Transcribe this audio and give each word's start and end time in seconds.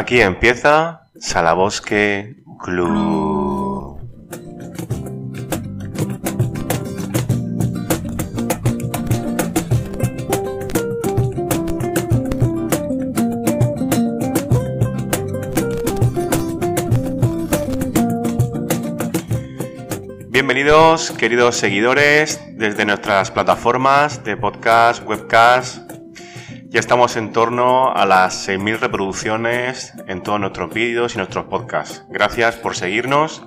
Aquí 0.00 0.22
empieza 0.22 1.02
Salabosque 1.20 2.36
Club. 2.58 4.00
Bienvenidos, 20.30 21.10
queridos 21.10 21.56
seguidores, 21.56 22.40
desde 22.54 22.86
nuestras 22.86 23.30
plataformas 23.30 24.24
de 24.24 24.38
podcast, 24.38 25.06
webcast, 25.06 25.89
ya 26.70 26.78
estamos 26.78 27.16
en 27.16 27.32
torno 27.32 27.92
a 27.92 28.06
las 28.06 28.48
6.000 28.48 28.78
reproducciones 28.78 29.92
en 30.06 30.22
todos 30.22 30.38
nuestros 30.38 30.72
vídeos 30.72 31.14
y 31.14 31.18
nuestros 31.18 31.46
podcasts. 31.46 32.04
Gracias 32.08 32.54
por 32.54 32.76
seguirnos. 32.76 33.44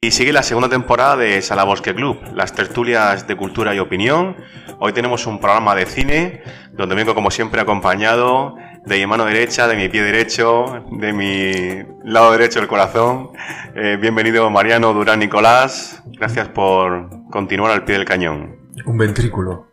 Y 0.00 0.10
sigue 0.10 0.32
la 0.32 0.42
segunda 0.42 0.68
temporada 0.68 1.16
de 1.16 1.40
Salabosque 1.40 1.94
Club, 1.94 2.18
las 2.34 2.52
tertulias 2.52 3.28
de 3.28 3.36
cultura 3.36 3.76
y 3.76 3.78
opinión. 3.78 4.36
Hoy 4.80 4.92
tenemos 4.92 5.26
un 5.26 5.38
programa 5.38 5.76
de 5.76 5.86
cine, 5.86 6.42
donde 6.72 6.96
vengo 6.96 7.14
como 7.14 7.30
siempre 7.30 7.60
acompañado 7.60 8.56
de 8.84 8.98
mi 8.98 9.06
mano 9.06 9.24
derecha, 9.24 9.68
de 9.68 9.76
mi 9.76 9.88
pie 9.88 10.02
derecho, 10.02 10.84
de 10.90 11.12
mi 11.12 12.10
lado 12.10 12.32
derecho 12.32 12.58
del 12.58 12.68
corazón. 12.68 13.30
Eh, 13.76 13.98
bienvenido 14.00 14.50
Mariano 14.50 14.92
Durán 14.92 15.20
Nicolás. 15.20 16.02
Gracias 16.06 16.48
por 16.48 17.08
continuar 17.30 17.70
al 17.70 17.84
pie 17.84 17.96
del 17.96 18.04
cañón. 18.04 18.72
Un 18.84 18.98
ventrículo. 18.98 19.68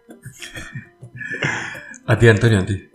A 2.05 2.17
ti, 2.17 2.27
Antonio, 2.27 2.59
a 2.59 2.65
ti. 2.65 2.89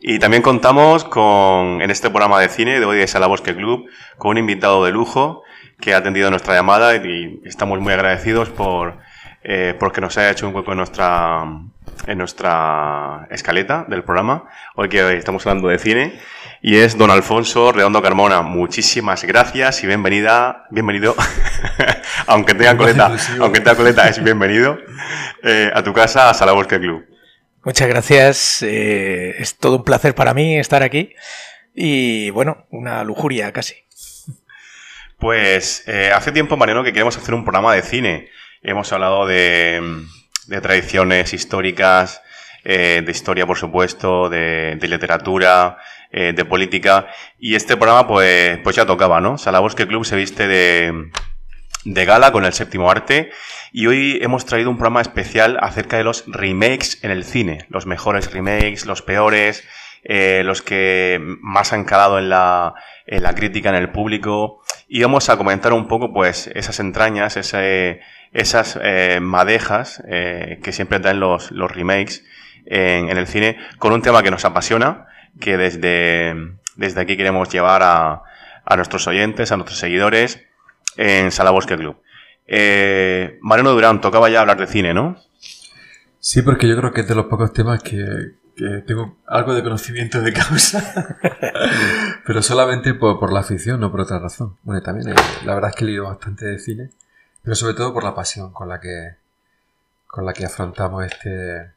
Y 0.00 0.18
también 0.18 0.42
contamos 0.42 1.04
con, 1.04 1.82
en 1.82 1.90
este 1.90 2.08
programa 2.08 2.40
de 2.40 2.48
cine 2.48 2.80
de 2.80 2.86
hoy 2.86 2.98
de 2.98 3.06
Sala 3.06 3.26
Bosque 3.26 3.54
Club, 3.54 3.86
con 4.16 4.32
un 4.32 4.38
invitado 4.38 4.84
de 4.84 4.90
lujo 4.90 5.42
que 5.80 5.92
ha 5.92 5.98
atendido 5.98 6.30
nuestra 6.30 6.54
llamada 6.54 6.96
y 6.96 7.40
estamos 7.44 7.80
muy 7.80 7.92
agradecidos 7.92 8.48
por, 8.48 8.98
eh, 9.42 9.74
porque 9.78 10.00
nos 10.00 10.16
haya 10.16 10.30
hecho 10.30 10.48
un 10.48 10.54
hueco 10.54 10.72
en 10.72 10.78
nuestra, 10.78 11.44
en 12.06 12.18
nuestra 12.18 13.26
escaleta 13.30 13.84
del 13.86 14.02
programa, 14.02 14.44
hoy 14.76 14.88
que 14.88 15.18
estamos 15.18 15.46
hablando 15.46 15.68
de 15.68 15.78
cine, 15.78 16.18
y 16.62 16.76
es 16.76 16.96
don 16.96 17.10
Alfonso 17.10 17.70
Redondo 17.70 18.00
Carmona. 18.00 18.40
Muchísimas 18.40 19.24
gracias 19.24 19.84
y 19.84 19.86
bienvenida, 19.86 20.64
bienvenido, 20.70 21.14
aunque 22.26 22.54
tenga 22.54 22.78
coleta, 22.78 23.14
aunque 23.40 23.60
tenga 23.60 23.76
coleta, 23.76 24.08
es 24.08 24.22
bienvenido 24.24 24.78
eh, 25.42 25.70
a 25.74 25.82
tu 25.82 25.92
casa, 25.92 26.30
a 26.30 26.34
Sala 26.34 26.52
Bosque 26.52 26.80
Club. 26.80 27.13
Muchas 27.64 27.88
gracias. 27.88 28.62
Eh, 28.62 29.36
es 29.38 29.56
todo 29.56 29.76
un 29.76 29.84
placer 29.84 30.14
para 30.14 30.34
mí 30.34 30.58
estar 30.58 30.82
aquí. 30.82 31.14
Y 31.74 32.28
bueno, 32.30 32.66
una 32.70 33.02
lujuria 33.04 33.52
casi. 33.52 33.74
Pues 35.18 35.82
eh, 35.86 36.10
hace 36.14 36.30
tiempo, 36.30 36.58
Mariano, 36.58 36.84
que 36.84 36.92
queremos 36.92 37.16
hacer 37.16 37.32
un 37.34 37.44
programa 37.44 37.74
de 37.74 37.80
cine. 37.80 38.28
Hemos 38.62 38.92
hablado 38.92 39.26
de, 39.26 39.82
tradiciones 40.62 41.32
históricas, 41.32 42.20
eh, 42.64 43.02
de 43.04 43.10
historia, 43.10 43.46
por 43.46 43.56
supuesto, 43.56 44.28
de, 44.28 44.78
literatura, 44.82 45.78
de 46.12 46.44
política. 46.44 47.08
Y 47.38 47.54
este 47.54 47.76
programa, 47.76 48.06
pues, 48.06 48.58
pues 48.58 48.76
ya 48.76 48.86
tocaba, 48.86 49.20
¿no? 49.20 49.38
Salabosque 49.38 49.86
Club 49.86 50.04
se 50.04 50.16
viste 50.16 50.46
de, 50.46 51.10
de 51.84 52.04
gala 52.04 52.32
con 52.32 52.44
el 52.44 52.52
séptimo 52.52 52.90
arte 52.90 53.30
y 53.72 53.86
hoy 53.86 54.18
hemos 54.22 54.46
traído 54.46 54.70
un 54.70 54.76
programa 54.76 55.02
especial 55.02 55.58
acerca 55.60 55.98
de 55.98 56.04
los 56.04 56.24
remakes 56.26 57.02
en 57.02 57.10
el 57.10 57.24
cine, 57.24 57.66
los 57.68 57.86
mejores 57.86 58.32
remakes, 58.32 58.86
los 58.86 59.02
peores, 59.02 59.64
eh, 60.02 60.42
los 60.44 60.62
que 60.62 61.20
más 61.40 61.72
han 61.72 61.84
calado 61.84 62.18
en 62.18 62.28
la, 62.30 62.74
en 63.06 63.22
la 63.22 63.34
crítica, 63.34 63.68
en 63.68 63.74
el 63.74 63.90
público 63.90 64.62
y 64.88 65.02
vamos 65.02 65.28
a 65.28 65.36
comentar 65.36 65.72
un 65.72 65.88
poco 65.88 66.12
pues 66.12 66.50
esas 66.54 66.80
entrañas, 66.80 67.36
ese, 67.36 68.00
esas 68.32 68.78
eh, 68.82 69.18
madejas 69.20 70.02
eh, 70.08 70.60
que 70.62 70.72
siempre 70.72 71.00
traen 71.00 71.20
los, 71.20 71.50
los 71.50 71.70
remakes 71.70 72.24
en, 72.66 73.10
en, 73.10 73.16
el 73.18 73.26
cine 73.26 73.58
con 73.78 73.92
un 73.92 74.02
tema 74.02 74.22
que 74.22 74.30
nos 74.30 74.44
apasiona, 74.44 75.06
que 75.40 75.58
desde, 75.58 76.34
desde 76.76 77.00
aquí 77.00 77.16
queremos 77.16 77.50
llevar 77.50 77.82
a, 77.82 78.22
a 78.64 78.76
nuestros 78.76 79.06
oyentes, 79.06 79.52
a 79.52 79.56
nuestros 79.56 79.78
seguidores 79.78 80.46
en 80.96 81.30
Sala 81.30 81.50
Bosque 81.50 81.76
Club. 81.76 81.96
Eh, 82.46 83.38
Mariano 83.40 83.72
Durán, 83.72 84.00
tocaba 84.00 84.28
ya 84.28 84.40
hablar 84.40 84.58
de 84.58 84.66
cine, 84.66 84.92
¿no? 84.94 85.16
Sí, 86.18 86.42
porque 86.42 86.68
yo 86.68 86.76
creo 86.76 86.92
que 86.92 87.02
es 87.02 87.08
de 87.08 87.14
los 87.14 87.26
pocos 87.26 87.52
temas 87.52 87.82
que, 87.82 88.36
tengo 88.86 89.18
algo 89.26 89.54
de 89.54 89.62
conocimiento 89.62 90.20
de 90.20 90.32
causa. 90.32 91.18
Pero 92.26 92.42
solamente 92.42 92.94
por, 92.94 93.32
la 93.32 93.40
afición, 93.40 93.80
no 93.80 93.90
por 93.90 94.02
otra 94.02 94.18
razón. 94.18 94.56
Bueno, 94.62 94.82
también 94.82 95.10
eh, 95.10 95.14
la 95.44 95.54
verdad 95.54 95.70
es 95.70 95.76
que 95.76 95.84
he 95.84 95.88
leído 95.88 96.04
bastante 96.04 96.46
de 96.46 96.58
cine, 96.58 96.90
pero 97.42 97.54
sobre 97.54 97.74
todo 97.74 97.92
por 97.92 98.04
la 98.04 98.14
pasión 98.14 98.52
con 98.52 98.68
la 98.68 98.80
que, 98.80 99.16
con 100.06 100.24
la 100.24 100.32
que 100.32 100.46
afrontamos 100.46 101.04
este... 101.04 101.74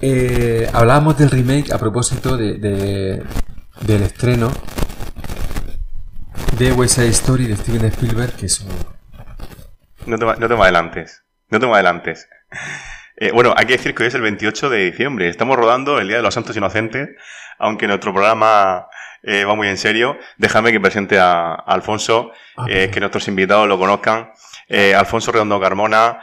Eh, 0.00 0.70
hablábamos 0.72 1.18
del 1.18 1.30
remake 1.30 1.72
a 1.72 1.78
propósito 1.78 2.36
de, 2.36 3.24
del 3.80 4.02
estreno 4.02 4.52
de 6.56 6.72
West 6.72 6.96
Side 6.96 7.08
Story 7.08 7.46
de 7.46 7.56
Steven 7.56 7.84
Spielberg, 7.86 8.34
que 8.36 8.46
es 8.46 8.60
un... 8.60 8.68
No 10.06 10.18
te, 10.18 10.24
no 10.24 10.48
te 10.48 10.54
me 10.56 10.62
adelantes, 10.62 11.24
no 11.50 11.60
te 11.60 11.66
me 11.66 11.74
adelantes. 11.74 12.28
Eh, 13.20 13.32
bueno, 13.32 13.52
hay 13.56 13.66
que 13.66 13.72
decir 13.72 13.96
que 13.96 14.04
hoy 14.04 14.06
es 14.06 14.14
el 14.14 14.20
28 14.20 14.70
de 14.70 14.92
diciembre, 14.92 15.28
estamos 15.28 15.56
rodando 15.56 15.98
el 15.98 16.06
Día 16.06 16.18
de 16.18 16.22
los 16.22 16.32
Santos 16.32 16.56
Inocentes, 16.56 17.08
aunque 17.58 17.88
nuestro 17.88 18.12
programa 18.12 18.86
eh, 19.24 19.42
va 19.44 19.56
muy 19.56 19.66
en 19.66 19.76
serio. 19.76 20.16
Déjame 20.36 20.70
que 20.70 20.78
presente 20.78 21.18
a, 21.18 21.52
Alfonso, 21.52 22.30
ah, 22.56 22.66
eh, 22.68 22.90
que 22.92 23.00
nuestros 23.00 23.26
invitados 23.26 23.66
lo 23.66 23.76
conozcan. 23.76 24.30
Alfonso 24.96 25.32
Redondo 25.32 25.60
Carmona, 25.60 26.22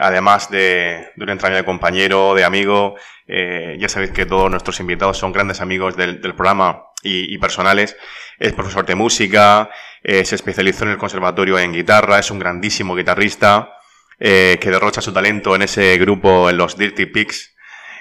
además 0.00 0.50
de, 0.50 1.12
de 1.14 1.22
un 1.22 1.30
entrañable 1.30 1.64
compañero, 1.64 2.34
de 2.34 2.42
amigo, 2.42 2.96
ya 3.28 3.88
sabéis 3.88 4.10
que 4.10 4.26
todos 4.26 4.50
nuestros 4.50 4.80
invitados 4.80 5.16
son 5.16 5.30
grandes 5.30 5.60
amigos 5.60 5.96
del, 5.96 6.20
del 6.20 6.34
programa 6.34 6.89
y, 7.02 7.36
personales. 7.38 7.96
Es 8.38 8.52
profesor 8.52 8.86
de 8.86 8.94
música, 8.94 9.70
eh, 10.02 10.24
se 10.24 10.34
especializó 10.34 10.84
en 10.84 10.90
el 10.90 10.98
conservatorio 10.98 11.58
en 11.58 11.72
guitarra, 11.72 12.18
es 12.18 12.30
un 12.30 12.38
grandísimo 12.38 12.94
guitarrista 12.94 13.74
eh, 14.18 14.58
que 14.60 14.70
derrocha 14.70 15.00
su 15.00 15.12
talento 15.12 15.54
en 15.54 15.62
ese 15.62 15.96
grupo, 15.98 16.48
en 16.50 16.56
los 16.56 16.76
Dirty 16.76 17.06
Pigs. 17.06 17.54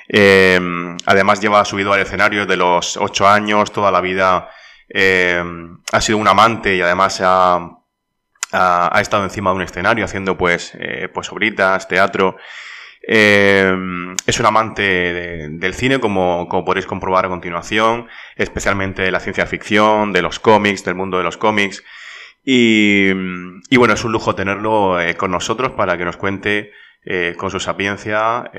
Eh, 0.07 0.59
además 1.05 1.39
lleva 1.39 1.63
subido 1.65 1.93
al 1.93 2.01
escenario 2.01 2.45
de 2.45 2.57
los 2.57 2.97
ocho 2.97 3.27
años, 3.27 3.71
toda 3.71 3.91
la 3.91 4.01
vida 4.01 4.49
ha 4.91 6.01
sido 6.01 6.17
un 6.17 6.27
amante 6.27 6.75
y 6.75 6.81
además 6.81 7.21
ha, 7.23 7.59
ha, 8.51 9.01
estado 9.01 9.23
encima 9.23 9.51
de 9.51 9.57
un 9.57 9.61
escenario 9.61 10.03
haciendo 10.03 10.35
pues, 10.35 10.75
pues 11.13 11.31
obritas, 11.31 11.87
teatro. 11.87 12.37
Eh, 13.11 13.75
es 14.27 14.39
un 14.39 14.45
amante 14.45 15.49
del 15.49 15.73
cine, 15.73 15.99
como, 15.99 16.47
podéis 16.63 16.85
comprobar 16.85 17.25
a 17.25 17.29
continuación, 17.29 18.07
especialmente 18.35 19.01
de 19.01 19.09
la 19.09 19.19
ciencia 19.19 19.47
ficción, 19.47 20.13
de 20.13 20.21
los 20.21 20.37
cómics, 20.37 20.85
del 20.85 20.93
mundo 20.93 21.17
de 21.17 21.23
los 21.23 21.35
cómics. 21.35 21.83
Y, 22.45 23.11
bueno, 23.75 23.95
es 23.95 24.03
un 24.03 24.11
lujo 24.11 24.35
tenerlo 24.35 25.01
eh, 25.01 25.15
con 25.15 25.31
nosotros 25.31 25.71
para 25.71 25.97
que 25.97 26.05
nos 26.05 26.17
cuente 26.17 26.71
eh, 27.03 27.33
con 27.35 27.49
su 27.49 27.59
sapiencia 27.59 28.51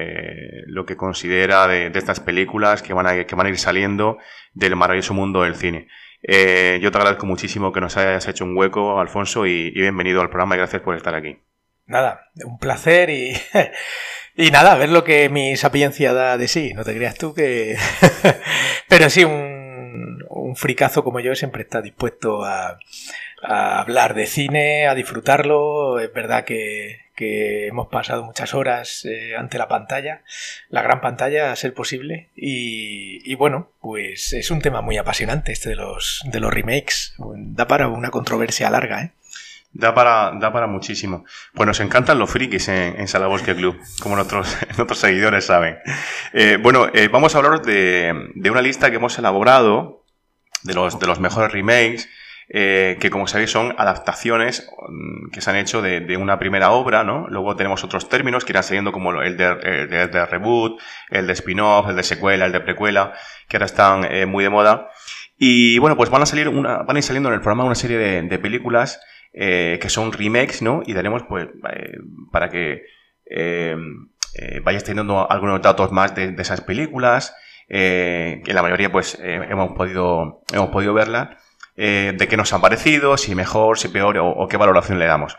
lo 0.66 0.84
que 0.84 0.96
considera 0.96 1.68
de, 1.68 1.86
estas 1.94 2.18
películas 2.18 2.82
que 2.82 2.92
van, 2.92 3.06
a, 3.06 3.24
que 3.24 3.36
van 3.36 3.46
a 3.46 3.50
ir 3.50 3.58
saliendo 3.58 4.18
del 4.52 4.74
maravilloso 4.74 5.14
mundo 5.14 5.42
del 5.42 5.54
cine. 5.54 5.86
yo 6.24 6.90
te 6.90 6.98
agradezco 6.98 7.24
muchísimo 7.24 7.72
que 7.72 7.80
nos 7.80 7.96
hayas 7.96 8.26
hecho 8.26 8.44
un 8.44 8.56
hueco, 8.56 8.98
Alfonso, 8.98 9.46
y 9.46 9.70
bienvenido 9.70 10.20
al 10.20 10.28
programa 10.28 10.56
y 10.56 10.58
gracias 10.58 10.82
por 10.82 10.96
estar 10.96 11.14
aquí. 11.14 11.38
Nada, 11.86 12.30
un 12.44 12.58
placer 12.58 13.10
y 13.10 13.32
Y 14.40 14.50
nada, 14.50 14.72
a 14.72 14.76
ver 14.76 14.88
lo 14.88 15.04
que 15.04 15.28
mi 15.28 15.54
sapiencia 15.58 16.14
da 16.14 16.38
de 16.38 16.48
sí. 16.48 16.72
No 16.72 16.82
te 16.82 16.94
creas 16.94 17.14
tú 17.16 17.34
que. 17.34 17.76
Pero 18.88 19.10
sí, 19.10 19.22
un, 19.22 20.24
un 20.30 20.56
fricazo 20.56 21.04
como 21.04 21.20
yo 21.20 21.34
siempre 21.34 21.62
está 21.62 21.82
dispuesto 21.82 22.42
a, 22.42 22.78
hablar 23.42 24.14
de 24.14 24.26
cine, 24.26 24.86
a 24.86 24.94
disfrutarlo. 24.94 26.00
Es 26.00 26.10
verdad 26.14 26.44
que, 26.44 27.10
hemos 27.16 27.88
pasado 27.88 28.24
muchas 28.24 28.54
horas 28.54 29.04
eh, 29.04 29.36
ante 29.36 29.58
la 29.58 29.68
pantalla, 29.68 30.22
la 30.70 30.80
gran 30.80 31.02
pantalla, 31.02 31.52
a 31.52 31.56
ser 31.56 31.74
posible. 31.74 32.30
Y, 32.34 33.20
y, 33.30 33.34
bueno, 33.34 33.72
pues 33.82 34.32
es 34.32 34.50
un 34.50 34.62
tema 34.62 34.80
muy 34.80 34.96
apasionante 34.96 35.52
este 35.52 35.68
de 35.68 35.76
los, 35.76 36.22
de 36.24 36.40
los 36.40 36.50
remakes. 36.50 37.12
Da 37.18 37.66
para 37.66 37.88
una 37.88 38.10
controversia 38.10 38.70
larga, 38.70 39.02
¿eh? 39.02 39.12
Da 39.72 39.94
para, 39.94 40.32
da 40.40 40.52
para 40.52 40.66
muchísimo. 40.66 41.24
Pues 41.54 41.66
nos 41.66 41.78
encantan 41.78 42.18
los 42.18 42.28
frikis 42.30 42.68
en, 42.68 42.98
en 42.98 43.06
Salabosque 43.06 43.54
Club, 43.54 43.78
como 44.02 44.16
nuestros, 44.16 44.56
nuestros 44.76 44.98
seguidores 44.98 45.46
saben. 45.46 45.78
Eh, 46.32 46.58
bueno, 46.60 46.88
eh, 46.92 47.08
vamos 47.08 47.34
a 47.34 47.38
hablar 47.38 47.62
de, 47.62 48.30
de, 48.34 48.50
una 48.50 48.62
lista 48.62 48.90
que 48.90 48.96
hemos 48.96 49.16
elaborado 49.18 50.04
de 50.64 50.74
los, 50.74 50.98
de 50.98 51.06
los 51.06 51.20
mejores 51.20 51.52
remakes. 51.52 52.08
eh, 52.52 52.96
que 52.98 53.10
como 53.10 53.28
sabéis 53.28 53.52
son 53.52 53.76
adaptaciones 53.78 54.68
mm, 54.88 55.30
que 55.30 55.40
se 55.40 55.50
han 55.50 55.56
hecho 55.56 55.82
de, 55.82 56.16
una 56.16 56.40
primera 56.40 56.72
obra, 56.72 57.04
¿no? 57.04 57.28
Luego 57.28 57.54
tenemos 57.54 57.84
otros 57.84 58.08
términos 58.08 58.44
que 58.44 58.50
irán 58.50 58.64
saliendo 58.64 58.90
como 58.90 59.22
el 59.22 59.36
de, 59.36 60.26
reboot, 60.26 60.80
el 61.10 61.28
de 61.28 61.32
spin-off, 61.34 61.88
el 61.88 61.94
de 61.94 62.02
secuela, 62.02 62.46
el 62.46 62.52
de 62.52 62.60
precuela, 62.60 63.12
que 63.46 63.56
ahora 63.56 63.66
están 63.66 64.28
muy 64.28 64.42
de 64.42 64.50
moda. 64.50 64.90
Y 65.42 65.78
bueno, 65.78 65.96
pues 65.96 66.10
van 66.10 66.20
a 66.20 66.26
salir 66.26 66.48
una, 66.48 66.82
van 66.82 66.96
a 66.96 66.98
ir 66.98 67.02
saliendo 67.02 67.30
en 67.30 67.36
el 67.36 67.40
programa 67.40 67.64
una 67.64 67.74
serie 67.74 67.96
de, 67.96 68.38
películas 68.38 69.00
eh, 69.32 69.78
que 69.80 69.88
son 69.88 70.12
remakes, 70.12 70.62
¿no? 70.62 70.82
Y 70.84 70.92
daremos 70.92 71.22
pues 71.28 71.48
para 72.32 72.48
que 72.48 72.84
vayáis 74.62 74.84
teniendo 74.84 75.30
algunos 75.30 75.62
datos 75.62 75.92
más 75.92 76.14
de, 76.14 76.34
esas 76.38 76.60
películas, 76.60 77.34
que 77.68 78.42
la 78.46 78.62
mayoría 78.62 78.90
pues 78.90 79.18
hemos 79.22 79.72
podido 79.72 80.42
hemos 80.52 80.70
podido 80.70 80.94
verla 80.94 81.38
eh, 81.82 82.12
de 82.14 82.28
qué 82.28 82.36
nos 82.36 82.52
han 82.52 82.60
parecido, 82.60 83.16
si 83.16 83.34
mejor, 83.34 83.78
si 83.78 83.88
peor 83.88 84.18
o, 84.18 84.46
qué 84.48 84.58
valoración 84.58 84.98
le 84.98 85.06
damos. 85.06 85.38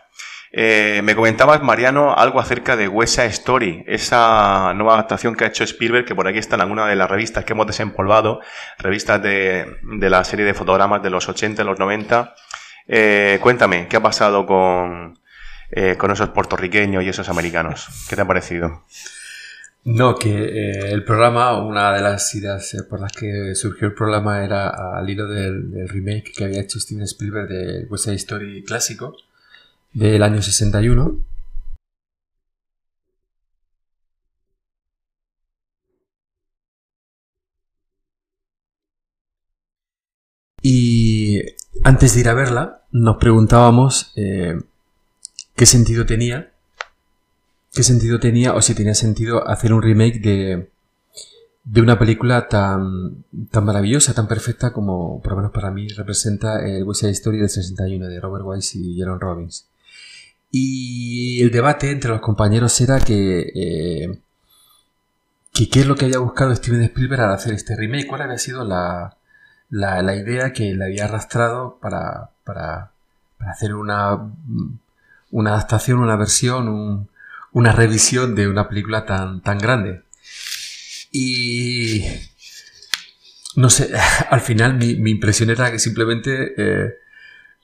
Eh, 0.50 1.00
me 1.04 1.14
comentabas, 1.14 1.62
Mariano, 1.62 2.16
algo 2.16 2.40
acerca 2.40 2.76
de 2.76 2.88
West 2.88 3.20
Story, 3.20 3.84
esa 3.86 4.74
nueva 4.74 4.94
adaptación 4.94 5.36
que 5.36 5.44
ha 5.44 5.46
hecho 5.46 5.62
Spielberg, 5.62 6.04
que 6.04 6.16
por 6.16 6.26
aquí 6.26 6.38
está 6.38 6.56
en 6.56 6.62
alguna 6.62 6.88
de 6.88 6.96
las 6.96 7.08
revistas 7.08 7.44
que 7.44 7.52
hemos 7.52 7.68
desempolvado, 7.68 8.40
revistas 8.78 9.22
de, 9.22 9.78
la 9.82 10.24
serie 10.24 10.44
de 10.44 10.52
fotogramas 10.52 11.00
de 11.00 11.10
los 11.10 11.28
80 11.28 11.62
y 11.62 11.64
los 11.64 11.78
90. 11.78 12.34
Eh, 12.86 13.38
cuéntame, 13.40 13.88
¿qué 13.88 13.96
ha 13.96 14.02
pasado 14.02 14.46
con, 14.46 15.18
con 15.98 16.10
esos 16.10 16.28
puertorriqueños 16.30 17.02
y 17.04 17.08
esos 17.08 17.28
americanos? 17.28 18.06
¿Qué 18.08 18.16
te 18.16 18.22
ha 18.22 18.26
parecido? 18.26 18.84
No, 19.84 20.14
que 20.16 20.30
eh, 20.30 20.92
el 20.92 21.04
programa, 21.04 21.60
una 21.60 21.92
de 21.92 22.02
las 22.02 22.32
ideas 22.36 22.72
eh, 22.74 22.84
por 22.88 23.00
las 23.00 23.12
que 23.12 23.54
surgió 23.56 23.88
el 23.88 23.94
programa 23.94 24.44
era 24.44 24.68
al 24.96 25.10
hilo 25.10 25.26
del, 25.26 25.88
remake 25.88 26.32
que 26.36 26.44
había 26.44 26.60
hecho 26.60 26.78
Steven 26.78 27.02
Spielberg 27.04 27.48
de 27.48 27.86
West 27.90 28.04
Side 28.04 28.16
Story 28.16 28.62
clásico 28.64 29.16
del 29.92 30.22
año 30.22 30.40
61. 30.40 31.18
Y 40.62 41.11
antes 41.84 42.14
de 42.14 42.20
ir 42.20 42.28
a 42.28 42.34
verla, 42.34 42.82
nos 42.90 43.16
preguntábamos 43.16 44.12
eh, 44.16 44.60
qué 45.54 45.66
sentido 45.66 46.06
tenía 46.06 46.52
qué 47.72 47.82
sentido 47.82 48.20
tenía 48.20 48.54
o 48.54 48.62
si 48.62 48.74
tenía 48.74 48.94
sentido 48.94 49.48
hacer 49.48 49.72
un 49.72 49.82
remake 49.82 50.20
de, 50.20 50.70
de 51.64 51.80
una 51.80 51.98
película 51.98 52.48
tan, 52.48 53.24
tan 53.50 53.64
maravillosa, 53.64 54.14
tan 54.14 54.28
perfecta 54.28 54.72
como, 54.72 55.20
por 55.22 55.32
lo 55.32 55.36
menos 55.38 55.52
para 55.52 55.70
mí, 55.70 55.88
representa 55.88 56.64
el 56.64 56.84
West 56.84 57.00
Side 57.00 57.12
Story 57.12 57.38
del 57.38 57.48
61 57.48 58.06
de 58.08 58.20
Robert 58.20 58.44
Wise 58.46 58.78
y 58.78 58.94
Jerome 58.96 59.20
Robbins. 59.20 59.68
Y 60.50 61.42
el 61.42 61.50
debate 61.50 61.90
entre 61.90 62.10
los 62.10 62.20
compañeros 62.20 62.78
era 62.82 63.00
que, 63.00 63.40
eh, 63.54 64.18
que 65.54 65.68
qué 65.70 65.80
es 65.80 65.86
lo 65.86 65.94
que 65.94 66.04
había 66.04 66.18
buscado 66.18 66.54
Steven 66.54 66.82
Spielberg 66.82 67.22
al 67.22 67.32
hacer 67.32 67.54
este 67.54 67.74
remake, 67.74 68.06
cuál 68.06 68.20
había 68.20 68.36
sido 68.36 68.64
la, 68.64 69.16
la, 69.72 70.14
idea 70.14 70.52
que 70.52 70.74
le 70.74 70.84
había 70.84 71.06
arrastrado 71.06 71.78
para, 71.80 72.30
para, 72.44 72.92
hacer 73.40 73.74
una, 73.74 74.30
una 75.30 75.50
adaptación, 75.50 75.98
una 75.98 76.16
versión, 76.16 76.68
un, 76.68 77.08
una 77.52 77.72
revisión 77.72 78.34
de 78.34 78.48
una 78.48 78.68
película 78.68 79.04
tan, 79.06 79.40
tan 79.40 79.58
grande. 79.58 80.02
Y 81.10 82.04
no 83.56 83.70
sé, 83.70 83.92
al 84.30 84.40
final 84.40 84.74
mi, 84.74 85.10
impresión 85.10 85.50
era 85.50 85.70
que 85.70 85.78
simplemente 85.78 86.54
eh, 86.56 86.94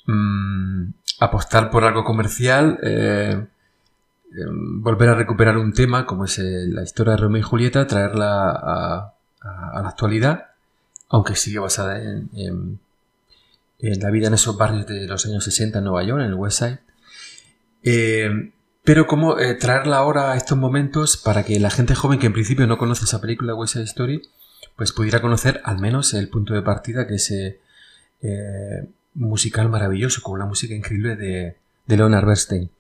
mm, 0.07 0.91
apostar 1.21 1.71
por 1.71 1.85
algo 1.85 2.05
comercial, 2.05 2.79
eh, 2.83 3.47
em, 4.33 4.83
volver 4.83 5.11
a 5.11 5.15
recuperar 5.15 5.59
un 5.59 5.73
tema 5.73 6.07
como 6.07 6.25
es 6.25 6.39
eh, 6.39 6.67
la 6.69 6.83
historia 6.83 7.13
de 7.13 7.19
Romeo 7.19 7.41
y 7.41 7.43
Julieta, 7.43 7.87
traerla 7.87 8.51
a, 8.51 9.15
la 9.41 9.89
actualidad, 9.89 10.48
aunque 11.09 11.37
sigue 11.37 11.59
basada 11.59 12.01
en, 12.03 12.81
la 13.79 14.11
vida 14.11 14.29
en 14.29 14.35
esos 14.35 14.57
barrios 14.57 14.87
de 14.87 15.07
los 15.07 15.25
años 15.27 15.45
60 15.45 15.79
en 15.79 15.85
Nueva 15.85 16.03
York, 16.05 16.21
en 16.21 16.27
el 16.27 16.35
West 16.35 16.59
Side. 16.59 16.81
Pero 18.89 19.07
cómo 19.07 19.39
eh, 19.39 19.55
traerla 19.55 19.99
ahora 19.99 20.33
a 20.33 20.37
estos 20.39 20.57
momentos 20.57 21.19
para 21.19 21.45
que 21.45 21.61
la 21.61 21.69
gente 21.69 21.95
joven 21.95 22.19
que 22.19 22.25
en 22.25 22.33
principio 22.33 22.67
no 22.67 22.79
conoce 22.79 23.05
esa 23.05 23.21
película 23.21 23.55
West 23.55 23.75
Side 23.75 23.85
Story, 23.85 24.23
pues 24.77 24.93
pudiera 24.93 25.21
conocer 25.21 25.61
al 25.65 25.79
menos 25.79 26.15
el 26.15 26.31
punto 26.31 26.55
de 26.55 26.63
partida 26.63 27.07
que 27.07 27.17
es 27.17 27.31
eh, 27.31 28.89
musical 29.13 29.69
maravilloso, 29.69 30.23
con 30.23 30.37
una 30.37 30.47
música 30.47 30.75
increíble 30.75 31.17
de, 31.17 31.57
Leonard 31.87 32.25
Bernstein. 32.25 32.71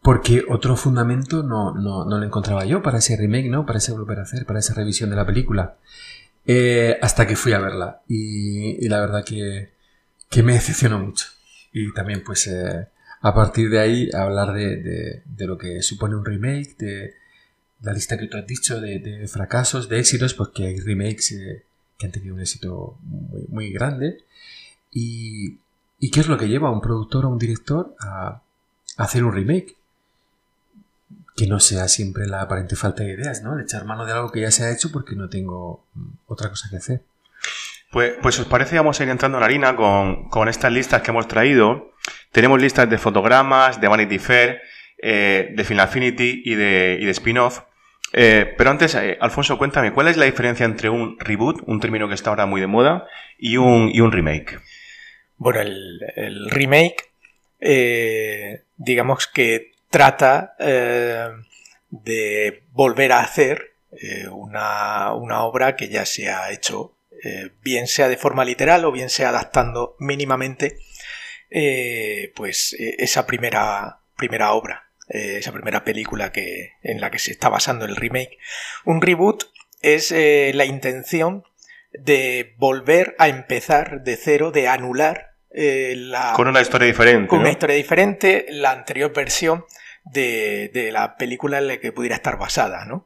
Porque 0.00 0.46
otro 0.48 0.76
fundamento 0.76 1.42
no, 1.42 1.74
no, 1.74 2.06
no, 2.06 2.16
lo 2.16 2.24
encontraba 2.24 2.64
yo 2.64 2.82
para 2.82 3.00
ese 3.00 3.18
remake, 3.18 3.50
¿no? 3.50 3.66
Para 3.66 3.80
ese 3.80 3.92
volver 3.92 4.20
a 4.20 4.22
hacer, 4.22 4.46
para 4.46 4.60
esa 4.60 4.72
revisión 4.72 5.10
de 5.10 5.16
la 5.16 5.26
película. 5.26 5.76
Eh, 6.52 6.98
hasta 7.00 7.26
que 7.26 7.36
fui 7.36 7.52
a 7.52 7.60
verla. 7.60 8.02
Y, 8.08 8.88
la 8.88 9.00
verdad 9.00 9.24
que, 9.24 9.70
que, 10.28 10.42
me 10.42 10.54
decepcionó 10.54 10.98
mucho. 10.98 11.26
Y 11.72 11.92
también 11.92 12.24
pues 12.24 12.48
a 13.22 13.34
partir 13.34 13.68
de 13.68 13.78
ahí 13.78 14.10
hablar 14.14 14.52
de, 14.54 15.22
lo 15.38 15.58
que 15.58 15.82
supone 15.82 16.16
un 16.16 16.24
remake, 16.24 16.76
de 16.78 17.14
la 17.82 17.92
lista 17.92 18.18
que 18.18 18.26
tú 18.26 18.36
has 18.38 18.46
dicho 18.46 18.80
de, 18.80 19.28
fracasos, 19.28 19.88
de 19.88 20.00
éxitos, 20.00 20.34
porque 20.34 20.66
hay 20.66 20.80
remakes 20.80 21.32
eh, 21.32 21.64
que 21.98 22.06
han 22.06 22.12
tenido 22.12 22.34
un 22.34 22.40
éxito 22.40 22.98
muy, 23.48 23.70
grande. 23.72 24.24
Y, 24.90 25.58
qué 26.12 26.20
es 26.20 26.28
lo 26.28 26.38
que 26.38 26.48
lleva 26.48 26.68
a 26.68 26.72
un 26.72 26.80
productor 26.80 27.26
o 27.26 27.28
un 27.28 27.38
director 27.38 27.94
a, 28.00 28.42
hacer 28.96 29.22
un 29.24 29.34
remake? 29.34 29.76
Que 31.40 31.46
no 31.46 31.58
sea 31.58 31.88
siempre 31.88 32.26
la 32.26 32.42
aparente 32.42 32.76
falta 32.76 33.02
de 33.02 33.14
ideas, 33.14 33.42
¿no? 33.42 33.56
De 33.56 33.62
echar 33.62 33.86
mano 33.86 34.04
de 34.04 34.12
algo 34.12 34.30
que 34.30 34.42
ya 34.42 34.50
se 34.50 34.62
ha 34.62 34.70
hecho 34.70 34.92
porque 34.92 35.16
no 35.16 35.30
tengo 35.30 35.86
mm, 35.94 36.08
otra 36.26 36.50
cosa 36.50 36.68
que 36.68 36.76
hacer. 36.76 37.00
Pues, 37.90 38.12
pues 38.20 38.38
os 38.38 38.44
parece, 38.44 38.76
vamos 38.76 39.00
a 39.00 39.04
ir 39.04 39.08
entrando 39.08 39.38
en 39.38 39.44
harina 39.44 39.74
con, 39.74 40.28
con 40.28 40.50
estas 40.50 40.70
listas 40.70 41.00
que 41.00 41.12
hemos 41.12 41.28
traído. 41.28 41.94
Tenemos 42.30 42.60
listas 42.60 42.90
de 42.90 42.98
fotogramas, 42.98 43.80
de 43.80 43.88
Vanity 43.88 44.18
Fair, 44.18 44.60
eh, 44.98 45.54
de 45.56 45.64
Final 45.64 45.86
Affinity 45.86 46.42
y 46.44 46.56
de, 46.56 46.98
y 47.00 47.06
de 47.06 47.10
spin-off. 47.12 47.60
Eh, 48.12 48.54
pero 48.58 48.68
antes, 48.68 48.94
eh, 48.96 49.16
Alfonso, 49.18 49.56
cuéntame, 49.56 49.94
¿cuál 49.94 50.08
es 50.08 50.18
la 50.18 50.26
diferencia 50.26 50.66
entre 50.66 50.90
un 50.90 51.18
reboot, 51.18 51.62
un 51.64 51.80
término 51.80 52.06
que 52.06 52.16
está 52.16 52.28
ahora 52.28 52.44
muy 52.44 52.60
de 52.60 52.66
moda, 52.66 53.06
y 53.38 53.56
un, 53.56 53.90
y 53.90 54.00
un 54.00 54.12
remake? 54.12 54.60
Bueno, 55.38 55.60
el, 55.62 56.00
el 56.16 56.50
remake, 56.50 57.08
digamos 58.76 59.26
que 59.26 59.70
trata 59.90 60.56
de 60.58 62.62
volver 62.72 63.12
a 63.12 63.20
hacer 63.20 63.74
una, 64.30 65.14
una, 65.14 65.44
obra 65.44 65.76
que 65.76 65.88
ya 65.88 66.06
se 66.06 66.30
ha 66.30 66.50
hecho, 66.50 66.96
bien 67.62 67.86
sea 67.86 68.08
de 68.08 68.16
forma 68.16 68.44
literal 68.44 68.84
o 68.84 68.92
bien 68.92 69.10
sea 69.10 69.28
adaptando 69.28 69.96
mínimamente 69.98 70.78
eh, 71.50 72.32
pues 72.36 72.76
eh, 72.78 72.94
esa 72.98 73.26
primera, 73.26 73.98
primera 74.16 74.52
obra, 74.52 74.88
eh, 75.08 75.38
esa 75.38 75.50
primera 75.50 75.82
película 75.82 76.30
que, 76.30 76.74
en 76.82 77.00
la 77.00 77.10
que 77.10 77.18
se 77.18 77.32
está 77.32 77.48
basando 77.48 77.84
el 77.84 77.96
remake. 77.96 78.38
Un 78.84 79.02
reboot 79.02 79.44
es 79.82 80.12
la 80.12 80.66
intención 80.66 81.44
de 81.92 82.54
volver 82.58 83.16
a 83.18 83.28
empezar 83.28 84.02
de 84.02 84.16
cero, 84.16 84.52
de 84.52 84.68
anular 84.68 85.29
la... 85.52 86.32
Con 86.34 86.48
una 86.48 86.60
historia 86.60 86.86
diferente. 86.86 87.28
Con 87.28 87.40
una 87.40 87.50
historia 87.50 87.76
diferente, 87.76 88.46
la 88.50 88.70
anterior 88.70 89.12
versión 89.12 89.64
de, 90.04 90.70
de, 90.72 90.92
la 90.92 91.16
película 91.16 91.58
en 91.58 91.68
la 91.68 91.78
que 91.78 91.92
pudiera 91.92 92.16
estar 92.16 92.38
basada, 92.38 92.84
¿no? 92.84 93.04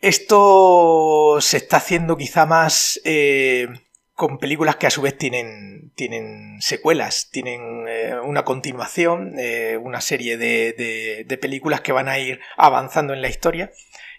esto 0.00 1.36
se 1.40 1.58
está 1.58 1.76
haciendo 1.76 2.16
quizá 2.16 2.46
más 2.46 2.98
con 4.14 4.38
películas 4.38 4.76
que 4.76 4.86
a 4.86 4.90
su 4.90 5.02
vez 5.02 5.18
tienen, 5.18 5.90
tienen 5.96 6.60
secuelas, 6.60 7.30
tienen 7.32 7.86
eh, 7.88 8.14
una 8.22 8.44
continuación, 8.44 9.34
eh, 9.36 9.76
una 9.82 10.00
serie 10.00 10.36
de, 10.36 11.24
de, 11.26 11.38
películas 11.38 11.80
que 11.80 11.90
van 11.90 12.08
a 12.08 12.20
ir 12.20 12.38
avanzando 12.56 13.14
en 13.14 13.20
la 13.22 13.28
historia 13.28 13.72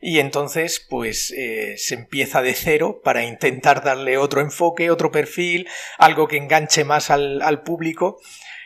y 0.03 0.19
entonces 0.19 0.85
pues 0.89 1.31
eh, 1.31 1.75
se 1.77 1.95
empieza 1.95 2.41
de 2.41 2.53
cero 2.53 3.01
para 3.03 3.23
intentar 3.23 3.83
darle 3.83 4.17
otro 4.17 4.41
enfoque, 4.41 4.91
otro 4.91 5.11
perfil, 5.11 5.67
algo 5.97 6.27
que 6.27 6.37
enganche 6.37 6.83
más 6.83 7.09
al, 7.09 7.41
al 7.41 7.63
público 7.63 8.19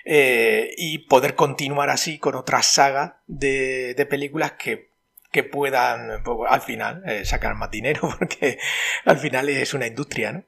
y 0.10 1.00
poder 1.10 1.36
continuar 1.36 1.90
así 1.90 2.18
con 2.18 2.36
otra 2.36 2.64
saga 2.64 3.20
de, 3.28 3.94
de 3.94 4.06
películas 4.06 4.54
que 4.54 4.88
que 5.30 5.44
puedan 5.44 6.24
pues, 6.24 6.38
al 6.50 6.62
final 6.62 7.04
sacar 7.26 7.56
más 7.56 7.70
dinero 7.70 8.10
porque 8.18 8.58
al 9.04 9.18
final 9.18 9.50
es 9.50 9.74
una 9.74 9.86
industria, 9.86 10.32
¿no? 10.32 10.46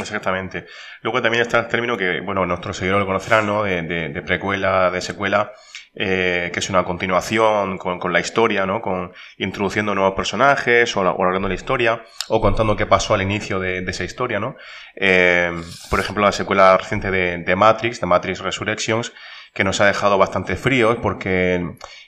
Exactamente. 0.00 0.66
Luego 1.02 1.20
también 1.20 1.42
está 1.42 1.58
el 1.58 1.68
término 1.68 1.96
que, 1.96 2.20
bueno, 2.20 2.46
nuestros 2.46 2.76
seguidores 2.76 3.00
lo 3.00 3.06
conocerán, 3.06 3.46
¿no? 3.46 3.64
De, 3.64 3.82
de, 3.82 4.22
precuela, 4.22 4.90
de 4.90 5.00
secuela, 5.00 5.52
eh, 5.96 6.50
que 6.52 6.58
es 6.58 6.70
una 6.70 6.82
continuación 6.82 7.78
con, 7.78 8.12
la 8.12 8.18
historia, 8.18 8.66
¿no? 8.66 8.82
Con 8.82 9.12
introduciendo 9.38 9.94
nuevos 9.94 10.14
personajes 10.14 10.96
o, 10.96 11.00
alargando 11.00 11.48
la 11.48 11.54
historia 11.54 12.02
o 12.28 12.40
contando 12.40 12.76
qué 12.76 12.84
pasó 12.84 13.14
al 13.14 13.22
inicio 13.22 13.60
de, 13.60 13.78
esa 13.78 14.02
historia, 14.02 14.40
¿no? 14.40 14.56
Eh, 14.96 15.52
por 15.90 16.00
ejemplo, 16.00 16.24
la 16.24 16.32
secuela 16.32 16.76
reciente 16.76 17.12
de, 17.12 17.56
Matrix, 17.56 18.00
de 18.00 18.06
Matrix 18.06 18.40
Resurrections, 18.40 19.12
que 19.54 19.62
nos 19.62 19.80
ha 19.80 19.86
dejado 19.86 20.18
bastante 20.18 20.56
fríos 20.56 20.96
porque 21.00 21.64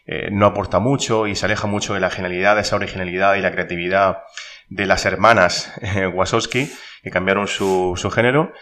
eh, 0.07 0.31
no 0.33 0.47
aporta 0.47 0.81
mucho 0.81 1.29
y 1.29 1.37
se 1.37 1.47
aleja 1.47 1.69
mucho 1.69 1.95
de 1.95 2.01
la 2.01 2.11
genialidad, 2.11 2.57
de 2.57 2.63
esa 2.63 2.75
originalidad 2.75 3.37
y 3.37 3.41
la 3.41 3.53
creatividad 3.53 4.25
de 4.69 4.87
las 4.87 5.07
hermanas 5.07 5.73
Wasowski, 6.13 6.73
que 7.05 7.11
cambiaron 7.11 7.47
su, 7.47 7.93
su 7.97 8.11
género. 8.11 8.53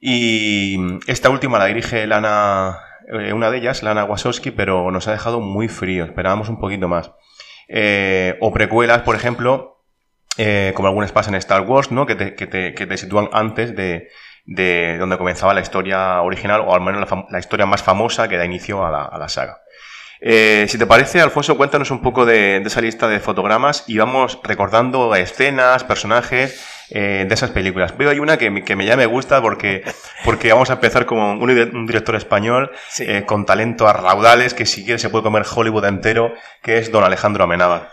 Y 0.00 0.78
esta 1.06 1.30
última 1.30 1.58
la 1.58 1.66
dirige 1.66 2.06
Lana, 2.06 2.80
una 3.12 3.50
de 3.50 3.58
ellas, 3.58 3.82
Lana 3.82 4.04
Wasowski, 4.04 4.50
pero 4.50 4.90
nos 4.90 5.08
ha 5.08 5.12
dejado 5.12 5.40
muy 5.40 5.68
frío. 5.68 6.04
Esperábamos 6.04 6.48
un 6.48 6.58
poquito 6.58 6.88
más. 6.88 7.12
Eh, 7.68 8.36
o 8.40 8.52
precuelas, 8.52 9.02
por 9.02 9.16
ejemplo, 9.16 9.82
eh, 10.36 10.72
como 10.74 10.88
algunas 10.88 11.12
pasan 11.12 11.34
en 11.34 11.38
Star 11.38 11.62
Wars, 11.62 11.90
¿no? 11.90 12.06
Que 12.06 12.14
te, 12.14 12.34
que 12.34 12.46
te, 12.46 12.96
sitúan 12.96 13.28
antes 13.32 13.74
de, 13.74 14.08
de 14.44 14.98
donde 14.98 15.18
comenzaba 15.18 15.54
la 15.54 15.60
historia 15.60 16.20
original, 16.22 16.62
o 16.66 16.74
al 16.74 16.80
menos 16.80 17.08
la, 17.30 17.38
historia 17.38 17.66
más 17.66 17.82
famosa 17.82 18.28
que 18.28 18.36
da 18.36 18.44
inicio 18.44 18.84
a 18.84 18.90
la, 18.90 19.04
a 19.04 19.18
la 19.18 19.28
saga. 19.28 19.58
Eh, 20.26 20.66
si 20.68 20.78
te 20.78 20.86
parece, 20.86 21.20
Alfonso, 21.20 21.56
cuéntanos 21.56 21.90
un 21.90 22.00
poco 22.00 22.24
de, 22.24 22.56
esa 22.56 22.80
lista 22.80 23.08
de 23.08 23.20
fotogramas 23.20 23.84
y 23.86 23.98
vamos 23.98 24.40
recordando 24.42 25.14
escenas, 25.14 25.84
personajes 25.84 26.64
eh, 26.90 27.24
de 27.28 27.34
esas 27.34 27.50
películas. 27.50 27.96
Veo 27.96 28.10
hay 28.10 28.18
una 28.18 28.36
que, 28.36 28.62
que 28.64 28.76
me 28.76 28.84
ya 28.86 28.96
me 28.96 29.06
gusta 29.06 29.40
porque, 29.40 29.82
porque 30.24 30.52
vamos 30.52 30.70
a 30.70 30.74
empezar 30.74 31.06
como 31.06 31.32
un, 31.32 31.50
un 31.50 31.86
director 31.86 32.14
español 32.16 32.70
sí. 32.88 33.04
eh, 33.06 33.24
con 33.24 33.46
talento 33.46 33.88
a 33.88 33.92
raudales 33.92 34.54
que 34.54 34.66
si 34.66 34.84
quiere 34.84 34.98
se 34.98 35.10
puede 35.10 35.24
comer 35.24 35.44
Hollywood 35.52 35.84
entero, 35.86 36.32
que 36.62 36.78
es 36.78 36.90
don 36.90 37.04
Alejandro 37.04 37.44
Amenábar. 37.44 37.90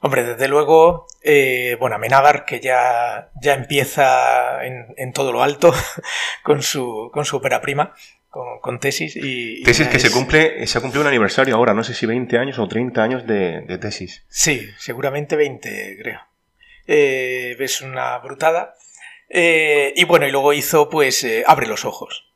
Hombre, 0.00 0.24
desde 0.24 0.48
luego, 0.48 1.06
eh, 1.22 1.76
bueno, 1.80 1.96
Amenábar 1.96 2.44
que 2.44 2.60
ya, 2.60 3.30
ya 3.40 3.54
empieza 3.54 4.64
en, 4.64 4.86
en 4.98 5.12
todo 5.12 5.32
lo 5.32 5.42
alto 5.42 5.72
con 6.42 6.62
su, 6.62 7.10
con 7.12 7.24
su 7.24 7.36
ópera 7.36 7.60
prima 7.62 7.94
con, 8.28 8.58
con, 8.60 8.80
tesis 8.80 9.14
y... 9.16 9.62
Tesis 9.62 9.86
que 9.86 9.96
es... 9.98 10.02
se 10.02 10.10
cumple, 10.10 10.66
se 10.66 10.76
ha 10.76 10.80
cumplido 10.80 11.02
un 11.02 11.06
aniversario 11.06 11.54
ahora, 11.54 11.72
no 11.72 11.84
sé 11.84 11.94
si 11.94 12.04
20 12.04 12.36
años 12.36 12.58
o 12.58 12.66
30 12.66 13.00
años 13.00 13.26
de, 13.26 13.60
de 13.60 13.78
tesis. 13.78 14.24
Sí, 14.28 14.68
seguramente 14.76 15.36
20, 15.36 15.96
creo. 16.02 16.20
Eh, 16.86 17.56
es 17.58 17.80
una 17.80 18.18
brutada. 18.18 18.74
Eh, 19.28 19.92
y 19.96 20.04
bueno, 20.04 20.26
y 20.26 20.30
luego 20.30 20.52
hizo 20.52 20.88
pues 20.88 21.24
eh, 21.24 21.42
Abre 21.46 21.66
los 21.66 21.84
ojos, 21.84 22.26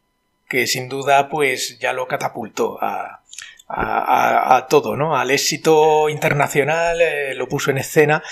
que 0.49 0.67
sin 0.67 0.89
duda 0.89 1.29
pues 1.29 1.79
ya 1.79 1.93
lo 1.93 2.09
catapultó 2.09 2.83
a, 2.83 3.23
a, 3.69 3.99
a, 3.99 4.57
a 4.57 4.67
todo, 4.67 4.97
¿no? 4.97 5.17
Al 5.17 5.31
éxito 5.31 6.09
internacional, 6.09 7.01
eh, 7.01 7.35
lo 7.35 7.47
puso 7.49 7.71
en 7.71 7.79
escena 7.79 8.23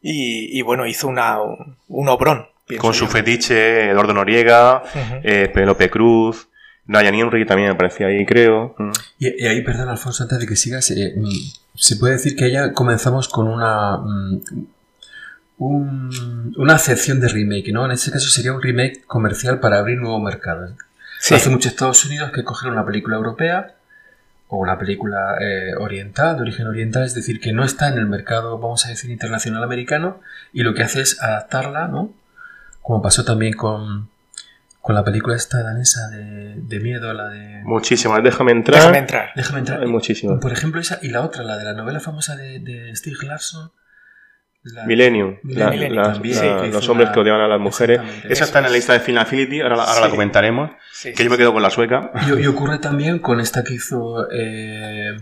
y, 0.00 0.58
y 0.58 0.62
bueno, 0.62 0.86
hizo 0.86 1.08
una, 1.08 1.40
un, 1.42 1.76
un 1.88 2.08
obrón. 2.08 2.48
Con 2.78 2.94
su 2.94 3.06
fetiche, 3.06 3.90
Eduardo 3.90 4.14
Noriega, 4.14 4.82
uh 4.82 4.98
-huh. 4.98 5.52
Penelope 5.52 5.90
Cruz, 5.90 6.48
Diane 6.84 7.18
Henry 7.20 7.46
también 7.46 7.70
aparecía 7.70 8.06
ahí, 8.06 8.24
creo. 8.26 8.74
Mm. 8.78 8.90
Y, 9.18 9.44
y, 9.44 9.46
ahí, 9.46 9.62
perdón, 9.62 9.88
Alfonso, 9.88 10.22
antes 10.22 10.38
de 10.38 10.46
que 10.46 10.56
sigas, 10.56 10.90
eh, 10.90 11.14
se 11.74 11.96
puede 11.96 12.14
decir 12.14 12.34
que 12.36 12.50
ya 12.50 12.72
comenzamos 12.72 13.28
con 13.28 13.48
una. 13.48 13.98
Un, 15.64 16.52
una 16.56 16.74
acepción 16.74 17.20
de 17.20 17.28
remake, 17.28 17.72
¿no? 17.72 17.84
En 17.84 17.92
este 17.92 18.10
caso 18.10 18.28
sería 18.28 18.52
un 18.52 18.60
remake 18.60 19.04
comercial 19.06 19.60
para 19.60 19.78
abrir 19.78 19.98
nuevos 20.00 20.20
mercados. 20.20 20.72
Sí. 21.20 21.34
Hace 21.34 21.50
mucho 21.50 21.68
Estados 21.68 22.04
Unidos 22.04 22.32
que 22.32 22.42
cogieron 22.42 22.76
una 22.76 22.84
película 22.84 23.16
europea 23.16 23.76
o 24.48 24.56
una 24.56 24.76
película 24.76 25.36
eh, 25.40 25.74
oriental, 25.78 26.34
de 26.34 26.42
origen 26.42 26.66
oriental, 26.66 27.04
es 27.04 27.14
decir, 27.14 27.38
que 27.38 27.52
no 27.52 27.64
está 27.64 27.88
en 27.88 27.98
el 27.98 28.06
mercado, 28.06 28.58
vamos 28.58 28.84
a 28.86 28.88
decir, 28.88 29.08
internacional 29.10 29.62
americano, 29.62 30.20
y 30.52 30.64
lo 30.64 30.74
que 30.74 30.82
hace 30.82 31.00
es 31.00 31.22
adaptarla, 31.22 31.86
¿no? 31.86 32.12
Como 32.82 33.00
pasó 33.00 33.24
también 33.24 33.52
con, 33.52 34.08
con 34.80 34.96
la 34.96 35.04
película 35.04 35.36
esta 35.36 35.62
danesa 35.62 36.08
de, 36.08 36.56
de 36.56 36.80
miedo, 36.80 37.12
la 37.14 37.28
de... 37.28 37.62
Muchísimas, 37.62 38.20
déjame 38.24 38.50
entrar. 38.50 38.80
Déjame 38.80 38.98
entrar. 38.98 39.30
Déjame 39.36 39.58
entrar. 39.60 39.80
Hay 39.80 39.86
muchísimas. 39.88 40.40
Por 40.40 40.52
ejemplo, 40.52 40.80
esa 40.80 40.98
y 41.02 41.08
la 41.10 41.20
otra, 41.20 41.44
la 41.44 41.56
de 41.56 41.64
la 41.64 41.72
novela 41.72 42.00
famosa 42.00 42.34
de, 42.34 42.58
de 42.58 42.94
Stieg 42.96 43.22
Larsson. 43.22 43.70
La... 44.64 44.84
Millennium, 44.84 45.38
Millennium 45.42 45.92
la, 45.92 46.02
la, 46.02 46.12
también, 46.12 46.36
sí, 46.36 46.46
los 46.70 46.88
hombres 46.88 47.10
que 47.10 47.18
odiaban 47.18 47.40
a 47.40 47.48
las 47.48 47.58
mujeres. 47.58 48.00
Esa 48.28 48.44
está 48.44 48.60
en 48.60 48.66
la 48.66 48.70
lista 48.70 48.92
de 48.92 49.00
Film 49.00 49.18
Affinity, 49.18 49.60
ahora, 49.60 49.74
ahora 49.74 49.94
sí. 49.94 50.00
la 50.02 50.10
comentaremos. 50.10 50.70
Sí, 50.92 51.12
que 51.12 51.24
yo 51.24 51.30
me 51.30 51.36
quedo 51.36 51.52
con 51.52 51.62
la 51.62 51.70
sueca. 51.70 52.12
Y, 52.28 52.40
y, 52.40 52.46
ocurre 52.46 52.78
también 52.78 53.18
con 53.18 53.40
esta 53.40 53.64
que 53.64 53.74
hizo 53.74 54.28
eh, 54.30 55.16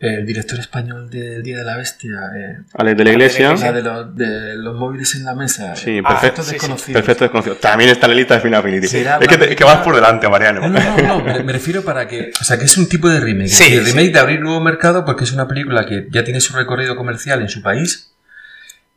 el 0.00 0.26
director 0.26 0.58
español 0.58 1.08
del 1.08 1.40
Día 1.44 1.58
de 1.58 1.64
la 1.64 1.76
Bestia. 1.76 2.18
Eh, 2.36 2.56
Alex 2.74 2.98
de 2.98 3.04
la 3.04 3.10
Iglesia. 3.12 3.54
La 3.54 3.72
de, 3.72 3.82
los, 3.82 4.16
de 4.16 4.56
los 4.56 4.74
móviles 4.74 5.14
en 5.14 5.24
la 5.24 5.36
mesa. 5.36 5.76
Sí, 5.76 6.02
perfecto. 6.02 6.42
Ah, 6.44 6.50
desconocido. 6.50 6.98
Perfecto 6.98 7.24
desconocido. 7.24 7.56
También 7.56 7.90
está 7.90 8.06
en 8.06 8.10
la 8.10 8.16
lista 8.16 8.34
de 8.34 8.40
Film 8.40 8.54
Affinity. 8.54 8.86
Es 8.86 8.92
que, 8.92 9.38
te, 9.38 9.50
es 9.50 9.56
que, 9.56 9.64
vas 9.64 9.84
por 9.84 9.94
delante, 9.94 10.28
Mariano. 10.28 10.68
No, 10.68 10.80
no, 10.80 11.02
no, 11.02 11.24
me, 11.24 11.44
me, 11.44 11.52
refiero 11.52 11.84
para 11.84 12.08
que. 12.08 12.32
O 12.40 12.44
sea, 12.44 12.58
que 12.58 12.64
es 12.64 12.76
un 12.76 12.88
tipo 12.88 13.08
de 13.08 13.20
remake. 13.20 13.50
Sí, 13.50 13.72
el 13.72 13.84
remake 13.84 14.12
de 14.12 14.18
abrir 14.18 14.40
nuevo 14.40 14.60
mercado 14.60 15.04
porque 15.04 15.22
es 15.22 15.30
una 15.30 15.46
película 15.46 15.86
que 15.86 16.08
ya 16.10 16.24
tiene 16.24 16.40
su 16.40 16.54
recorrido 16.56 16.96
comercial 16.96 17.40
en 17.40 17.48
su 17.48 17.62
país 17.62 18.15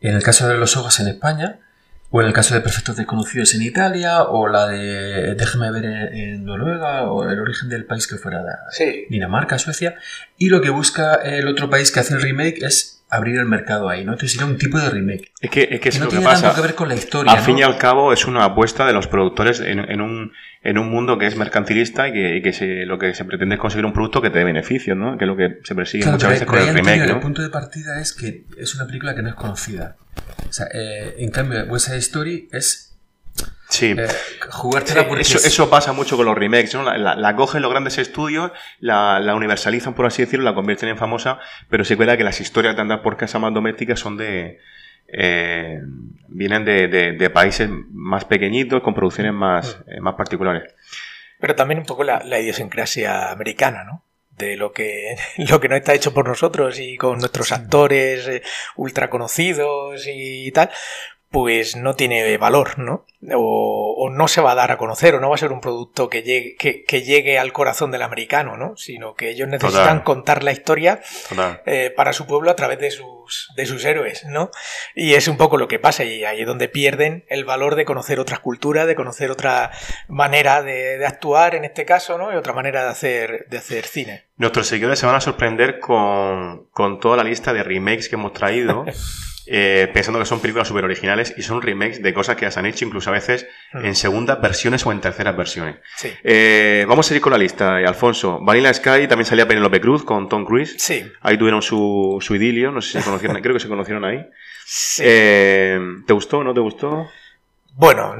en 0.01 0.15
el 0.15 0.23
caso 0.23 0.47
de 0.47 0.57
Los 0.57 0.77
Ojos 0.77 0.99
en 0.99 1.07
España, 1.07 1.59
o 2.11 2.21
en 2.21 2.27
el 2.27 2.33
caso 2.33 2.55
de 2.55 2.61
Perfectos 2.61 2.95
Desconocidos 2.95 3.53
en 3.53 3.61
Italia, 3.61 4.23
o 4.23 4.47
la 4.47 4.67
de 4.67 5.35
Déjame 5.35 5.71
ver 5.71 5.85
en, 5.85 6.45
Noruega, 6.45 7.11
o 7.11 7.29
el 7.29 7.39
origen 7.39 7.69
del 7.69 7.85
país 7.85 8.07
que 8.07 8.17
fuera 8.17 8.41
de 8.41 8.51
sí. 8.71 9.05
Dinamarca, 9.09 9.59
Suecia, 9.59 9.95
y 10.37 10.49
lo 10.49 10.61
que 10.61 10.69
busca 10.69 11.13
el 11.15 11.47
otro 11.47 11.69
país 11.69 11.91
que 11.91 11.99
hace 11.99 12.15
el 12.15 12.21
remake 12.21 12.63
es 12.63 12.98
abrir 13.09 13.37
el 13.37 13.45
mercado 13.45 13.89
ahí, 13.89 14.05
¿no? 14.05 14.13
Entonces 14.13 14.37
sería 14.37 14.51
un 14.51 14.57
tipo 14.57 14.77
de 14.79 14.89
remake. 14.89 15.31
Es 15.41 15.49
que, 15.49 15.67
es 15.71 15.79
que, 15.79 15.89
es 15.89 15.99
no 15.99 16.05
lo 16.05 16.11
tiene 16.11 16.25
que 16.25 16.29
pasa. 16.29 16.41
tanto 16.43 16.55
que 16.55 16.67
ver 16.67 16.75
con 16.75 16.87
la 16.87 16.95
historia. 16.95 17.31
Al 17.31 17.39
¿no? 17.39 17.43
fin 17.43 17.57
y 17.57 17.63
al 17.63 17.77
cabo 17.77 18.13
es 18.13 18.25
una 18.25 18.45
apuesta 18.45 18.85
de 18.85 18.93
los 18.93 19.07
productores 19.07 19.59
en, 19.59 19.79
en 19.79 20.01
un 20.01 20.31
en 20.61 20.77
un 20.77 20.89
mundo 20.89 21.17
que 21.17 21.25
es 21.25 21.37
mercantilista 21.37 22.09
y 22.09 22.13
que, 22.13 22.37
y 22.37 22.41
que 22.41 22.51
se, 22.51 22.85
lo 22.85 22.99
que 22.99 23.13
se 23.13 23.23
pretende 23.23 23.55
es 23.55 23.61
conseguir 23.61 23.85
un 23.85 23.93
producto 23.93 24.21
que 24.21 24.29
te 24.29 24.39
dé 24.39 24.43
beneficios, 24.43 24.97
¿no? 24.97 25.17
Que 25.17 25.23
es 25.23 25.27
lo 25.27 25.37
que 25.37 25.59
se 25.63 25.73
persigue 25.73 26.03
claro, 26.03 26.17
muchas 26.17 26.31
veces 26.31 26.47
con 26.47 26.59
el 26.59 26.73
remake, 26.73 27.07
¿no? 27.07 27.13
El 27.15 27.19
punto 27.19 27.41
de 27.41 27.49
partida 27.49 27.99
es 28.01 28.13
que 28.13 28.43
es 28.57 28.75
una 28.75 28.85
película 28.85 29.15
que 29.15 29.21
no 29.21 29.29
es 29.29 29.35
conocida. 29.35 29.95
O 30.49 30.51
sea, 30.51 30.67
eh, 30.73 31.15
en 31.19 31.31
cambio, 31.31 31.63
West 31.65 31.87
Side 31.87 31.99
Story 31.99 32.49
es 32.51 32.88
Sí. 33.69 33.95
Eh, 33.95 34.07
jugártela 34.49 35.07
porque 35.07 35.21
eso, 35.21 35.37
eso, 35.37 35.69
pasa 35.69 35.93
mucho 35.93 36.17
con 36.17 36.25
los 36.25 36.35
remakes, 36.35 36.73
¿no? 36.73 36.83
La, 36.83 36.97
la, 36.97 37.15
la 37.15 37.35
cogen 37.35 37.61
los 37.61 37.69
grandes 37.69 37.99
estudios, 37.99 38.51
la, 38.79 39.19
la, 39.19 39.35
universalizan, 39.35 39.93
por 39.93 40.07
así 40.07 40.23
decirlo, 40.23 40.45
la 40.45 40.55
convierten 40.55 40.89
en 40.89 40.97
famosa, 40.97 41.39
pero 41.69 41.85
se 41.85 41.95
cuenta 41.95 42.17
que 42.17 42.23
las 42.23 42.41
historias 42.41 42.75
de 42.75 42.81
andar 42.81 43.03
por 43.03 43.15
casa 43.15 43.37
más 43.39 43.53
domésticas 43.53 43.99
son 43.99 44.17
de... 44.17 44.59
Eh, 45.11 45.79
vienen 46.27 46.65
de, 46.65 46.87
de, 46.87 47.13
de, 47.13 47.29
países 47.29 47.69
más 47.91 48.25
pequeñitos, 48.25 48.81
con 48.81 48.93
producciones 48.93 49.33
más, 49.33 49.79
eh, 49.87 50.01
más 50.01 50.15
particulares. 50.15 50.75
Pero 51.39 51.55
también 51.55 51.79
un 51.79 51.85
poco 51.85 52.03
la, 52.03 52.23
la 52.23 52.39
idiosincrasia 52.39 53.31
americana, 53.31 53.83
¿no? 53.83 54.03
de 54.31 54.55
lo 54.55 54.71
que, 54.71 55.15
lo 55.37 55.59
que 55.59 55.69
no 55.69 55.75
está 55.75 55.93
hecho 55.93 56.13
por 56.13 56.27
nosotros 56.27 56.79
y 56.79 56.97
con 56.97 57.19
nuestros 57.19 57.51
actores 57.51 58.27
eh, 58.27 58.41
ultra 58.77 59.09
conocidos 59.09 60.05
y 60.07 60.51
tal, 60.51 60.71
pues 61.31 61.75
no 61.75 61.95
tiene 61.95 62.37
valor, 62.37 62.79
¿no? 62.79 63.05
O, 63.35 63.95
o, 63.97 64.09
no 64.09 64.27
se 64.27 64.41
va 64.41 64.53
a 64.53 64.55
dar 64.55 64.71
a 64.71 64.77
conocer, 64.77 65.13
o 65.13 65.19
no 65.19 65.29
va 65.29 65.35
a 65.35 65.39
ser 65.39 65.51
un 65.51 65.61
producto 65.61 66.09
que 66.09 66.23
llegue, 66.23 66.55
que, 66.55 66.83
que 66.85 67.03
llegue 67.03 67.37
al 67.37 67.51
corazón 67.51 67.91
del 67.91 68.01
americano, 68.01 68.57
¿no? 68.57 68.77
Sino 68.77 69.13
que 69.13 69.29
ellos 69.29 69.47
necesitan 69.47 69.83
Total. 69.83 70.03
contar 70.03 70.43
la 70.43 70.53
historia 70.53 71.01
eh, 71.65 71.93
para 71.95 72.13
su 72.13 72.25
pueblo 72.25 72.49
a 72.49 72.55
través 72.55 72.79
de 72.79 72.89
sus, 72.89 73.51
de 73.55 73.65
sus 73.65 73.85
héroes, 73.85 74.25
¿no? 74.25 74.49
Y 74.95 75.13
es 75.13 75.27
un 75.27 75.37
poco 75.37 75.57
lo 75.57 75.67
que 75.67 75.77
pasa, 75.77 76.03
y 76.03 76.23
ahí 76.23 76.41
es 76.41 76.47
donde 76.47 76.69
pierden 76.69 77.25
el 77.27 77.45
valor 77.45 77.75
de 77.75 77.85
conocer 77.85 78.19
otras 78.19 78.39
culturas, 78.39 78.87
de 78.87 78.95
conocer 78.95 79.29
otra 79.29 79.71
manera 80.07 80.63
de, 80.63 80.97
de 80.97 81.05
actuar 81.05 81.53
en 81.53 81.65
este 81.65 81.85
caso, 81.85 82.17
¿no? 82.17 82.33
Y 82.33 82.37
otra 82.37 82.53
manera 82.53 82.85
de 82.85 82.89
hacer, 82.89 83.45
de 83.49 83.57
hacer 83.57 83.85
cine. 83.85 84.25
Nuestros 84.37 84.67
seguidores 84.67 84.97
se 84.97 85.05
van 85.05 85.15
a 85.15 85.21
sorprender 85.21 85.79
con, 85.79 86.69
con 86.71 86.99
toda 86.99 87.17
la 87.17 87.23
lista 87.23 87.53
de 87.53 87.61
remakes 87.61 88.09
que 88.09 88.15
hemos 88.15 88.33
traído. 88.33 88.85
eh, 89.51 89.89
pensando 89.91 90.19
que 90.19 90.25
son 90.25 90.41
películas 90.41 90.67
súper 90.67 90.83
originales 90.83 91.33
y 91.35 91.41
son 91.41 91.61
remakes 91.61 92.03
de 92.03 92.13
cosas 92.13 92.35
que 92.35 92.43
ya 92.43 92.51
se 92.51 92.59
han 92.59 92.67
hecho 92.67 92.85
incluso 92.85 93.09
a 93.09 93.13
veces 93.13 93.47
mm. 93.73 93.83
en 93.83 93.95
segundas 93.95 94.39
versiones 94.39 94.85
o 94.85 94.91
en 94.91 95.01
terceras 95.01 95.35
versiones. 95.35 95.77
Sí. 95.97 96.11
Eh, 96.23 96.85
vamos 96.87 97.07
a 97.07 97.09
seguir 97.09 97.21
con 97.23 97.31
la 97.31 97.39
lista, 97.39 97.81
eh, 97.81 97.87
Alfonso. 97.87 98.39
Vanilla 98.41 98.71
Sky 98.71 99.07
también 99.07 99.25
salía 99.25 99.47
Penelope 99.47 99.81
Cruz 99.81 100.03
con 100.03 100.29
Tom 100.29 100.45
Cruise. 100.45 100.75
Sí. 100.77 101.03
Ahí 101.21 101.35
tuvieron 101.35 101.63
su, 101.63 102.19
su 102.21 102.35
idilio, 102.35 102.71
no 102.71 102.79
sé 102.79 102.91
si 102.91 102.97
se 102.99 103.03
conocieron, 103.03 103.37
creo 103.41 103.55
que 103.55 103.59
se 103.59 103.67
conocieron 103.67 104.05
ahí. 104.05 104.23
Sí. 104.65 105.01
Eh, 105.03 105.79
¿Te 106.05 106.13
gustó 106.13 106.37
o 106.37 106.43
no 106.43 106.53
te 106.53 106.59
gustó? 106.59 107.09
Bueno, 107.73 108.13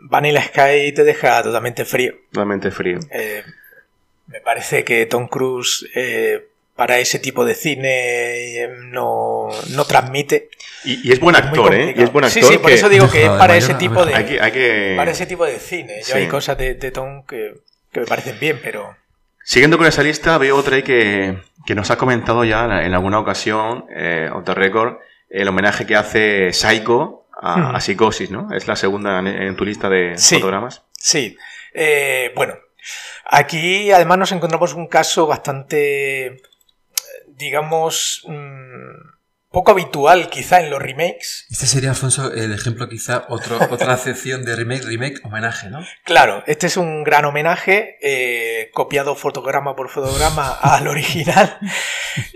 Vanilla 0.00 0.42
Sky 0.42 0.92
te 0.92 1.04
deja 1.04 1.44
totalmente 1.44 1.84
frío. 1.84 2.12
Totalmente 2.32 2.72
frío. 2.72 2.98
Me 4.26 4.40
parece 4.40 4.82
que 4.82 5.06
Tom 5.06 5.28
Cruise 5.28 5.88
para 6.82 6.98
ese 6.98 7.20
tipo 7.20 7.44
de 7.44 7.54
cine 7.54 8.68
no, 8.90 9.46
no 9.70 9.84
transmite. 9.84 10.48
Y, 10.82 11.08
y 11.08 11.12
es 11.12 11.20
buen 11.20 11.36
actor, 11.36 11.72
¿eh? 11.72 11.94
Y 11.96 12.02
es 12.02 12.10
buen 12.10 12.24
actor. 12.24 12.42
Sí, 12.42 12.48
sí, 12.54 12.58
por 12.58 12.70
que- 12.70 12.74
eso 12.74 12.88
digo 12.88 13.08
que 13.08 13.22
es 13.22 13.28
para 13.30 13.56
ese 13.56 13.74
tipo 13.74 14.04
de, 14.04 14.12
hay 14.16 14.24
que, 14.24 14.40
hay 14.40 14.50
que- 14.50 14.94
para 14.96 15.12
ese 15.12 15.26
tipo 15.26 15.46
de 15.46 15.60
cine. 15.60 15.98
Yo 16.00 16.06
Sí. 16.06 16.12
hay 16.18 16.26
cosas 16.26 16.58
de, 16.58 16.74
de 16.74 16.90
Tom 16.90 17.24
que, 17.24 17.54
que 17.92 18.00
me 18.00 18.06
parecen 18.06 18.36
bien, 18.40 18.58
pero... 18.64 18.96
Siguiendo 19.44 19.78
con 19.78 19.86
esa 19.86 20.02
lista, 20.02 20.36
veo 20.38 20.56
otra 20.56 20.74
ahí 20.74 20.82
que, 20.82 21.38
que 21.64 21.76
nos 21.76 21.92
ha 21.92 21.96
comentado 21.98 22.42
ya 22.44 22.64
en 22.84 22.94
alguna 22.94 23.20
ocasión, 23.20 23.84
eh, 23.94 24.28
the 24.44 24.54
Record, 24.54 24.96
el 25.30 25.46
homenaje 25.46 25.86
que 25.86 25.94
hace 25.94 26.52
Psycho 26.52 27.28
a, 27.40 27.76
a 27.76 27.80
Psicosis, 27.80 28.32
¿no? 28.32 28.48
Es 28.52 28.66
la 28.66 28.74
segunda 28.74 29.20
en, 29.20 29.28
en 29.28 29.54
tu 29.54 29.64
lista 29.64 29.88
de 29.88 30.18
Sí. 30.18 30.34
fotogramas. 30.34 30.82
Sí. 30.98 31.36
Eh, 31.74 32.32
bueno, 32.34 32.54
aquí 33.26 33.92
además 33.92 34.18
nos 34.18 34.32
encontramos 34.32 34.74
un 34.74 34.88
caso 34.88 35.28
bastante, 35.28 36.26
eh, 36.26 36.42
digamos, 37.42 38.24
mm, 38.28 39.21
poco 39.52 39.70
habitual 39.72 40.30
quizá 40.30 40.60
en 40.60 40.70
los 40.70 40.80
remakes. 40.82 41.46
Este 41.50 41.66
sería, 41.66 41.90
Alfonso, 41.90 42.32
el 42.32 42.52
ejemplo 42.52 42.88
quizá 42.88 43.26
otro, 43.28 43.58
otra 43.70 43.92
acepción 43.92 44.44
de 44.44 44.56
remake, 44.56 44.84
remake, 44.84 45.20
homenaje, 45.24 45.68
¿no? 45.70 45.84
Claro, 46.04 46.42
este 46.46 46.66
es 46.66 46.76
un 46.76 47.04
gran 47.04 47.24
homenaje, 47.24 47.98
eh, 48.02 48.70
copiado 48.72 49.14
fotograma 49.14 49.76
por 49.76 49.88
fotograma 49.90 50.50
al 50.62 50.88
original. 50.88 51.58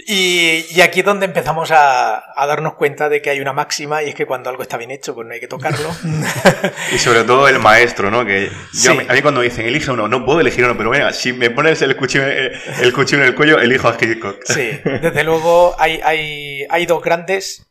Y, 0.06 0.66
y 0.70 0.80
aquí 0.80 1.00
es 1.00 1.06
donde 1.06 1.26
empezamos 1.26 1.70
a, 1.70 2.22
a 2.40 2.46
darnos 2.46 2.74
cuenta 2.74 3.08
de 3.08 3.20
que 3.22 3.30
hay 3.30 3.40
una 3.40 3.52
máxima 3.52 4.02
y 4.02 4.08
es 4.10 4.14
que 4.14 4.26
cuando 4.26 4.50
algo 4.50 4.62
está 4.62 4.76
bien 4.76 4.90
hecho, 4.90 5.14
pues 5.14 5.26
no 5.26 5.34
hay 5.34 5.40
que 5.40 5.48
tocarlo. 5.48 5.90
Y 6.92 6.98
sobre 6.98 7.24
todo 7.24 7.48
el 7.48 7.58
maestro, 7.58 8.10
¿no? 8.10 8.24
Que 8.24 8.48
yo, 8.72 8.92
Sí. 8.92 8.98
a 9.08 9.12
mí 9.12 9.22
cuando 9.22 9.40
dicen, 9.40 9.66
elige 9.66 9.90
uno, 9.90 10.08
no 10.08 10.24
puedo 10.24 10.40
elegir 10.40 10.64
uno, 10.64 10.76
pero 10.76 10.90
venga, 10.90 11.12
si 11.12 11.32
me 11.32 11.50
pones 11.50 11.82
el 11.82 11.96
cuchillo, 11.96 12.24
el 12.26 12.92
cuchillo 12.92 13.22
en 13.22 13.28
el 13.28 13.34
cuello, 13.34 13.58
elijo 13.58 13.88
a 13.88 13.96
Hitchcock. 14.00 14.42
Sí, 14.44 14.80
desde 14.84 15.24
luego 15.24 15.74
hay, 15.78 16.00
hay, 16.04 16.64
hay 16.68 16.86
dos 16.86 17.02
grandes 17.06 17.66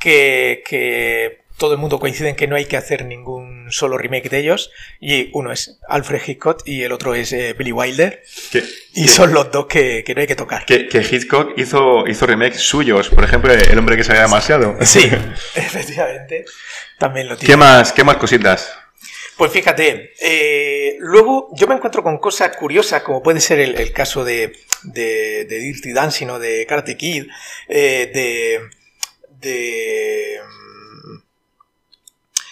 que, 0.00 0.64
que 0.66 1.42
todo 1.58 1.72
el 1.72 1.78
mundo 1.78 1.98
coincide 1.98 2.30
en 2.30 2.36
que 2.36 2.46
no 2.46 2.56
hay 2.56 2.64
que 2.66 2.76
hacer 2.76 3.04
ningún 3.04 3.66
solo 3.70 3.98
remake 3.98 4.30
de 4.30 4.38
ellos. 4.38 4.70
Y 5.00 5.30
uno 5.34 5.52
es 5.52 5.78
Alfred 5.88 6.22
Hitchcock 6.26 6.62
y 6.64 6.82
el 6.82 6.92
otro 6.92 7.14
es 7.14 7.32
eh, 7.32 7.54
Billy 7.58 7.72
Wilder. 7.72 8.22
Y 8.94 9.08
son 9.08 9.34
los 9.34 9.50
dos 9.50 9.66
que, 9.66 10.04
que 10.06 10.14
no 10.14 10.20
hay 10.20 10.26
que 10.26 10.36
tocar. 10.36 10.64
que, 10.64 10.88
que 10.88 11.00
Hitchcock 11.00 11.58
hizo, 11.58 12.06
hizo 12.06 12.26
remakes 12.26 12.60
suyos, 12.60 13.08
por 13.10 13.24
ejemplo, 13.24 13.52
El 13.52 13.78
hombre 13.78 13.96
que 13.96 14.04
sabía 14.04 14.22
demasiado. 14.22 14.76
Sí, 14.82 15.10
efectivamente. 15.54 16.44
También 16.98 17.28
lo 17.28 17.36
tiene. 17.36 17.52
¿Qué 17.52 17.56
más, 17.56 17.92
qué 17.92 18.04
más 18.04 18.16
cositas? 18.16 18.72
Pues 19.36 19.52
fíjate, 19.52 20.14
eh, 20.20 20.96
luego 20.98 21.50
yo 21.54 21.68
me 21.68 21.74
encuentro 21.76 22.02
con 22.02 22.18
cosas 22.18 22.56
curiosas, 22.56 23.02
como 23.02 23.22
puede 23.22 23.38
ser 23.38 23.60
el, 23.60 23.76
el 23.76 23.92
caso 23.92 24.24
de, 24.24 24.52
de, 24.82 25.44
de 25.44 25.58
Dirty 25.60 25.92
Dancing 25.92 26.26
o 26.26 26.38
de 26.40 26.66
Karate 26.66 26.96
Kid, 26.96 27.26
eh, 27.68 28.10
de, 28.12 28.60
de 29.40 30.40
mm, 30.44 31.18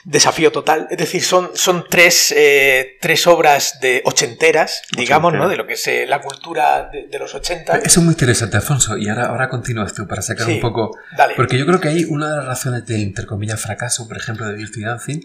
Desafío 0.05 0.53
Total. 0.53 0.87
Es 0.91 0.99
decir, 0.99 1.23
son, 1.23 1.51
son 1.55 1.85
tres, 1.91 2.33
eh, 2.37 2.97
tres 3.01 3.27
obras 3.27 3.79
de 3.81 4.03
ochenteras, 4.05 4.83
digamos, 4.97 5.31
Ochentera. 5.31 5.45
¿no? 5.45 5.51
De 5.51 5.57
lo 5.57 5.67
que 5.67 5.73
es 5.75 5.87
eh, 5.89 6.07
la 6.07 6.21
cultura 6.21 6.89
de, 6.93 7.09
de 7.09 7.19
los 7.19 7.35
ochenta. 7.35 7.77
Eso 7.79 8.01
es 8.01 8.05
muy 8.05 8.13
interesante, 8.13 8.57
Alfonso. 8.57 8.97
Y 8.97 9.09
ahora, 9.09 9.27
ahora 9.27 9.49
continúas 9.49 9.93
tú 9.95 10.07
para 10.07 10.23
sacar 10.23 10.47
Sí, 10.47 10.55
un 10.55 10.61
poco. 10.61 10.97
dale. 11.17 11.35
Porque 11.35 11.59
yo 11.59 11.67
creo 11.67 11.81
que 11.81 11.89
hay 11.89 12.05
una 12.05 12.31
de 12.31 12.37
las 12.37 12.47
razones 12.47 12.87
del 12.87 13.01
intercomillas 13.01 13.61
fracaso, 13.61 14.07
por 14.07 14.17
ejemplo, 14.17 14.47
de 14.47 14.57
Dirty 14.57 14.83
Dancing, 14.83 15.21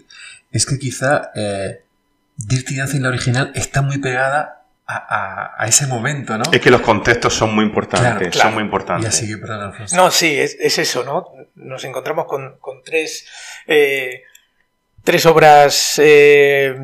es 0.50 0.66
que 0.66 0.78
quizá 0.78 1.30
eh, 1.36 1.82
Dirty 2.36 2.76
Dancing, 2.76 3.00
la 3.02 3.08
original, 3.10 3.52
está 3.54 3.82
muy 3.82 3.98
pegada 3.98 4.61
a, 4.86 4.96
a- 4.96 5.62
a 5.64 5.66
ese 5.68 5.86
momento, 5.86 6.36
¿no? 6.36 6.44
Es 6.52 6.60
que 6.60 6.70
los 6.70 6.80
contextos 6.82 7.34
son 7.34 7.54
muy 7.54 7.64
importantes, 7.64 8.10
Claro, 8.10 8.30
claro. 8.30 8.48
son 8.48 8.54
muy 8.54 8.62
Y 8.62 8.66
importantes. 8.66 9.08
así 9.08 9.28
que, 9.28 9.38
perdón, 9.38 9.60
Alfonso. 9.62 9.96
No, 9.96 10.10
sí, 10.10 10.38
es, 10.38 10.56
es 10.60 10.78
eso, 10.78 11.04
¿no? 11.04 11.28
Nos 11.54 11.84
encontramos 11.84 12.26
con, 12.26 12.56
con 12.60 12.82
tres, 12.82 13.26
eh, 13.66 14.22
tres 15.04 15.24
obras 15.26 15.98
eh, 16.02 16.74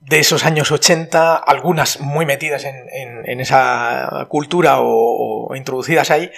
de 0.00 0.18
esos 0.18 0.44
años 0.44 0.70
80, 0.70 1.36
algunas 1.36 1.98
muy 2.00 2.26
metidas 2.26 2.64
en, 2.64 2.76
en- 2.92 3.28
en 3.28 3.40
esa 3.40 4.26
cultura 4.28 4.80
o, 4.80 5.46
o 5.48 5.56
introducidas 5.56 6.10
ahí, 6.10 6.30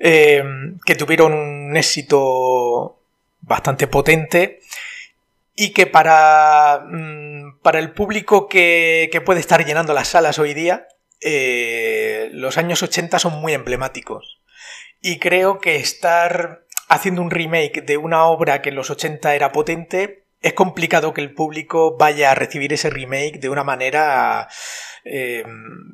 eh, 0.00 0.42
que 0.84 0.96
tuvieron 0.96 1.32
un 1.32 1.76
éxito 1.76 2.98
bastante 3.40 3.86
potente 3.86 4.60
y 5.54 5.72
que 5.72 5.86
para, 5.86 6.84
mm, 6.88 7.60
para 7.62 7.78
el 7.78 7.92
público 7.92 8.48
que, 8.48 9.08
que 9.12 9.20
puede 9.20 9.40
estar 9.40 9.64
llenando 9.64 9.94
las 9.94 10.08
salas 10.08 10.38
hoy 10.38 10.54
día, 10.54 10.86
eh, 11.20 12.28
los 12.32 12.58
años 12.58 12.82
80 12.82 13.18
son 13.18 13.40
muy 13.40 13.54
emblemáticos. 13.54 14.40
Y 15.00 15.18
creo 15.18 15.58
que 15.58 15.76
estar 15.76 16.64
haciendo 16.88 17.22
un 17.22 17.30
remake 17.30 17.82
de 17.82 17.96
una 17.96 18.24
obra 18.24 18.62
que 18.62 18.70
en 18.70 18.74
los 18.74 18.90
80 18.90 19.34
era 19.34 19.52
potente, 19.52 20.24
es 20.42 20.52
complicado 20.52 21.14
que 21.14 21.22
el 21.22 21.32
público 21.32 21.96
vaya 21.96 22.30
a 22.30 22.34
recibir 22.34 22.72
ese 22.72 22.90
remake 22.90 23.38
de 23.40 23.48
una 23.48 23.64
manera 23.64 24.48
eh, 25.04 25.44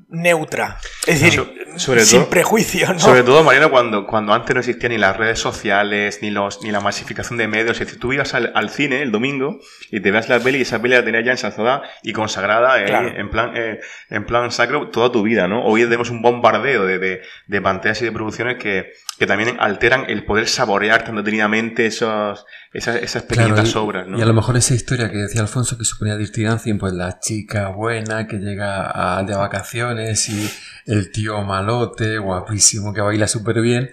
neutra. 0.09 0.79
Es 1.07 1.21
decir, 1.21 1.41
So- 1.41 1.79
sobre 1.79 2.01
sin 2.03 2.21
todo- 2.21 2.31
prejuicio, 2.31 2.93
¿no? 2.93 2.99
Sobre 2.99 3.23
todo, 3.23 3.43
Mariano, 3.45 3.71
cuando, 3.71 4.07
cuando 4.07 4.33
antes 4.33 4.55
no 4.55 4.61
existían 4.61 4.93
ni 4.93 4.99
las 4.99 5.17
redes 5.17 5.39
sociales, 5.39 6.19
ni 6.23 6.31
los 6.31 6.63
ni 6.63 6.71
la 6.73 6.81
masificación 6.81 7.37
de 7.39 7.47
medios. 7.49 7.81
Es 7.81 7.87
decir, 7.87 8.01
tú 8.01 8.13
ibas 8.13 8.35
al, 8.35 8.53
al 8.55 8.71
cine 8.71 9.03
el 9.03 9.11
domingo 9.13 9.59
y 9.91 10.01
te 10.01 10.11
veas 10.11 10.29
la 10.29 10.41
peli 10.41 10.59
y 10.59 10.63
esa 10.63 10.81
peli 10.81 10.95
la 10.95 11.05
tenías 11.05 11.25
ya 11.25 11.33
ensalzada 11.33 11.83
y 12.03 12.13
consagrada 12.13 12.81
eh, 12.83 12.87
Claro. 12.87 13.09
en, 13.17 13.31
plan, 13.31 13.53
eh, 13.57 13.81
en 14.11 14.25
plan 14.25 14.51
sacro 14.51 14.89
toda 14.91 15.13
tu 15.13 15.23
vida, 15.23 15.47
¿no? 15.49 15.65
Hoy 15.65 15.83
tenemos 15.85 16.11
un 16.11 16.23
bombardeo 16.23 16.85
de, 16.87 16.99
de, 16.99 17.23
de 17.47 17.61
pantallas 17.61 18.01
y 18.03 18.07
de 18.07 18.13
producciones 18.13 18.57
que, 18.59 18.93
que 19.19 19.27
también 19.27 19.57
alteran 19.61 20.07
el 20.09 20.25
poder 20.25 20.49
saborear 20.49 21.05
tan 21.05 21.17
detenidamente 21.17 21.87
esos, 21.87 22.45
esas, 22.73 22.97
esas 22.97 23.25
Claro, 23.25 23.49
pequeñitas 23.55 23.75
y, 23.75 23.79
obras, 23.79 24.07
¿no? 24.07 24.19
y 24.19 24.23
a 24.23 24.27
lo 24.27 24.33
mejor 24.35 24.57
esa 24.57 24.75
historia 24.75 25.11
que 25.11 25.19
decía 25.19 25.41
Alfonso 25.41 25.77
que 25.77 25.85
suponía 25.85 26.17
Dirty 26.17 26.45
Dancing, 26.45 26.79
pues 26.79 26.93
la 26.93 27.19
chica 27.19 27.69
buena 27.69 28.27
que 28.27 28.39
llega 28.39 29.19
a, 29.19 29.23
de 29.25 29.35
vacaciones 29.35 30.29
y 30.29 30.49
el 30.87 31.11
tío 31.11 31.43
malote, 31.43 32.19
guapísimo, 32.19 32.93
que 32.95 33.01
baila 33.01 33.27
súper 33.27 33.61
bien, 33.61 33.91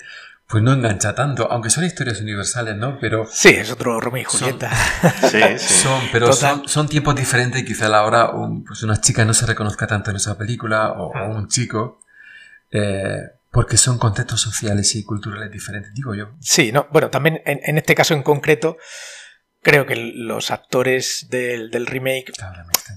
pues 0.48 0.64
no 0.64 0.72
engancha 0.72 1.14
tanto, 1.14 1.52
aunque 1.52 1.70
son 1.70 1.84
historias 1.84 2.22
universales, 2.22 2.78
¿no? 2.78 2.98
Pero 3.02 3.26
Sí, 3.30 3.50
es 3.50 3.70
otro 3.72 4.00
Romeo 4.00 4.22
y 4.22 4.26
Son- 4.26 4.40
Julieta. 4.52 4.72
Sí, 5.30 5.42
sí. 5.58 5.74
son, 5.84 6.02
pero 6.12 6.32
son, 6.32 6.68
son 6.70 6.88
tiempos 6.88 7.16
diferentes 7.16 7.62
y 7.62 7.66
quizá 7.66 7.88
a 7.88 7.90
la 7.90 8.04
hora 8.06 8.30
un- 8.30 8.64
pues 8.64 8.82
una 8.84 9.02
chica 9.02 9.26
no 9.26 9.34
se 9.34 9.46
reconozca 9.46 9.88
tanto 9.88 10.12
en 10.12 10.18
esa 10.18 10.38
película 10.38 10.92
o, 10.94 11.12
o 11.12 11.36
un 11.36 11.48
chico, 11.50 12.00
eh, 12.72 13.20
porque 13.58 13.76
son 13.78 13.98
contextos 13.98 14.40
sociales 14.40 14.94
y 14.94 15.04
culturales 15.04 15.52
diferentes, 15.52 15.92
digo 15.96 16.14
yo. 16.14 16.30
Sí, 16.40 16.72
no, 16.72 16.88
bueno, 16.92 17.10
también 17.10 17.42
en, 17.44 17.60
en 17.64 17.80
este 17.80 17.96
caso 17.96 18.14
en 18.14 18.22
concreto, 18.22 18.78
creo 19.64 19.88
que 19.88 19.96
los 19.96 20.52
actores 20.52 21.26
del, 21.32 21.72
del 21.72 21.88
remake 21.88 22.32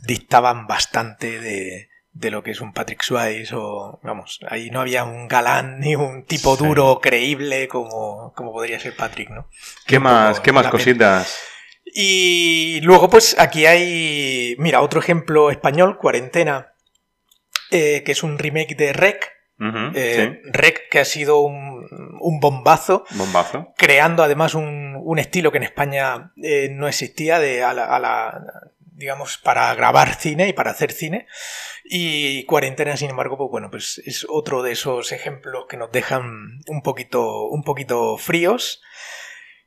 dictaban 0.06 0.66
bastante 0.66 1.40
de, 1.40 1.88
de 2.12 2.30
lo 2.30 2.42
que 2.42 2.50
es 2.50 2.60
un 2.60 2.74
Patrick 2.74 3.00
Swayze 3.02 3.54
o, 3.56 4.00
vamos, 4.02 4.38
ahí 4.50 4.68
no 4.68 4.82
había 4.82 5.04
un 5.04 5.28
galán 5.28 5.80
ni 5.80 5.96
un 5.96 6.26
tipo 6.26 6.54
Sí. 6.58 6.66
duro, 6.66 7.00
creíble 7.00 7.66
como, 7.66 8.34
como 8.36 8.52
podría 8.52 8.78
ser 8.78 8.94
Patrick, 8.94 9.30
¿no? 9.30 9.48
¿Qué 9.86 9.98
más, 9.98 10.40
qué 10.40 10.52
más 10.52 10.64
pena. 10.64 10.70
cositas? 10.72 11.38
Y 11.86 12.80
luego, 12.82 13.08
pues 13.08 13.34
aquí 13.38 13.64
hay, 13.64 14.56
mira, 14.58 14.82
otro 14.82 15.00
ejemplo 15.00 15.50
español, 15.50 15.96
Cuarentena, 15.96 16.74
eh, 17.70 18.02
que 18.04 18.12
es 18.12 18.22
un 18.22 18.38
remake 18.38 18.76
de 18.76 18.92
Rec. 18.92 19.39
Ujú, 19.60 19.92
Eh, 19.94 20.40
sí. 20.42 20.50
Rec, 20.52 20.88
que 20.90 21.00
ha 21.00 21.04
sido 21.04 21.40
un, 21.40 21.86
un 22.20 22.40
bombazo, 22.40 23.04
Bombazo. 23.10 23.74
creando 23.76 24.22
además 24.22 24.54
un, 24.54 24.96
un 25.02 25.18
estilo 25.18 25.52
que 25.52 25.58
en 25.58 25.64
España 25.64 26.32
eh, 26.42 26.68
no 26.72 26.88
existía 26.88 27.38
de 27.38 27.62
a 27.62 27.74
la, 27.74 27.84
a 27.84 27.98
la- 28.00 28.40
digamos 28.92 29.38
para 29.38 29.74
grabar 29.74 30.14
cine 30.14 30.48
y 30.48 30.52
para 30.52 30.72
hacer 30.72 30.92
cine 30.92 31.26
y 31.84 32.44
cuarentena 32.44 32.98
sin 32.98 33.08
embargo 33.10 33.38
pues 33.38 33.50
bueno 33.50 33.70
pues 33.70 34.00
es 34.04 34.26
otro 34.28 34.62
de 34.62 34.72
esos 34.72 35.12
ejemplos 35.12 35.64
que 35.70 35.78
nos 35.78 35.90
dejan 35.90 36.60
un 36.68 36.82
poquito 36.82 37.46
un 37.48 37.62
poquito 37.62 38.18
fríos 38.18 38.82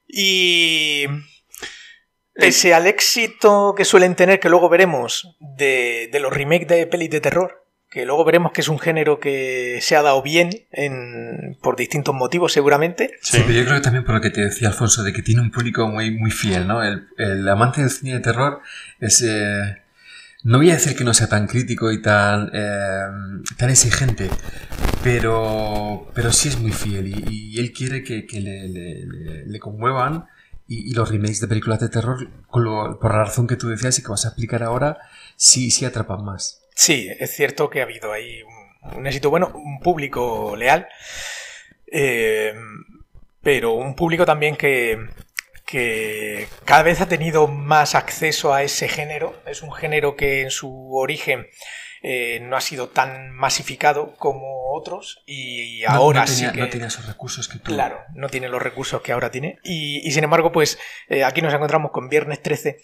y 0.07 1.05
pese 2.33 2.73
al 2.75 2.85
éxito 2.87 3.73
que 3.75 3.85
suelen 3.85 4.15
tener 4.15 4.39
que 4.39 4.49
luego 4.49 4.69
veremos 4.69 5.35
de, 5.39 6.09
de 6.11 6.19
los 6.19 6.31
remakes 6.33 6.67
de 6.67 6.85
pelis 6.87 7.09
de 7.09 7.21
terror 7.21 7.62
que 7.93 8.05
luego 8.07 8.25
veremos 8.25 8.51
que 8.53 8.61
es 8.61 8.69
un 8.69 8.79
género 8.79 9.19
que 9.19 9.77
se 9.81 9.95
ha 9.95 10.01
dado 10.01 10.23
bien 10.23 10.49
en, 10.71 11.57
por 11.61 11.75
distintos 11.75 12.15
motivos 12.15 12.51
seguramente 12.51 13.11
Sí, 13.21 13.37
pero 13.45 13.59
yo 13.59 13.63
creo 13.65 13.75
que 13.75 13.81
también 13.83 14.03
por 14.03 14.15
lo 14.15 14.21
que 14.21 14.31
te 14.31 14.41
decía 14.41 14.69
Alfonso, 14.69 15.03
de 15.03 15.13
que 15.13 15.21
tiene 15.21 15.41
un 15.41 15.51
público 15.51 15.87
muy, 15.87 16.09
muy 16.11 16.31
fiel, 16.31 16.65
¿no? 16.67 16.81
El, 16.83 17.07
el 17.17 17.47
amante 17.47 17.81
del 17.81 17.91
cine 17.91 18.13
de 18.13 18.19
terror 18.21 18.61
es... 18.99 19.21
eh, 19.21 19.77
no 20.45 20.57
voy 20.57 20.71
a 20.71 20.73
decir 20.73 20.95
que 20.97 21.03
no 21.05 21.13
sea 21.13 21.27
tan 21.27 21.47
crítico 21.47 21.91
y 21.91 22.01
tan, 22.01 22.49
eh, 22.53 22.99
tan 23.57 23.69
exigente, 23.69 24.29
pero, 25.03 26.07
pero 26.13 26.31
sí 26.31 26.49
es 26.49 26.59
muy 26.59 26.71
fiel 26.71 27.07
y, 27.07 27.23
y 27.55 27.59
él 27.59 27.71
quiere 27.73 28.03
que, 28.03 28.25
que 28.25 28.39
le, 28.41 28.67
le- 28.67 29.05
le- 29.05 29.45
le 29.45 29.59
conmuevan 29.59 30.25
y, 30.67 30.89
y 30.91 30.93
los 30.95 31.09
remakes 31.09 31.39
de 31.41 31.47
películas 31.47 31.79
de 31.79 31.89
terror, 31.89 32.27
con 32.47 32.63
lo- 32.63 32.99
por 32.99 33.11
la 33.13 33.25
razón 33.25 33.47
que 33.47 33.55
tú 33.55 33.67
decías 33.69 33.99
y 33.99 34.01
que 34.01 34.09
vas 34.09 34.25
a 34.25 34.29
explicar 34.29 34.63
ahora, 34.63 34.97
sí, 35.35 35.71
sí 35.71 35.85
atrapan 35.85 36.25
más. 36.25 36.62
Sí, 36.75 37.09
es 37.19 37.31
cierto 37.35 37.69
que 37.69 37.81
ha 37.81 37.83
habido 37.83 38.11
ahí 38.11 38.41
un, 38.43 38.97
un 38.97 39.07
éxito 39.07 39.29
bueno, 39.29 39.51
un 39.53 39.79
público 39.79 40.55
leal, 40.55 40.87
eh, 41.91 42.53
pero 43.41 43.73
un 43.73 43.95
público 43.95 44.25
también 44.25 44.55
que, 44.55 44.97
que 45.65 46.47
cada 46.65 46.83
vez 46.83 47.01
ha 47.01 47.07
tenido 47.07 47.47
más 47.47 47.95
acceso 47.95 48.53
a 48.53 48.63
ese 48.63 48.87
género. 48.87 49.35
Es 49.45 49.61
un 49.61 49.71
género 49.71 50.15
que 50.15 50.41
en 50.41 50.51
su 50.51 50.95
origen 50.95 51.47
eh, 52.01 52.39
no 52.41 52.57
ha 52.57 52.61
sido 52.61 52.89
tan 52.89 53.31
masificado 53.31 54.15
como 54.17 54.73
otros 54.73 55.23
y 55.25 55.83
ahora 55.85 56.21
no 56.21 56.25
tenía, 56.25 56.49
sí 56.49 56.53
que... 56.53 56.59
No 56.59 56.69
tiene 56.69 56.87
esos 56.87 57.05
recursos 57.05 57.47
que 57.47 57.59
tuvo. 57.59 57.75
Claro, 57.75 58.01
no 58.13 58.27
tiene 58.29 58.49
los 58.49 58.61
recursos 58.61 59.01
que 59.01 59.11
ahora 59.11 59.31
tiene. 59.31 59.59
Y, 59.63 60.05
y 60.07 60.11
sin 60.11 60.23
embargo, 60.23 60.51
pues 60.51 60.79
eh, 61.07 61.23
aquí 61.23 61.41
nos 61.41 61.53
encontramos 61.53 61.91
con 61.91 62.09
Viernes 62.09 62.41
13, 62.41 62.79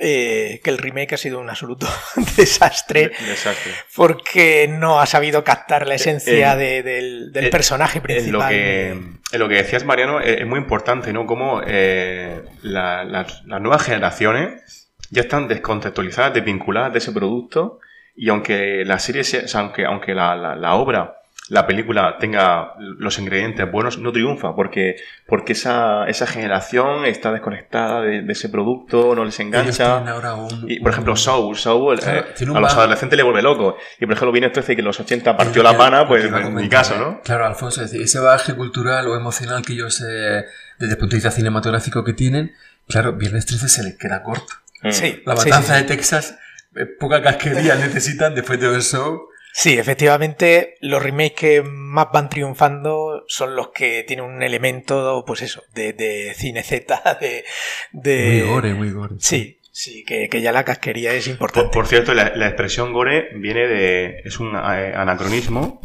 eh, 0.00 0.60
que 0.62 0.70
el 0.70 0.78
remake 0.78 1.14
ha 1.14 1.16
sido 1.18 1.40
un 1.40 1.50
absoluto 1.50 1.86
desastre. 2.36 3.10
Desastre. 3.26 3.72
Porque 3.94 4.68
no 4.68 5.00
ha 5.00 5.06
sabido 5.06 5.44
captar 5.44 5.86
la 5.86 5.94
esencia 5.96 6.54
Eh, 6.54 6.56
de- 6.56 6.82
del, 6.82 7.32
del 7.32 7.46
eh, 7.46 7.50
personaje 7.50 8.00
principal. 8.00 8.32
lo 8.40 8.48
que, 8.48 8.88
en 8.90 9.38
lo 9.38 9.48
que 9.48 9.54
decías, 9.56 9.84
Mariano, 9.84 10.20
es, 10.20 10.46
muy 10.46 10.58
importante, 10.58 11.12
¿no? 11.12 11.26
Eh, 11.66 12.42
la- 12.62 13.04
las, 13.04 13.44
nuevas 13.44 13.82
generaciones 13.82 14.90
ya 15.10 15.22
están 15.22 15.48
descontextualizadas, 15.48 16.34
desvinculadas 16.34 16.92
de 16.92 16.98
ese 16.98 17.12
producto 17.12 17.80
y 18.14 18.28
aunque 18.30 18.84
la 18.84 18.98
serie, 18.98 19.24
sea, 19.24 19.44
o 19.44 19.48
sea, 19.48 19.60
aunque, 19.60 19.84
aunque 19.84 20.14
la 20.14 20.74
obra, 20.74 21.17
la 21.48 21.66
película 21.66 22.16
tenga 22.18 22.74
los 22.78 23.18
ingredientes 23.18 23.70
buenos, 23.70 23.98
no 23.98 24.12
triunfa 24.12 24.54
porque, 24.54 24.96
porque 25.26 25.52
esa, 25.52 26.06
esa 26.06 26.26
generación 26.26 27.06
está 27.06 27.32
desconectada 27.32 28.02
de, 28.02 28.22
de 28.22 28.32
ese 28.32 28.48
producto, 28.48 29.14
no 29.14 29.24
les 29.24 29.40
engancha. 29.40 29.98
un, 30.34 30.70
Y, 30.70 30.80
por 30.80 30.92
ejemplo, 30.92 31.16
Soul, 31.16 31.56
Soul 31.56 31.98
Claro, 31.98 32.26
eh, 32.38 32.56
a 32.56 32.60
los 32.60 32.74
adolescentes 32.74 33.16
le 33.16 33.22
vuelve 33.22 33.42
loco. 33.42 33.76
Y 33.98 34.06
por 34.06 34.14
ejemplo, 34.14 34.32
viene 34.32 34.50
13 34.50 34.74
que 34.74 34.80
en 34.80 34.86
los 34.86 35.00
80 35.00 35.36
partió 35.36 35.62
la 35.62 35.76
pana, 35.76 36.06
pues 36.06 36.24
en 36.24 36.54
mi 36.54 36.68
caso, 36.68 36.94
¿eh? 36.94 36.98
¿no? 36.98 37.20
Claro, 37.22 37.46
Alfonso, 37.46 37.82
es 37.82 37.90
decir, 37.90 38.04
ese 38.04 38.18
bagaje 38.18 38.54
cultural 38.54 39.06
o 39.08 39.16
emocional 39.16 39.62
que 39.64 39.72
ellos, 39.72 40.04
eh, 40.06 40.44
desde 40.78 40.92
el 40.92 40.98
punto 40.98 41.12
de 41.12 41.16
vista 41.16 41.30
cinematográfico 41.30 42.04
que 42.04 42.12
tienen, 42.12 42.52
claro, 42.86 43.14
Viernes 43.14 43.46
13 43.46 43.68
se 43.68 43.82
les 43.82 43.96
queda 43.96 44.22
corto. 44.22 44.52
Sí, 44.90 45.22
La 45.24 45.36
sí, 45.36 45.48
matanza 45.48 45.74
sí, 45.74 45.82
de 45.82 45.88
Texas, 45.88 46.38
eh, 46.76 46.86
poca 46.86 47.22
casquería 47.22 47.74
necesitan 47.76 48.34
después 48.34 48.60
de 48.60 48.68
ver 48.68 48.82
Show. 48.82 49.27
Sí, 49.60 49.76
efectivamente, 49.76 50.76
los 50.80 51.02
remakes 51.02 51.32
que 51.32 51.62
más 51.64 52.12
van 52.12 52.28
triunfando 52.28 53.24
son 53.26 53.56
los 53.56 53.70
que 53.70 54.04
tienen 54.04 54.24
un 54.24 54.40
elemento, 54.40 55.24
pues 55.26 55.42
eso, 55.42 55.64
de, 55.74 55.92
de 55.94 56.32
cine 56.34 56.62
Z, 56.62 57.18
de, 57.20 57.44
de... 57.90 58.42
Muy 58.44 58.52
gore, 58.52 58.74
muy 58.74 58.90
gore. 58.92 59.16
Sí, 59.18 59.58
sí, 59.72 60.04
que, 60.04 60.28
que 60.28 60.42
ya 60.42 60.52
la 60.52 60.62
casquería 60.64 61.12
es 61.12 61.24
Por, 61.24 61.32
importante. 61.32 61.70
por 61.72 61.88
cierto, 61.88 62.14
la, 62.14 62.36
la 62.36 62.46
expresión 62.46 62.92
gore 62.92 63.30
viene 63.34 63.66
de. 63.66 64.20
es 64.24 64.38
un 64.38 64.54
eh, 64.54 64.92
anacronismo 64.94 65.80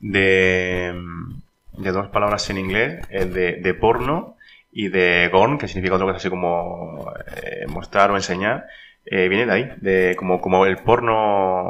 de, 0.00 0.92
de 1.74 1.92
dos 1.92 2.08
palabras 2.08 2.50
en 2.50 2.58
inglés, 2.58 3.06
el 3.08 3.32
de, 3.32 3.52
de 3.52 3.74
porno 3.74 4.36
y 4.72 4.88
de 4.88 5.28
gorn, 5.28 5.58
que 5.58 5.68
significa 5.68 5.94
otra 5.94 6.06
cosa 6.08 6.16
así 6.16 6.28
como 6.28 7.08
eh, 7.36 7.66
mostrar 7.68 8.10
o 8.10 8.16
enseñar. 8.16 8.66
Eh, 9.04 9.28
viene 9.28 9.46
de 9.46 9.52
ahí, 9.52 9.72
de 9.78 10.14
como, 10.16 10.40
como 10.40 10.64
el 10.64 10.78
porno, 10.78 11.14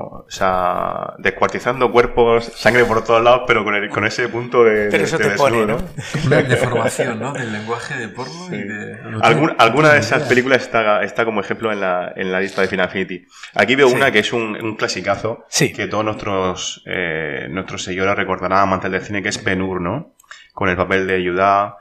o 0.03 0.27
sea, 0.29 1.15
descuartizando 1.19 1.91
cuerpos, 1.91 2.45
sangre 2.45 2.85
por 2.85 3.05
todos 3.05 3.23
lados, 3.23 3.43
pero 3.47 3.65
con, 3.65 3.75
el- 3.75 3.89
con 3.89 4.05
ese 4.05 4.29
punto 4.29 4.65
de. 4.65 4.89
Pero 4.91 4.99
de- 4.99 5.05
eso 5.05 5.19
de 5.19 5.31
te 5.31 5.37
pone, 5.37 5.65
¿no? 5.65 5.79
Una 6.27 6.43
deformación, 6.43 7.19
¿no? 7.21 7.33
Del 7.33 7.53
lenguaje 7.53 7.95
de 7.97 8.09
porno 8.09 8.33
Sí. 8.49 8.57
y 8.57 8.63
de... 8.65 8.99
tengo- 9.23 9.55
alguna 9.59 9.93
de 9.95 10.01
esas 10.01 10.23
películas 10.25 10.63
está, 10.63 11.03
está 11.03 11.25
como 11.25 11.41
ejemplo 11.41 11.73
en 11.73 11.81
la, 11.81 12.13
en 12.17 12.31
la 12.31 12.39
lista 12.41 12.61
de 12.61 12.69
Final 12.69 12.91
Fantasy. 12.91 13.27
Aquí 13.55 13.75
veo 13.77 13.89
Sí. 13.89 13.95
una 13.95 14.11
que 14.11 14.19
es 14.19 14.33
un, 14.33 14.57
un 14.63 14.77
clasicazo 14.77 15.45
Sí. 15.49 15.73
que 15.73 15.87
todos 15.87 16.05
nuestros, 16.05 16.83
eh, 16.87 17.47
nuestros 17.51 17.83
seguidores 17.83 18.15
recordarán 18.17 18.59
amantes 18.59 18.91
del 18.91 19.01
cine, 19.03 19.23
que 19.23 19.31
es 19.31 19.43
Ben-Hur, 19.43 19.81
¿no? 19.81 20.15
Con 20.53 20.69
el 20.69 20.77
papel 20.77 21.07
de 21.07 21.23
Yudá. 21.23 21.77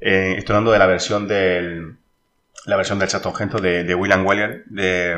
Eh, 0.00 0.34
estoy 0.36 0.54
hablando 0.54 0.72
de 0.72 0.78
la 0.80 0.86
versión 0.86 1.26
del 1.28 1.96
la 2.66 2.76
versión 2.76 2.98
del 2.98 3.08
Charlton 3.08 3.32
Heston 3.38 3.62
de, 3.62 3.84
de 3.84 3.94
William 3.94 4.26
Weller 4.26 4.64
de, 4.66 5.16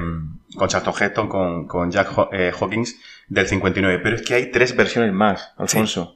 con 0.57 0.69
Charlton 0.69 0.95
Heston 1.01 1.29
con, 1.29 1.67
con 1.67 1.91
Jack 1.91 2.09
eh, 2.33 2.53
Hawkins 2.59 2.97
del 3.29 3.47
59 3.47 4.01
pero 4.03 4.17
es 4.17 4.23
que 4.23 4.35
hay 4.35 4.51
tres 4.51 4.77
versiones 4.77 5.13
más 5.13 5.53
Alfonso 5.57 6.15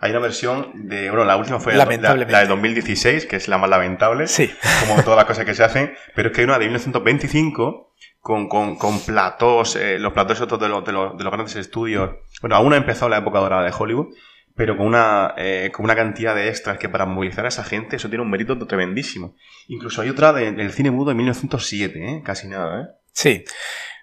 hay 0.00 0.10
una 0.10 0.20
versión 0.20 0.88
de 0.88 1.10
bueno 1.10 1.24
la 1.24 1.36
última 1.36 1.60
fue 1.60 1.72
la, 1.72 1.78
la, 1.78 1.84
Lamentablemente. 1.84 2.32
la 2.32 2.40
de 2.40 2.46
2016 2.46 3.26
que 3.26 3.36
es 3.36 3.46
la 3.48 3.58
más 3.58 3.70
lamentable 3.70 4.26
Sí. 4.26 4.50
como 4.86 5.02
todas 5.02 5.16
las 5.16 5.26
cosas 5.26 5.44
que 5.44 5.54
se 5.54 5.62
hacen, 5.64 5.94
pero 6.14 6.28
es 6.28 6.34
que 6.34 6.40
hay 6.40 6.46
una 6.46 6.58
de 6.58 6.64
1925 6.66 7.92
con, 8.20 8.48
con, 8.48 8.76
con 8.76 9.00
platós, 9.00 9.76
eh, 9.76 9.98
los 9.98 10.12
platós 10.12 10.40
otros 10.40 10.60
de 10.60 10.68
los, 10.68 10.84
de, 10.84 10.92
los, 10.92 11.18
de 11.18 11.24
los 11.24 11.32
grandes 11.32 11.56
estudios. 11.56 12.10
Bueno, 12.40 12.54
aún 12.56 12.68
no 12.68 12.74
ha 12.76 12.78
empezado 12.78 13.08
la 13.08 13.18
época 13.18 13.40
dorada 13.40 13.64
de 13.64 13.72
Hollywood, 13.76 14.14
pero 14.54 14.76
con 14.76 14.86
una, 14.86 15.34
eh, 15.36 15.70
con 15.72 15.84
una 15.84 15.96
cantidad 15.96 16.34
de 16.34 16.48
extras 16.48 16.78
que 16.78 16.88
para 16.88 17.06
movilizar 17.06 17.44
a 17.44 17.48
esa 17.48 17.64
gente 17.64 17.96
eso 17.96 18.08
tiene 18.08 18.22
un 18.22 18.30
mérito 18.30 18.58
tremendísimo. 18.66 19.34
Incluso 19.68 20.02
hay 20.02 20.10
otra 20.10 20.32
de- 20.32 20.52
del 20.52 20.72
cine 20.72 20.90
mudo 20.90 21.10
de 21.10 21.14
1907, 21.16 21.98
¿eh? 22.16 22.22
casi 22.24 22.48
nada. 22.48 22.82
¿eh? 22.82 22.86
Sí. 23.12 23.44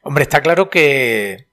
Hombre, 0.02 0.24
está 0.24 0.42
claro 0.42 0.70
que, 0.70 1.50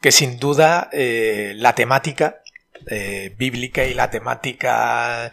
que 0.00 0.10
sin 0.12 0.38
duda 0.38 0.88
eh, 0.92 1.52
la 1.56 1.74
temática 1.74 2.40
eh, 2.86 3.34
bíblica 3.38 3.84
y 3.84 3.94
la 3.94 4.10
temática, 4.10 5.30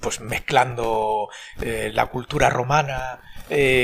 pues 0.00 0.20
mezclando 0.20 1.28
la 1.58 2.06
cultura 2.06 2.50
romana 2.50 3.20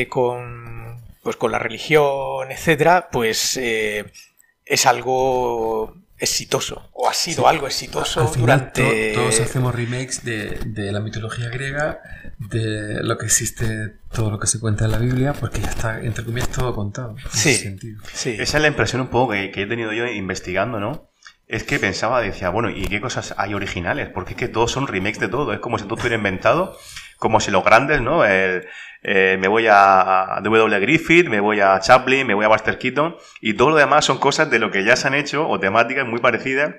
con, 0.08 1.04
pues 1.22 1.36
con 1.36 1.52
la 1.52 1.58
religión, 1.58 2.50
etcétera, 2.50 3.08
pues 3.12 3.56
es 3.56 4.86
algo 4.86 5.94
exitoso 6.18 6.88
o 6.92 7.08
ha 7.08 7.14
sido 7.14 7.42
Sí. 7.44 7.48
algo 7.48 7.66
exitoso 7.66 8.20
Al 8.20 8.28
final, 8.28 8.40
durante 8.40 9.12
to- 9.12 9.20
todos 9.20 9.40
hacemos 9.40 9.74
remakes 9.74 10.24
de, 10.24 10.58
de 10.66 10.90
la 10.92 11.00
mitología 11.00 11.48
griega, 11.48 12.00
de 12.38 13.02
lo 13.02 13.16
que 13.18 13.26
existe, 13.26 13.96
todo 14.12 14.30
lo 14.30 14.38
que 14.38 14.46
se 14.46 14.58
cuenta 14.60 14.84
en 14.86 14.92
la 14.92 14.98
Biblia, 14.98 15.32
porque 15.32 15.60
ya 15.60 15.68
está, 15.70 16.00
entre 16.00 16.24
comillas, 16.24 16.48
todo 16.50 16.74
contado. 16.74 17.16
Sí. 17.32 17.54
sentido. 17.54 18.00
sí. 18.12 18.36
Esa 18.38 18.58
es 18.58 18.62
la 18.62 18.68
impresión 18.68 19.00
un 19.02 19.08
poco 19.08 19.32
que, 19.32 19.50
que 19.50 19.62
he 19.62 19.66
tenido 19.66 19.92
yo 19.92 20.06
investigando, 20.06 20.80
¿no? 20.80 21.10
Es 21.46 21.64
que 21.64 21.78
pensaba, 21.78 22.20
decía, 22.20 22.50
bueno, 22.50 22.68
¿y 22.68 22.86
qué 22.88 23.00
cosas 23.00 23.34
hay 23.38 23.54
originales? 23.54 24.10
Porque 24.12 24.32
es 24.32 24.36
que 24.36 24.48
todos 24.48 24.70
son 24.70 24.86
remakes 24.86 25.18
de 25.18 25.28
todo. 25.28 25.52
Es 25.54 25.60
como 25.60 25.78
si 25.78 25.86
tú 25.86 25.94
hubieras 25.94 26.18
inventado, 26.18 26.76
como 27.18 27.40
si 27.40 27.50
los 27.50 27.64
grandes, 27.64 28.00
¿no? 28.00 28.24
El, 28.24 28.66
eh, 29.02 29.36
me 29.38 29.48
voy 29.48 29.66
a, 29.70 30.40
W. 30.42 30.80
Griffith, 30.80 31.28
me 31.28 31.40
voy 31.40 31.60
a 31.60 31.78
Chaplin, 31.80 32.26
me 32.26 32.34
voy 32.34 32.44
a 32.44 32.48
Buster 32.48 32.78
Keaton, 32.78 33.16
y 33.40 33.54
todo 33.54 33.70
lo 33.70 33.76
demás 33.76 34.04
son 34.04 34.18
cosas 34.18 34.50
de 34.50 34.58
lo 34.58 34.70
que 34.70 34.84
ya 34.84 34.96
se 34.96 35.06
han 35.06 35.14
hecho 35.14 35.48
o 35.48 35.60
temáticas 35.60 36.06
muy 36.06 36.20
parecidas 36.20 36.74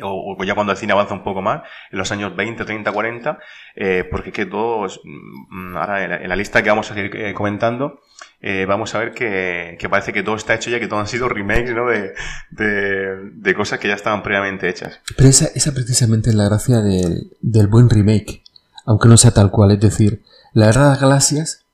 o, 0.00 0.42
ya 0.44 0.54
cuando 0.54 0.72
el 0.72 0.78
cine 0.78 0.92
avanza 0.92 1.14
un 1.14 1.22
poco 1.22 1.42
más, 1.42 1.62
en 1.90 1.98
los 1.98 2.10
años 2.12 2.34
20, 2.34 2.64
30, 2.64 2.92
40, 2.92 3.38
eh, 3.76 4.08
porque 4.10 4.30
es 4.30 4.34
que 4.34 4.46
todos, 4.46 5.00
mm, 5.04 5.76
ahora 5.76 6.04
en 6.04 6.10
la, 6.10 6.16
en 6.16 6.28
la 6.28 6.36
lista 6.36 6.62
que 6.62 6.70
vamos 6.70 6.90
a 6.90 6.94
seguir 6.94 7.14
eh, 7.14 7.34
comentando, 7.34 8.00
eh, 8.40 8.64
vamos 8.66 8.94
a 8.94 8.98
ver 8.98 9.12
que, 9.12 9.76
que 9.78 9.88
parece 9.88 10.12
que 10.12 10.22
todo 10.22 10.36
está 10.36 10.54
hecho 10.54 10.70
ya, 10.70 10.80
que 10.80 10.88
todo 10.88 10.98
han 10.98 11.06
sido 11.06 11.28
remakes, 11.28 11.74
¿no? 11.74 11.88
De, 11.88 12.14
de, 12.50 13.30
de 13.32 13.54
cosas 13.54 13.78
que 13.78 13.88
ya 13.88 13.94
estaban 13.94 14.22
previamente 14.22 14.68
hechas. 14.68 15.00
Pero 15.16 15.28
esa, 15.28 15.46
esa 15.54 15.72
precisamente 15.72 16.30
es 16.30 16.36
la 16.36 16.48
gracia 16.48 16.78
del, 16.80 17.36
del 17.40 17.66
buen 17.66 17.90
remake, 17.90 18.42
aunque 18.84 19.08
no 19.08 19.16
sea 19.16 19.32
tal 19.32 19.50
cual. 19.50 19.72
Es 19.72 19.80
decir, 19.80 20.22
La 20.52 20.66
Guerra 20.66 20.84
de 20.84 20.90
las 20.90 21.00
Galaxias, 21.00 21.64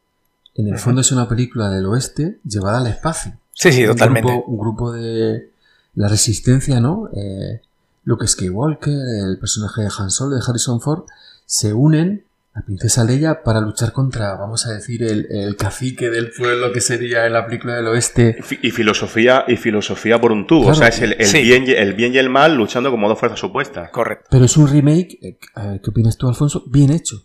en 0.55 0.69
el 0.69 0.79
fondo 0.79 1.01
es 1.01 1.13
una 1.13 1.29
película 1.29 1.71
del 1.71 1.87
oeste 1.87 2.41
llevada 2.45 2.79
al 2.79 2.87
espacio. 2.89 3.39
Sí, 3.53 3.73
sí, 3.73 3.85
un 3.85 3.93
totalmente. 3.93 4.33
Grupo, 4.33 4.51
un 4.51 4.59
grupo 4.59 4.93
de 4.93 5.51
la 5.95 6.09
resistencia, 6.09 6.81
¿no? 6.81 7.09
Eh, 7.15 7.61
Luke 8.05 8.27
Skywalker, 8.27 8.95
el 8.95 9.39
personaje 9.39 9.83
de 9.83 9.91
Han 9.99 10.11
Solo, 10.11 10.37
de 10.37 10.43
Harrison 10.47 10.81
Ford, 10.81 11.05
se 11.45 11.75
unen 11.75 12.25
a 12.59 12.65
Princesa 12.65 13.05
Leia 13.05 13.43
para 13.43 13.61
luchar 13.61 13.93
contra, 13.93 14.35
vamos 14.37 14.67
a 14.67 14.73
decir, 14.73 15.03
el, 15.03 15.27
el 15.31 15.57
cacique 15.57 16.11
del 16.11 16.31
pueblo 16.31 16.73
que 16.73 16.81
sería 16.81 17.27
en 17.27 17.33
la 17.33 17.47
película 17.47 17.77
del 17.77 17.87
oeste. 17.89 18.37
Y 18.39 18.43
fi- 18.43 18.59
Y 18.63 18.71
filosofía, 18.71 19.45
y 19.47 19.57
filosofía 19.57 20.21
por 20.21 20.33
un 20.33 20.47
tubo. 20.47 20.63
Claro. 20.63 20.73
o 20.77 20.79
sea, 20.79 20.89
es 20.89 21.01
el, 21.01 21.13
el 21.19 21.27
Sí. 21.27 21.43
bien, 21.43 21.65
y- 21.67 21.73
el 21.73 21.95
bien 21.95 22.15
y 22.15 22.19
el 22.19 22.31
mal 22.31 22.55
luchando 22.57 22.91
como 22.91 23.09
dos 23.09 23.19
fuerzas 23.19 23.43
opuestas. 23.45 23.91
Correcto. 23.91 24.27
Pero 24.31 24.45
es 24.45 24.57
un 24.57 24.69
remake, 24.69 25.19
eh, 25.23 25.39
eh, 25.57 25.81
¿qué 25.83 25.91
opinas 25.91 26.17
tú, 26.19 26.29
Alfonso? 26.29 26.65
Bien 26.71 26.91
hecho. 26.91 27.17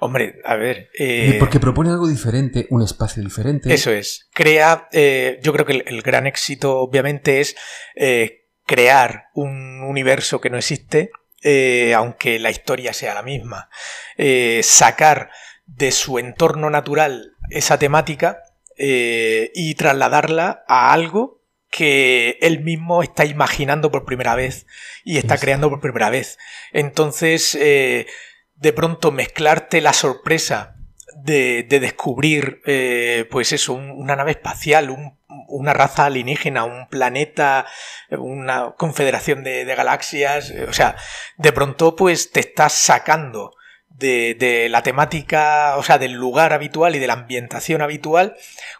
Hombre, 0.00 0.40
a 0.44 0.56
ver. 0.56 0.88
eh, 0.98 1.36
Porque 1.38 1.60
propone 1.60 1.90
algo 1.90 2.08
diferente, 2.08 2.66
un 2.70 2.82
espacio 2.82 3.22
diferente. 3.22 3.72
Eso 3.72 3.90
es. 3.92 4.28
Crea, 4.34 4.88
eh, 4.92 5.38
yo 5.42 5.52
creo 5.52 5.64
que 5.64 5.72
el, 5.74 5.84
el 5.86 6.02
gran 6.02 6.26
éxito 6.26 6.76
obviamente 6.78 7.40
es 7.40 7.54
eh, 7.94 8.48
crear 8.66 9.26
un 9.34 9.82
universo 9.84 10.40
que 10.40 10.50
no 10.50 10.58
existe, 10.58 11.10
eh, 11.44 11.94
aunque 11.94 12.38
la 12.40 12.50
historia 12.50 12.92
sea 12.92 13.14
la 13.14 13.22
misma. 13.22 13.68
Eh, 14.16 14.60
sacar 14.64 15.30
de 15.66 15.92
su 15.92 16.18
entorno 16.18 16.70
natural 16.70 17.32
esa 17.50 17.78
temática 17.78 18.40
eh, 18.76 19.52
y 19.54 19.74
trasladarla 19.76 20.64
a 20.66 20.92
algo 20.92 21.42
que 21.70 22.38
él 22.40 22.60
mismo 22.60 23.02
está 23.02 23.24
imaginando 23.24 23.90
por 23.90 24.04
primera 24.04 24.34
vez 24.34 24.66
y 25.04 25.18
está 25.18 25.36
Sí. 25.36 25.42
creando 25.42 25.70
por 25.70 25.80
primera 25.80 26.10
vez. 26.10 26.38
Entonces, 26.72 27.52
de 27.52 28.72
pronto 28.74 29.10
mezclarte 29.12 29.80
la 29.80 29.92
sorpresa 29.92 30.73
de, 31.16 31.64
de 31.64 31.80
descubrir, 31.80 32.60
eh, 32.66 33.26
pues 33.30 33.52
eso, 33.52 33.72
un- 33.74 33.90
una 33.90 34.16
nave 34.16 34.32
espacial, 34.32 34.90
un, 34.90 35.18
una 35.48 35.72
raza 35.72 36.06
alienígena, 36.06 36.64
un 36.64 36.88
planeta, 36.88 37.66
una 38.10 38.72
confederación 38.76 39.44
de, 39.44 39.64
galaxias. 39.74 40.52
O 40.68 40.72
sea, 40.72 40.96
de 41.36 41.52
pronto 41.52 41.96
pues 41.96 42.30
te 42.30 42.40
estás 42.40 42.72
sacando 42.72 43.54
de, 43.88 44.66
la 44.70 44.82
temática, 44.82 45.76
o 45.76 45.82
sea, 45.82 45.98
del 45.98 46.12
lugar 46.12 46.52
habitual 46.52 46.96
y 46.96 46.98
de 46.98 47.06
la 47.06 47.12
ambientación 47.14 47.82
habitual, 47.82 48.36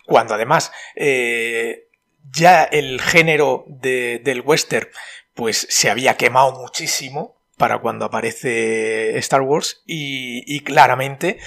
cuando 0.07 0.35
además 0.35 0.73
eh, 0.97 1.89
ya 2.31 2.65
el 2.65 3.01
género 3.01 3.65
del 3.69 4.41
western 4.45 4.89
pues 5.35 5.67
se 5.69 5.91
había 5.91 6.17
quemado 6.17 6.53
muchísimo 6.53 7.37
para 7.57 7.79
cuando 7.79 8.05
aparece 8.05 9.17
Star 9.19 9.43
Wars 9.43 9.83
y, 9.87 10.61
claramente 10.61 11.39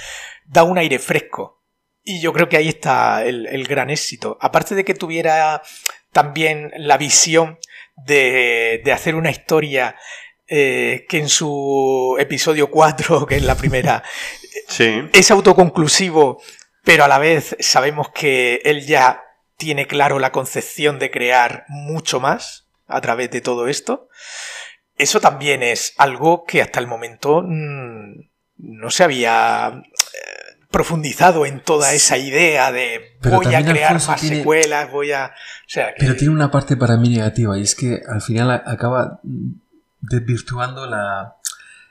da 0.47 0.63
un 0.63 0.77
aire 0.77 0.99
fresco. 0.99 1.63
Y 2.03 2.21
yo 2.21 2.31
creo 2.31 2.47
que 2.47 2.57
ahí 2.57 2.69
está 2.69 3.25
el, 3.25 3.67
gran 3.67 3.89
éxito. 3.89 4.37
Aparte 4.39 4.75
de 4.75 4.85
que 4.85 4.93
tuviera 4.93 5.61
también 6.13 6.71
la 6.77 6.97
visión 6.97 7.59
de, 7.97 8.81
hacer 8.93 9.15
una 9.15 9.29
historia 9.29 9.95
eh, 10.47 11.05
que 11.09 11.17
en 11.17 11.27
su 11.27 12.15
episodio 12.17 12.71
4, 12.71 13.25
que 13.27 13.35
es 13.35 13.43
la 13.43 13.55
primera, 13.55 14.03
es 15.13 15.31
autoconclusivo, 15.31 16.41
pero 16.83 17.03
a 17.03 17.09
la 17.09 17.19
vez 17.19 17.57
sabemos 17.59 18.09
que 18.11 18.61
él 18.63 18.85
ya 18.85 19.21
tiene 19.57 19.87
claro 19.87 20.19
la 20.19 20.31
concepción 20.31 20.99
de 20.99 21.11
crear 21.11 21.65
mucho 21.67 22.19
más 22.21 22.69
a 22.87 23.01
través 23.01 23.29
de 23.31 23.41
todo 23.41 23.67
esto. 23.67 24.07
Eso 24.95 25.19
también 25.19 25.61
es 25.61 25.93
algo 25.97 26.45
que 26.45 26.61
hasta 26.61 26.79
el 26.79 26.87
momento 26.87 27.43
mm, 27.45 28.29
no 28.57 28.89
se 28.89 29.03
había 29.03 29.83
profundizado 30.69 31.45
en 31.45 31.61
toda 31.61 31.93
esa 31.93 32.17
idea 32.17 32.71
de 32.71 33.17
voy 33.23 33.53
a 33.53 33.63
crear 33.63 33.93
más 33.93 34.21
secuelas, 34.21 34.91
voy 34.91 35.11
a... 35.11 35.33
Pero 35.97 36.15
tiene 36.15 36.33
una 36.33 36.51
parte 36.51 36.75
para 36.75 36.97
mí 36.97 37.09
negativa 37.09 37.57
y 37.57 37.61
es 37.61 37.75
que 37.75 38.01
al 38.07 38.21
final 38.21 38.51
acaba 38.51 39.19
desvirtuando 40.01 40.87
la, 40.87 41.37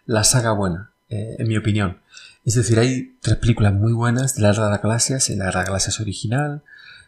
la 0.05 0.25
saga 0.25 0.53
buena, 0.53 0.93
eh, 1.09 1.37
en 1.39 1.49
mi 1.49 1.57
opinión. 1.57 2.01
Es 2.45 2.55
decir, 2.55 2.79
hay 2.79 3.17
tres 3.21 3.37
películas 3.37 3.73
muy 3.73 3.93
buenas 3.93 4.37
de 4.37 4.43
la 4.43 4.51
Era 4.51 4.67
de 4.67 4.71
las 4.71 4.83
Galaxias, 4.83 5.29
la 5.31 5.35
Era 5.35 5.47
de 5.47 5.55
las 5.55 5.67
Galaxias 5.67 6.01
original, 6.01 6.63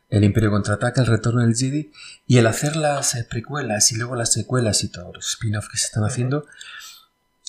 el 0.09 0.25
Imperio 0.25 0.51
contraataca, 0.51 1.03
el 1.03 1.07
retorno 1.07 1.43
del 1.43 1.55
Jedi, 1.55 1.93
y 2.27 2.39
el 2.39 2.47
hacer 2.47 2.77
las 2.77 3.15
eh, 3.15 3.27
precuelas 3.29 3.93
y 3.93 3.97
luego 3.97 4.17
las 4.17 4.33
secuelas 4.33 4.83
y 4.83 4.89
todos 4.89 5.15
los 5.15 5.29
spin-offs 5.29 5.69
que 5.69 5.79
se 5.79 5.87
están 5.87 6.05
haciendo, 6.05 6.47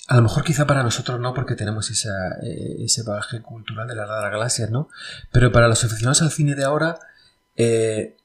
a 0.10 0.15
lo 0.15 0.24
mejor 0.24 0.43
quizá 0.43 0.65
para 0.65 0.82
nosotros 0.82 1.19
no, 1.19 1.36
porque 1.36 1.54
tenemos 1.54 1.91
esa, 1.91 2.39
eh, 2.41 2.78
ese 2.80 3.04
bagaje 3.04 3.41
cultural 3.41 3.88
de 3.88 3.95
la 3.95 4.06
Edad 4.06 4.17
de 4.17 4.22
las 4.24 4.32
Galaxias, 4.32 4.72
¿no? 4.72 4.89
Pero 5.32 5.52
para 5.52 5.67
los 5.67 5.84
aficionados 5.84 6.24
al 6.24 6.32
cine 6.32 6.56
de 6.56 6.63
ahora, 6.63 6.98
eh, 7.56 8.17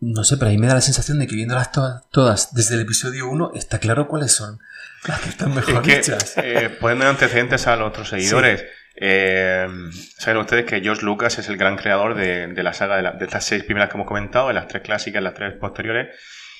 no 0.00 0.24
sé, 0.24 0.36
pero 0.36 0.50
ahí 0.50 0.58
me 0.58 0.66
da 0.66 0.74
la 0.74 0.82
sensación 0.82 1.18
de 1.18 1.26
que 1.26 1.36
viéndolas 1.36 1.72
todas, 1.72 2.02
todas 2.10 2.54
desde 2.54 2.74
el 2.74 2.82
episodio 2.82 3.30
1, 3.30 3.52
está 3.54 3.78
claro 3.78 4.08
cuáles 4.08 4.32
son 4.32 4.60
las 5.08 5.20
que 5.20 5.30
están 5.30 5.54
mejor 5.54 5.88
hechas. 5.88 6.34
poniendo 6.80 7.08
antecedentes 7.08 7.66
a 7.66 7.76
los 7.76 7.88
otros 7.88 8.10
seguidores. 8.10 8.62
Eh, 8.96 9.66
saben 10.18 10.42
ustedes 10.42 10.66
que 10.66 10.82
George 10.82 11.02
Lucas 11.02 11.38
es 11.38 11.48
el 11.48 11.56
gran 11.56 11.76
creador 11.76 12.14
de, 12.14 12.62
la 12.62 12.74
saga 12.74 13.12
de, 13.12 13.24
estas 13.24 13.46
seis 13.46 13.64
primeras 13.64 13.88
que 13.88 13.96
hemos 13.96 14.06
comentado, 14.06 14.48
de 14.48 14.54
las 14.54 14.68
tres 14.68 14.82
clásicas, 14.82 15.22
las 15.22 15.32
tres 15.32 15.54
posteriores, 15.54 16.14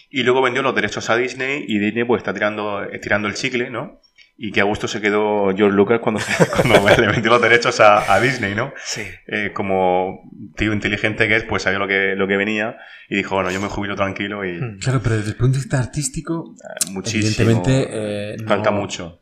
y 0.08 0.22
luego 0.22 0.40
vendió 0.40 0.62
los 0.62 0.74
derechos 0.74 1.10
a 1.10 1.16
Disney 1.16 1.66
y 1.68 1.78
Disney 1.78 2.04
pues 2.04 2.20
está 2.20 2.32
tirando, 2.32 2.84
estirando 2.84 3.28
el 3.28 3.34
chicle, 3.34 3.68
¿no? 3.68 4.00
Y 4.36 4.50
que 4.50 4.60
a 4.60 4.64
gusto 4.64 4.88
se 4.88 5.00
quedó 5.00 5.54
George 5.56 5.76
Lucas 5.76 6.00
cuando, 6.00 6.20
cuando 6.56 6.88
le 7.00 7.06
vendió 7.06 7.30
los 7.30 7.42
derechos 7.42 7.78
a, 7.80 8.20
Disney, 8.20 8.54
¿no? 8.54 8.72
Sí. 8.84 9.02
Eh, 9.26 9.52
como 9.54 10.30
tío 10.56 10.72
inteligente 10.72 11.28
que 11.28 11.36
es, 11.36 11.44
pues 11.44 11.62
sabía 11.62 11.78
lo 11.78 11.86
que, 11.86 12.14
lo 12.16 12.26
que 12.26 12.36
venía 12.36 12.76
y 13.08 13.16
dijo, 13.16 13.36
bueno, 13.36 13.50
yo 13.50 13.60
me 13.60 13.68
jubilo 13.68 13.94
tranquilo 13.94 14.44
y... 14.44 14.60
Hmm. 14.60 14.78
Claro, 14.78 15.00
pero 15.02 15.16
desde 15.16 15.30
el 15.30 15.36
punto 15.36 15.52
de 15.52 15.58
vista 15.58 15.78
artístico, 15.78 16.54
muchísimo. 16.90 17.26
Evidentemente, 17.26 17.88
eh, 17.90 18.36
falta 18.46 18.70
mucho. 18.70 19.20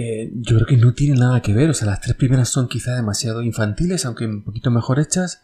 Eh, 0.00 0.30
yo 0.32 0.54
creo 0.54 0.66
que 0.66 0.76
no 0.76 0.94
tiene 0.94 1.18
nada 1.18 1.42
que 1.42 1.52
ver. 1.52 1.70
O 1.70 1.74
sea, 1.74 1.88
las 1.88 2.00
tres 2.00 2.14
primeras 2.14 2.48
son 2.48 2.68
quizá 2.68 2.94
demasiado 2.94 3.42
infantiles, 3.42 4.06
aunque 4.06 4.26
un 4.26 4.44
poquito 4.44 4.70
mejor 4.70 5.00
hechas. 5.00 5.42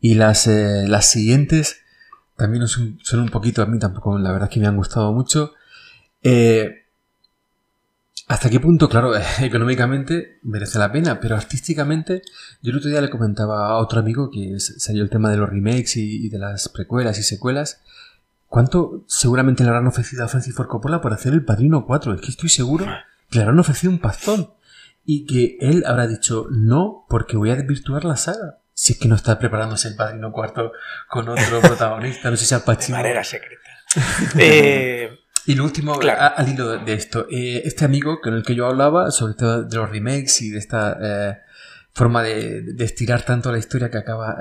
Y 0.00 0.14
las, 0.14 0.46
eh, 0.48 0.84
las 0.88 1.08
siguientes 1.08 1.82
también 2.36 2.66
son, 2.66 2.98
un 3.12 3.28
poquito, 3.28 3.62
a 3.62 3.66
mí 3.66 3.78
tampoco, 3.78 4.18
la 4.18 4.32
verdad 4.32 4.48
es 4.48 4.54
que 4.54 4.60
me 4.60 4.66
han 4.66 4.76
gustado 4.76 5.12
mucho. 5.12 5.52
Eh, 6.22 6.83
¿Hasta 8.26 8.48
qué 8.48 8.58
punto, 8.58 8.88
claro, 8.88 9.12
económicamente 9.40 10.38
merece 10.42 10.78
la 10.78 10.90
pena? 10.90 11.20
Pero 11.20 11.36
artísticamente, 11.36 12.22
yo 12.62 12.70
el 12.70 12.78
otro 12.78 12.90
día 12.90 13.00
le 13.00 13.10
comentaba 13.10 13.68
a 13.68 13.76
otro 13.76 14.00
amigo 14.00 14.30
que 14.30 14.58
salió 14.58 15.02
el 15.02 15.10
tema 15.10 15.30
de 15.30 15.36
los 15.36 15.48
remakes 15.48 15.96
y, 15.96 16.28
de 16.28 16.38
las 16.38 16.68
precuelas 16.68 17.18
y 17.18 17.22
secuelas. 17.22 17.82
¿Cuánto 18.48 19.04
seguramente 19.08 19.62
le 19.62 19.70
habrán 19.70 19.86
ofrecido 19.86 20.24
a 20.24 20.28
Francis 20.28 20.54
Ford 20.54 20.68
Coppola 20.68 21.00
por 21.00 21.12
hacer 21.12 21.32
El 21.32 21.44
Padrino 21.44 21.84
4? 21.86 22.14
Es 22.14 22.20
que 22.20 22.30
estoy 22.30 22.48
seguro 22.48 22.86
que 23.28 23.38
le 23.38 23.42
habrán 23.42 23.58
ofrecido 23.58 23.92
un 23.92 23.98
pastón 23.98 24.50
y 25.04 25.26
que 25.26 25.58
él 25.60 25.84
habrá 25.86 26.06
dicho 26.06 26.46
no 26.50 27.04
porque 27.08 27.36
voy 27.36 27.50
a 27.50 27.56
desvirtuar 27.56 28.04
la 28.04 28.16
saga. 28.16 28.58
Si 28.72 28.94
es 28.94 28.98
que 28.98 29.08
no 29.08 29.16
está 29.16 29.38
preparándose 29.38 29.88
el 29.88 29.96
padrino 29.96 30.32
cuarto 30.32 30.72
con 31.08 31.28
otro 31.28 31.60
protagonista, 31.62 32.30
no 32.30 32.36
sé 32.36 32.46
si 32.46 32.54
al 32.54 32.62
Pacino. 32.62 32.96
De 32.96 33.02
manera 33.02 33.24
secreta. 33.24 33.60
Eh, 34.38 35.23
y 35.46 35.54
lo 35.54 35.64
último, 35.64 35.98
al 36.00 36.48
hilo 36.48 36.78
de 36.78 36.94
esto, 36.94 37.26
eh, 37.30 37.62
este 37.64 37.84
amigo 37.84 38.20
con 38.20 38.34
el 38.34 38.42
que 38.42 38.54
yo 38.54 38.66
hablaba, 38.66 39.10
sobre 39.10 39.34
todo 39.34 39.64
de 39.64 39.76
los 39.76 39.90
remakes 39.90 40.42
y 40.42 40.50
de 40.50 40.58
esta 40.58 40.98
eh, 41.00 41.38
forma 41.92 42.22
de, 42.22 42.74
estirar 42.78 43.22
tanto 43.22 43.52
la 43.52 43.58
historia 43.58 43.90
que 43.90 43.98
acaba 43.98 44.36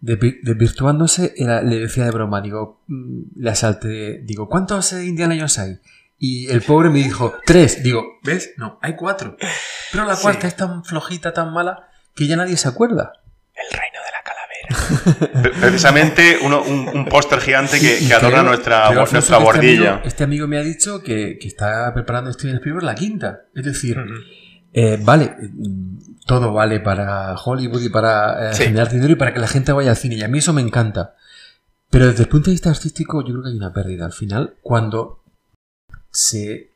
desvirtuándose, 0.00 1.34
le 1.38 1.78
decía 1.78 2.04
de 2.04 2.10
broma, 2.10 2.40
digo, 2.40 2.82
mm, 2.86 3.22
le 3.36 3.50
asalte, 3.50 4.20
digo, 4.24 4.48
¿cuántos 4.48 4.92
Indiana 4.92 5.34
Jones 5.36 5.58
hay? 5.58 5.80
Y 6.18 6.50
el 6.50 6.62
pobre 6.62 6.88
me 6.90 6.98
dijo, 6.98 7.34
tres. 7.44 7.82
Digo, 7.82 8.18
¿ves? 8.22 8.54
No, 8.56 8.78
hay 8.80 8.96
cuatro. 8.96 9.36
Pero 9.92 10.06
la 10.06 10.16
cuarta 10.16 10.46
es 10.46 10.56
tan 10.56 10.84
flojita, 10.84 11.32
tan 11.32 11.52
mala, 11.52 11.88
que 12.14 12.26
ya 12.26 12.36
nadie 12.36 12.56
se 12.56 12.68
acuerda. 12.68 13.12
Precisamente 15.60 16.38
un, 16.42 17.06
póster 17.06 17.40
gigante 17.40 17.78
que, 17.80 18.12
adorna 18.12 18.42
nuestra, 18.42 18.90
nuestra 18.90 19.38
bordilla. 19.38 19.96
Este, 19.96 20.08
este 20.08 20.24
amigo, 20.24 20.46
me 20.46 20.58
ha 20.58 20.62
dicho 20.62 21.02
que, 21.02 21.38
está 21.40 21.92
preparando 21.94 22.32
Steven 22.32 22.56
Spielberg 22.56 22.84
la 22.84 22.94
quinta. 22.94 23.42
Es 23.54 23.64
decir, 23.64 23.98
eh, 24.72 24.98
vale, 25.00 25.36
todo 26.26 26.52
vale 26.52 26.80
para 26.80 27.34
Hollywood 27.34 27.82
y 27.82 27.88
para 27.88 28.50
eh, 28.50 28.54
generar 28.54 28.90
dinero 28.90 29.12
y 29.12 29.16
para 29.16 29.32
que 29.32 29.40
la 29.40 29.48
gente 29.48 29.72
vaya 29.72 29.90
al 29.90 29.96
cine. 29.96 30.16
Y 30.16 30.22
a 30.22 30.28
mí 30.28 30.38
eso 30.38 30.52
me 30.52 30.62
encanta. 30.62 31.14
Pero 31.90 32.06
desde 32.06 32.24
el 32.24 32.28
punto 32.28 32.46
de 32.46 32.52
vista 32.52 32.70
artístico, 32.70 33.22
yo 33.22 33.32
creo 33.32 33.42
que 33.44 33.50
hay 33.50 33.56
una 33.56 33.72
pérdida 33.72 34.06
al 34.06 34.12
final 34.12 34.54
cuando 34.60 35.22
se, 36.10 36.72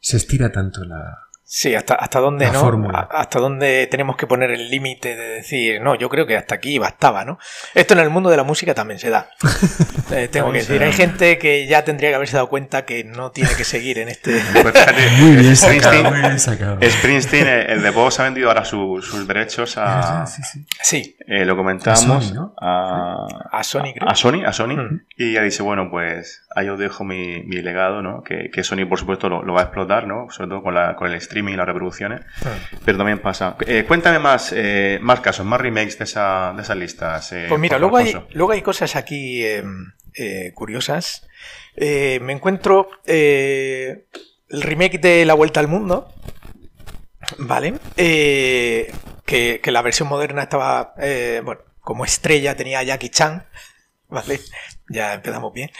se 0.00 0.16
estira 0.16 0.52
tanto 0.52 0.84
la, 0.84 1.28
Sí, 1.54 1.74
hasta, 1.74 1.96
hasta 1.96 2.18
dónde, 2.18 2.50
¿no? 2.50 2.88
Hasta 3.10 3.38
dónde 3.38 3.86
tenemos 3.88 4.16
que 4.16 4.26
poner 4.26 4.52
el 4.52 4.70
límite 4.70 5.14
de 5.16 5.28
decir, 5.28 5.82
no, 5.82 5.94
yo 5.94 6.08
creo 6.08 6.26
que 6.26 6.34
hasta 6.34 6.54
aquí 6.54 6.78
bastaba, 6.78 7.26
¿no? 7.26 7.38
Esto 7.74 7.92
en 7.92 8.00
el 8.00 8.08
mundo 8.08 8.30
de 8.30 8.38
la 8.38 8.42
música 8.42 8.72
también 8.72 8.98
se 8.98 9.10
da. 9.10 9.28
Eh, 10.10 10.28
tengo 10.28 10.52
que 10.52 10.58
decir, 10.58 10.82
hay 10.82 10.92
gente 10.92 11.38
que 11.38 11.66
ya 11.66 11.84
tendría 11.84 12.10
que 12.10 12.16
haberse 12.16 12.36
dado 12.36 12.50
cuenta 12.50 12.84
que 12.84 13.02
no 13.02 13.30
tiene 13.30 13.48
que 13.56 13.64
seguir 13.64 13.98
en 13.98 14.10
este. 14.10 14.42
Pues 14.62 14.74
muy 15.18 15.36
bien 15.36 15.56
sacado, 15.56 16.10
muy 16.10 16.20
bien 16.20 16.38
sacado. 16.38 16.78
Springsteen, 16.82 17.48
el 17.48 17.82
de 17.82 17.88
Vox 17.88 18.20
ha 18.20 18.24
vendido 18.24 18.48
ahora 18.48 18.66
sus 18.66 19.26
derechos 19.26 19.78
a. 19.78 20.26
Sí, 20.26 20.42
sí. 20.42 20.66
sí. 20.82 21.16
Eh, 21.26 21.46
lo 21.46 21.56
comentamos. 21.56 22.34
A, 22.60 23.26
a, 23.50 23.64
Sony, 23.64 23.94
creo. 23.94 24.06
A 24.06 24.14
Sony, 24.14 24.44
a 24.44 24.52
Sony. 24.52 24.76
Mm. 24.76 25.00
Y 25.16 25.32
ya 25.32 25.42
dice, 25.42 25.62
bueno, 25.62 25.88
pues 25.90 26.44
ahí 26.54 26.68
os 26.68 26.78
dejo 26.78 27.04
mi, 27.04 27.42
mi 27.44 27.62
legado, 27.62 28.02
¿no? 28.02 28.22
Que, 28.22 28.50
que, 28.50 28.62
Sony, 28.62 28.86
por 28.86 28.98
supuesto, 28.98 29.30
lo, 29.30 29.42
lo, 29.42 29.54
va 29.54 29.60
a 29.60 29.64
explotar, 29.64 30.06
¿no? 30.06 30.26
Sobre 30.30 30.50
todo 30.50 30.62
con, 30.62 30.74
la, 30.74 30.94
con 30.94 31.10
el 31.10 31.14
streaming 31.42 31.54
y 31.54 31.56
las 31.56 31.66
reproducciones. 31.66 32.20
Ah. 32.44 32.56
Pero 32.84 32.98
también 32.98 33.18
pasa. 33.20 33.56
Eh, 33.66 33.84
cuéntame 33.86 34.18
más, 34.18 34.52
eh, 34.54 34.98
más 35.02 35.20
casos, 35.20 35.44
más 35.44 35.60
remakes 35.60 35.98
de, 35.98 36.04
esa, 36.04 36.52
de 36.54 36.62
esas 36.62 36.76
listas. 36.76 37.32
Eh, 37.32 37.46
pues 37.48 37.60
mira, 37.60 37.78
luego 37.78 37.96
hay, 37.96 38.14
luego 38.32 38.52
hay 38.52 38.62
cosas 38.62 38.96
aquí 38.96 39.44
em, 39.44 39.92
curiosas. 40.54 41.26
me 41.76 42.32
encuentro 42.32 42.88
el 43.04 44.62
remake 44.62 44.98
de 45.00 45.24
La 45.24 45.34
Vuelta 45.34 45.60
al 45.60 45.68
Mundo. 45.68 46.12
¿Vale? 47.38 47.74
Que, 47.96 48.92
que, 49.24 49.70
la 49.70 49.82
versión 49.82 50.08
moderna 50.08 50.42
estaba, 50.42 50.94
bueno, 51.44 51.60
como 51.80 52.04
estrella 52.04 52.56
tenía 52.56 52.80
a 52.80 52.82
Jackie 52.82 53.10
Chan. 53.10 53.46
¿Vale? 54.12 54.40
ya 54.90 55.14
empezamos 55.14 55.52
bien. 55.54 55.70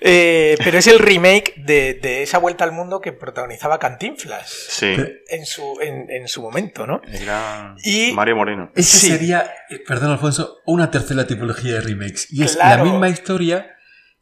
Eh, 0.00 0.56
pero 0.62 0.78
es 0.78 0.86
el 0.86 0.98
remake 0.98 1.54
de, 1.64 2.22
esa 2.22 2.38
vuelta 2.38 2.64
al 2.64 2.72
mundo 2.72 3.00
que 3.00 3.12
protagonizaba 3.12 3.78
Cantinflas. 3.78 4.50
Sí. 4.68 4.94
En 5.28 5.46
su, 5.46 5.78
en, 5.80 6.28
su 6.28 6.42
momento, 6.42 6.86
¿no? 6.86 7.00
Era 7.10 7.74
y 7.82 8.12
Mario 8.12 8.36
Moreno. 8.36 8.70
Ese 8.74 9.08
sería, 9.08 9.50
eh, 9.70 9.78
perdón 9.86 10.12
Alfonso, 10.12 10.58
una 10.66 10.90
tercera 10.90 11.26
tipología 11.26 11.74
de 11.74 11.80
remakes. 11.80 12.30
Y 12.30 12.42
es 12.42 12.56
la 12.56 12.84
misma 12.84 13.08
historia 13.08 13.76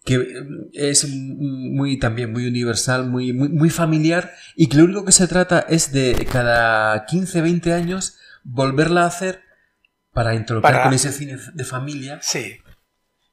que 0.05 0.15
eh, 0.15 0.27
es 0.73 1.09
muy 1.09 1.99
también 1.99 2.33
muy 2.33 2.47
universal, 2.47 3.07
muy, 3.09 3.33
muy, 3.33 3.49
muy 3.49 3.71
familiar 3.71 4.33
y 4.55 4.69
que 4.69 4.77
lo 4.77 4.85
único 4.85 5.05
que 5.05 5.13
se 5.13 5.27
trata 5.27 5.67
es 5.69 5.93
de 5.93 6.27
cada 6.31 7.07
15, 7.07 7.43
20 7.43 7.73
años 7.73 8.19
volverla 8.45 9.03
a 9.03 9.07
hacer 9.07 9.43
para 10.13 10.35
introducir 10.35 10.77
con 10.81 10.95
ese 10.95 11.13
cine 11.13 11.39
de 11.53 11.65
familia. 11.65 12.21
Sí 12.23 12.61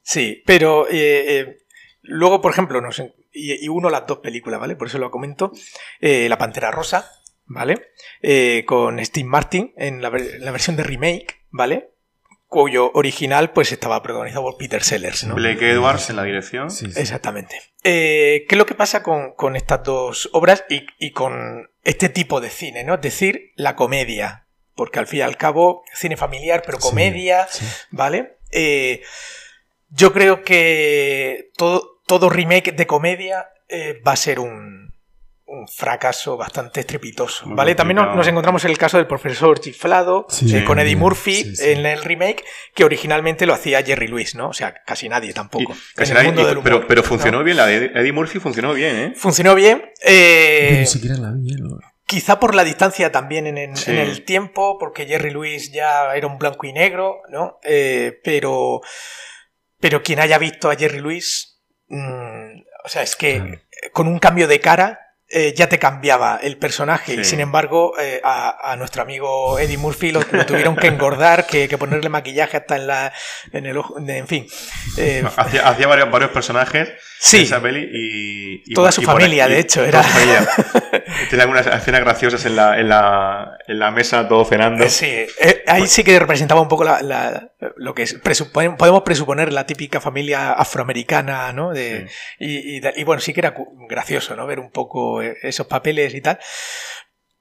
Sí, 0.06 0.44
pero 0.46 0.86
eh, 0.86 0.92
eh, 1.40 1.58
luego, 2.02 2.40
por 2.40 2.52
ejemplo, 2.52 2.80
no 2.80 2.92
sé, 2.92 3.16
y, 3.32 3.64
y, 3.64 3.68
uno 3.68 3.90
las 3.90 4.06
dos 4.06 4.18
películas, 4.18 4.60
¿vale? 4.60 4.76
Por 4.76 4.86
eso 4.86 4.98
lo 4.98 5.10
comento. 5.10 5.50
Eh, 6.00 6.28
la 6.28 6.38
Pantera 6.38 6.70
Rosa, 6.70 7.10
¿vale? 7.44 7.88
Eh, 8.22 8.62
con 8.68 9.04
Steve 9.04 9.28
Martin 9.28 9.74
en 9.76 10.00
la, 10.00 10.10
la, 10.10 10.50
versión 10.52 10.76
de 10.76 10.84
remake, 10.84 11.44
¿vale? 11.50 11.90
Cuyo 12.46 12.92
original 12.92 13.50
pues 13.50 13.72
estaba 13.72 14.00
protagonizado 14.00 14.44
por 14.44 14.56
Peter 14.56 14.84
Sellers, 14.84 15.24
¿no? 15.24 15.34
Blake 15.34 15.72
Edwards 15.72 16.08
en 16.08 16.16
la 16.16 16.22
dirección. 16.22 16.70
Sí, 16.70 16.86
sí. 16.92 17.00
Exactamente. 17.00 17.60
Eh, 17.82 18.46
¿Qué 18.48 18.54
es 18.54 18.58
lo 18.58 18.66
que 18.66 18.76
pasa 18.76 19.02
con, 19.02 19.34
con 19.34 19.56
estas 19.56 19.82
dos 19.82 20.30
obras 20.32 20.64
y, 20.70 20.86
y, 21.00 21.10
con 21.10 21.68
este 21.82 22.10
tipo 22.10 22.40
de 22.40 22.50
cine, 22.50 22.84
¿no? 22.84 22.94
Es 22.94 23.00
decir, 23.00 23.50
la 23.56 23.74
comedia. 23.74 24.46
Porque 24.76 25.00
al 25.00 25.08
fin 25.08 25.18
y 25.18 25.22
al 25.22 25.36
cabo, 25.36 25.82
cine 25.94 26.16
familiar, 26.16 26.62
pero 26.64 26.78
comedia, 26.78 27.48
sí, 27.50 27.66
¿vale? 27.90 28.36
Eh, 28.52 29.02
yo 29.88 30.12
creo 30.12 30.42
que 30.42 31.50
todo, 31.56 32.00
todo 32.06 32.28
remake 32.28 32.72
de 32.72 32.86
comedia 32.86 33.48
eh, 33.68 34.00
va 34.06 34.12
a 34.12 34.16
ser 34.16 34.38
un, 34.38 34.86
un 35.46 35.68
fracaso 35.68 36.36
bastante 36.36 36.80
estrepitoso, 36.80 37.46
Muy 37.46 37.56
¿vale? 37.56 37.74
También 37.76 37.96
nos, 37.96 38.16
nos, 38.16 38.26
encontramos 38.26 38.64
en 38.64 38.72
el 38.72 38.78
caso 38.78 38.96
del 38.96 39.06
profesor 39.06 39.60
chiflado 39.60 40.26
sí, 40.28 40.56
eh, 40.56 40.64
con 40.64 40.80
Eddie 40.80 40.96
Murphy 40.96 41.34
sí, 41.34 41.56
sí. 41.56 41.70
en 41.70 41.86
el 41.86 42.02
remake, 42.02 42.44
que 42.74 42.84
originalmente 42.84 43.46
lo 43.46 43.54
hacía 43.54 43.82
Jerry 43.82 44.08
Lewis, 44.08 44.34
¿no? 44.34 44.48
O 44.48 44.52
sea, 44.52 44.74
casi 44.84 45.08
nadie 45.08 45.32
tampoco. 45.32 45.72
Y, 45.72 45.94
casi 45.94 46.12
nadie, 46.12 46.30
humor, 46.30 46.60
pero, 46.64 46.86
pero 46.88 47.02
funcionó 47.04 47.38
¿no? 47.38 47.44
bien, 47.44 47.56
la 47.56 47.66
de 47.66 47.92
Eddie 47.94 48.12
Murphy 48.12 48.40
funcionó 48.40 48.74
bien, 48.74 48.96
¿eh? 48.96 49.12
Funcionó 49.16 49.54
bien. 49.54 49.84
Eh, 50.04 50.78
ni 50.80 50.86
siquiera 50.86 51.16
la 51.16 51.30
vi, 51.32 51.54
¿no? 51.54 51.78
Quizá 52.06 52.38
por 52.38 52.54
la 52.54 52.62
distancia 52.62 53.10
también 53.10 53.46
en, 53.46 53.58
en, 53.58 53.74
en, 53.86 53.96
el 53.96 54.24
tiempo, 54.24 54.78
porque 54.78 55.06
Jerry 55.06 55.30
Lewis 55.30 55.72
ya 55.72 56.14
era 56.14 56.26
un 56.26 56.38
blanco 56.38 56.66
y 56.66 56.72
negro, 56.72 57.22
¿no? 57.30 57.58
Eh, 57.64 58.20
pero, 58.22 58.80
pero 59.86 60.02
quien 60.02 60.18
haya 60.18 60.36
visto 60.36 60.68
a 60.68 60.74
Jerry 60.74 61.00
Lewis, 61.00 61.60
mmm, 61.86 62.58
o 62.84 62.88
sea, 62.88 63.02
es 63.02 63.14
que 63.14 63.36
claro. 63.36 63.60
con 63.92 64.08
un 64.08 64.18
cambio 64.18 64.48
de 64.48 64.58
cara 64.58 65.12
eh, 65.28 65.54
ya 65.56 65.68
te 65.68 65.78
cambiaba 65.78 66.40
el 66.42 66.56
personaje 66.56 67.14
sí. 67.14 67.20
y 67.20 67.24
sin 67.24 67.38
embargo 67.38 67.92
eh, 68.00 68.20
a, 68.24 68.72
a, 68.72 68.74
nuestro 68.74 69.02
amigo 69.02 69.60
Eddie 69.60 69.76
Murphy 69.78 70.10
lo, 70.10 70.22
lo 70.32 70.44
tuvieron 70.44 70.74
que 70.74 70.88
engordar, 70.88 71.46
que, 71.46 71.68
que, 71.68 71.78
ponerle 71.78 72.08
maquillaje 72.08 72.56
hasta 72.56 72.74
en 72.74 72.88
la 72.88 73.12
en 73.52 73.66
el 73.66 73.76
ojo, 73.78 73.96
en 74.04 74.26
fin. 74.26 74.48
Eh, 74.98 75.22
hacía, 75.36 75.68
hacía 75.68 75.86
varios, 75.86 76.10
varios, 76.10 76.32
personajes 76.32 76.88
sí, 77.20 77.42
esa 77.42 77.62
peli 77.62 77.88
y, 77.92 78.62
y 78.66 78.74
toda 78.74 78.90
su 78.90 79.02
y 79.02 79.04
familia, 79.04 79.46
de 79.46 79.60
hecho, 79.60 79.84
era. 79.84 80.02
Tiene 81.28 81.42
algunas 81.42 81.66
escenas 81.66 82.00
graciosas 82.00 82.44
en 82.46 82.56
la, 82.56 82.78
en 82.78 82.88
la, 82.88 83.58
en 83.66 83.78
la 83.78 83.90
mesa, 83.90 84.26
todo 84.28 84.44
cenando. 84.44 84.88
Sí, 84.88 85.06
eh, 85.06 85.62
ahí 85.66 85.86
sí 85.86 86.02
que 86.02 86.18
representaba 86.18 86.60
un 86.60 86.68
poco 86.68 86.84
la, 86.84 87.00
la, 87.02 87.52
lo 87.76 87.94
que 87.94 88.02
es, 88.02 88.14
presupon, 88.14 88.76
podemos 88.76 89.02
presuponer 89.02 89.52
la 89.52 89.66
típica 89.66 90.00
familia 90.00 90.52
afroamericana, 90.52 91.52
¿no? 91.52 91.70
De, 91.70 92.08
sí. 92.08 92.14
y, 92.40 92.78
y, 92.78 92.80
y, 92.96 93.04
bueno, 93.04 93.20
sí 93.20 93.32
que 93.32 93.40
era 93.40 93.54
gracioso, 93.88 94.34
¿no? 94.34 94.46
Ver 94.46 94.58
un 94.58 94.70
poco 94.70 95.22
esos 95.22 95.66
papeles 95.66 96.14
y 96.14 96.20
tal. 96.20 96.38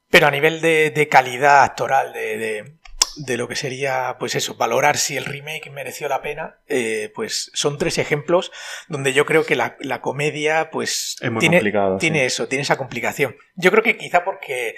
Pero 0.09 0.27
a 0.27 0.31
nivel 0.31 0.61
de, 0.61 0.91
de 0.91 1.07
calidad 1.07 1.63
actoral, 1.63 2.13
de, 2.13 2.37
de, 2.37 2.75
de, 3.15 3.37
lo 3.37 3.47
que 3.47 3.55
sería, 3.55 4.17
pues 4.19 4.35
eso, 4.35 4.55
valorar 4.55 4.97
si 4.97 5.17
el 5.17 5.25
remake 5.25 5.69
mereció 5.69 6.07
la 6.07 6.21
pena, 6.21 6.57
eh, 6.67 7.11
pues 7.15 7.51
son 7.53 7.77
tres 7.77 7.97
ejemplos 7.97 8.51
donde 8.87 9.13
yo 9.13 9.25
creo 9.25 9.45
que 9.45 9.55
la, 9.55 9.77
la 9.79 10.01
comedia, 10.01 10.69
pues, 10.71 11.17
tiene, 11.39 11.61
tiene 11.99 12.19
sí. 12.19 12.25
eso, 12.25 12.47
tiene 12.47 12.63
esa 12.63 12.77
complicación. 12.77 13.35
Yo 13.55 13.71
creo 13.71 13.83
que 13.83 13.97
quizá 13.97 14.23
porque 14.23 14.75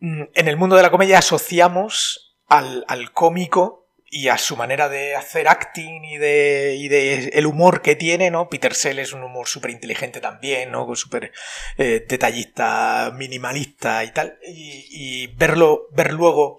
mm, 0.00 0.22
en 0.34 0.48
el 0.48 0.56
mundo 0.56 0.76
de 0.76 0.82
la 0.82 0.90
comedia 0.90 1.18
asociamos 1.18 2.36
al, 2.48 2.84
al 2.88 3.12
cómico 3.12 3.80
y 4.12 4.26
a 4.26 4.38
su 4.38 4.56
manera 4.56 4.88
de 4.88 5.14
hacer 5.14 5.46
acting 5.46 6.04
y 6.04 6.18
de, 6.18 6.74
y 6.76 6.88
de 6.88 7.28
el 7.32 7.46
humor 7.46 7.80
que 7.80 7.94
tiene, 7.94 8.32
¿no? 8.32 8.48
Peter 8.48 8.74
Sell 8.74 8.98
es 8.98 9.12
un 9.12 9.22
humor 9.22 9.46
súper 9.46 9.70
inteligente 9.70 10.20
también, 10.20 10.72
¿no? 10.72 10.92
Súper 10.96 11.30
eh, 11.78 12.04
detallista, 12.08 13.12
minimalista 13.14 14.02
y 14.02 14.10
tal. 14.10 14.36
Y, 14.44 14.86
y, 14.90 15.26
verlo, 15.28 15.86
ver 15.92 16.12
luego 16.12 16.58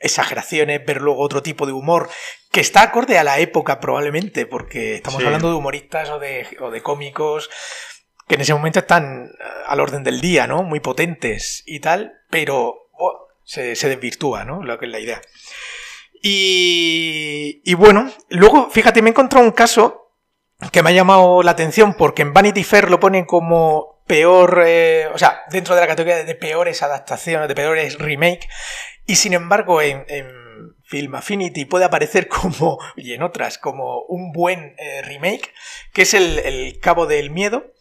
exageraciones, 0.00 0.84
ver 0.84 1.00
luego 1.00 1.20
otro 1.20 1.42
tipo 1.42 1.66
de 1.66 1.72
humor 1.72 2.08
que 2.50 2.60
está 2.60 2.82
acorde 2.82 3.18
a 3.18 3.24
la 3.24 3.38
época 3.38 3.78
probablemente, 3.78 4.46
porque 4.46 4.96
estamos 4.96 5.20
sí. 5.20 5.26
hablando 5.26 5.50
de 5.50 5.54
humoristas 5.54 6.10
o 6.10 6.18
de, 6.18 6.46
o 6.60 6.70
de 6.70 6.82
cómicos 6.82 7.48
que 8.26 8.36
en 8.36 8.42
ese 8.42 8.54
momento 8.54 8.78
están 8.78 9.28
al 9.66 9.80
orden 9.80 10.04
del 10.04 10.20
día, 10.20 10.46
¿no? 10.46 10.62
Muy 10.62 10.78
potentes 10.78 11.64
y 11.66 11.80
tal, 11.80 12.12
pero 12.30 12.88
oh, 12.92 13.26
se, 13.44 13.74
se 13.74 13.88
desvirtúa, 13.88 14.44
¿no? 14.44 14.62
Lo 14.62 14.78
que 14.78 14.86
es 14.86 14.92
la 14.92 15.00
idea. 15.00 15.20
Y, 16.22 17.60
y, 17.64 17.74
bueno, 17.74 18.08
luego, 18.28 18.70
fíjate, 18.70 19.02
me 19.02 19.08
he 19.08 19.12
encontrado 19.12 19.44
un 19.44 19.50
caso 19.50 20.12
que 20.70 20.82
me 20.82 20.90
ha 20.90 20.92
llamado 20.92 21.42
la 21.42 21.50
atención 21.50 21.94
porque 21.94 22.22
en 22.22 22.32
Vanity 22.32 22.62
Fair 22.62 22.88
lo 22.88 23.00
ponen 23.00 23.24
como 23.24 23.89
peor, 24.10 24.64
eh, 24.66 25.06
o 25.14 25.18
sea, 25.18 25.44
dentro 25.50 25.76
de 25.76 25.82
la 25.82 25.86
categoría 25.86 26.24
de 26.24 26.34
peores 26.34 26.82
adaptaciones, 26.82 27.46
de 27.46 27.54
peores 27.54 27.96
remake, 27.96 28.48
y 29.06 29.14
sin 29.14 29.34
embargo 29.34 29.80
en, 29.80 30.04
en 30.08 30.26
Film 30.82 31.14
Affinity 31.14 31.64
puede 31.64 31.84
aparecer 31.84 32.26
como, 32.28 32.80
y 32.96 33.12
en 33.12 33.22
otras, 33.22 33.56
como 33.56 34.02
un 34.08 34.32
buen 34.32 34.74
eh, 34.78 35.02
remake, 35.02 35.52
que 35.92 36.02
es 36.02 36.14
el, 36.14 36.40
el 36.40 36.80
Cabo 36.80 37.06
del 37.06 37.30
Miedo. 37.30 37.72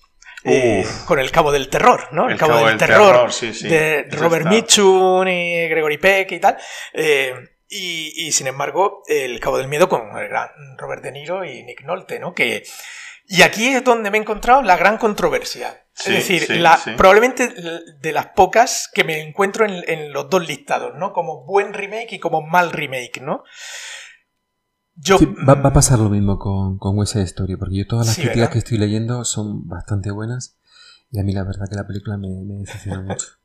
Eh, 0.45 0.85
con 1.05 1.19
el 1.19 1.31
cabo 1.31 1.51
del 1.51 1.67
terror, 1.67 2.07
¿no? 2.13 2.27
El, 2.27 2.33
el 2.33 2.37
cabo, 2.39 2.53
cabo, 2.53 2.67
del, 2.67 2.77
del 2.77 2.87
terror, 2.87 3.11
terror 3.11 3.33
sí, 3.33 3.53
sí. 3.53 3.67
de 3.67 4.07
Robert 4.11 4.45
Mitchum 4.45 5.27
y 5.27 5.67
Gregory 5.67 5.97
Peck 5.97 6.31
y 6.31 6.39
tal. 6.39 6.57
Eh, 6.93 7.33
y, 7.67 8.13
y, 8.15 8.31
sin 8.31 8.47
embargo, 8.47 9.03
El 9.07 9.41
Cabo 9.41 9.57
del 9.57 9.67
Miedo 9.67 9.89
con 9.89 10.17
el 10.17 10.29
gran 10.29 10.47
Robert 10.77 11.03
De 11.03 11.11
Niro 11.11 11.43
y 11.43 11.63
Nick 11.63 11.81
Nolte, 11.83 12.19
¿no? 12.19 12.33
Que, 12.33 12.63
y 13.31 13.43
aquí 13.43 13.67
es 13.67 13.83
donde 13.83 14.09
me 14.09 14.17
he 14.17 14.21
encontrado 14.21 14.63
la 14.63 14.75
gran 14.75 14.97
controversia. 14.97 15.85
Sí, 15.99 16.11
es 16.11 16.15
decir, 16.15 16.43
sí, 16.43 16.59
la, 16.59 16.77
sí. 16.77 16.91
probablemente 16.95 17.53
de 17.99 18.11
las 18.13 18.27
pocas 18.27 18.89
que 18.93 19.03
me 19.03 19.19
encuentro 19.21 19.65
en, 19.65 19.83
en, 19.85 20.13
los 20.13 20.29
dos 20.29 20.47
listados, 20.47 20.93
¿no? 20.95 21.11
Como 21.11 21.45
buen 21.45 21.73
remake 21.73 22.13
y 22.13 22.19
como 22.19 22.41
mal 22.41 22.71
remake, 22.71 23.21
¿no? 23.21 23.43
Yo, 24.95 25.17
va, 25.47 25.55
va, 25.55 25.69
a 25.69 25.73
pasar 25.73 25.99
lo 25.99 26.09
mismo 26.09 26.39
con, 26.39 26.77
con 26.77 26.97
West 26.97 27.13
Side 27.13 27.25
Story, 27.25 27.57
porque 27.57 27.77
yo 27.77 27.87
todas 27.87 28.07
las 28.07 28.15
críticas 28.15 28.37
¿verdad? 28.37 28.51
que 28.53 28.59
estoy 28.59 28.77
leyendo 28.77 29.25
son 29.25 29.67
bastante 29.67 30.11
buenas 30.11 30.57
y 31.11 31.19
a 31.19 31.23
mí 31.23 31.33
la 31.33 31.43
verdad 31.43 31.65
que 31.69 31.75
la 31.75 31.87
película 31.87 32.17
me, 32.17 32.29
me 32.45 32.59
decepciona 32.59 33.01
mucho. 33.01 33.27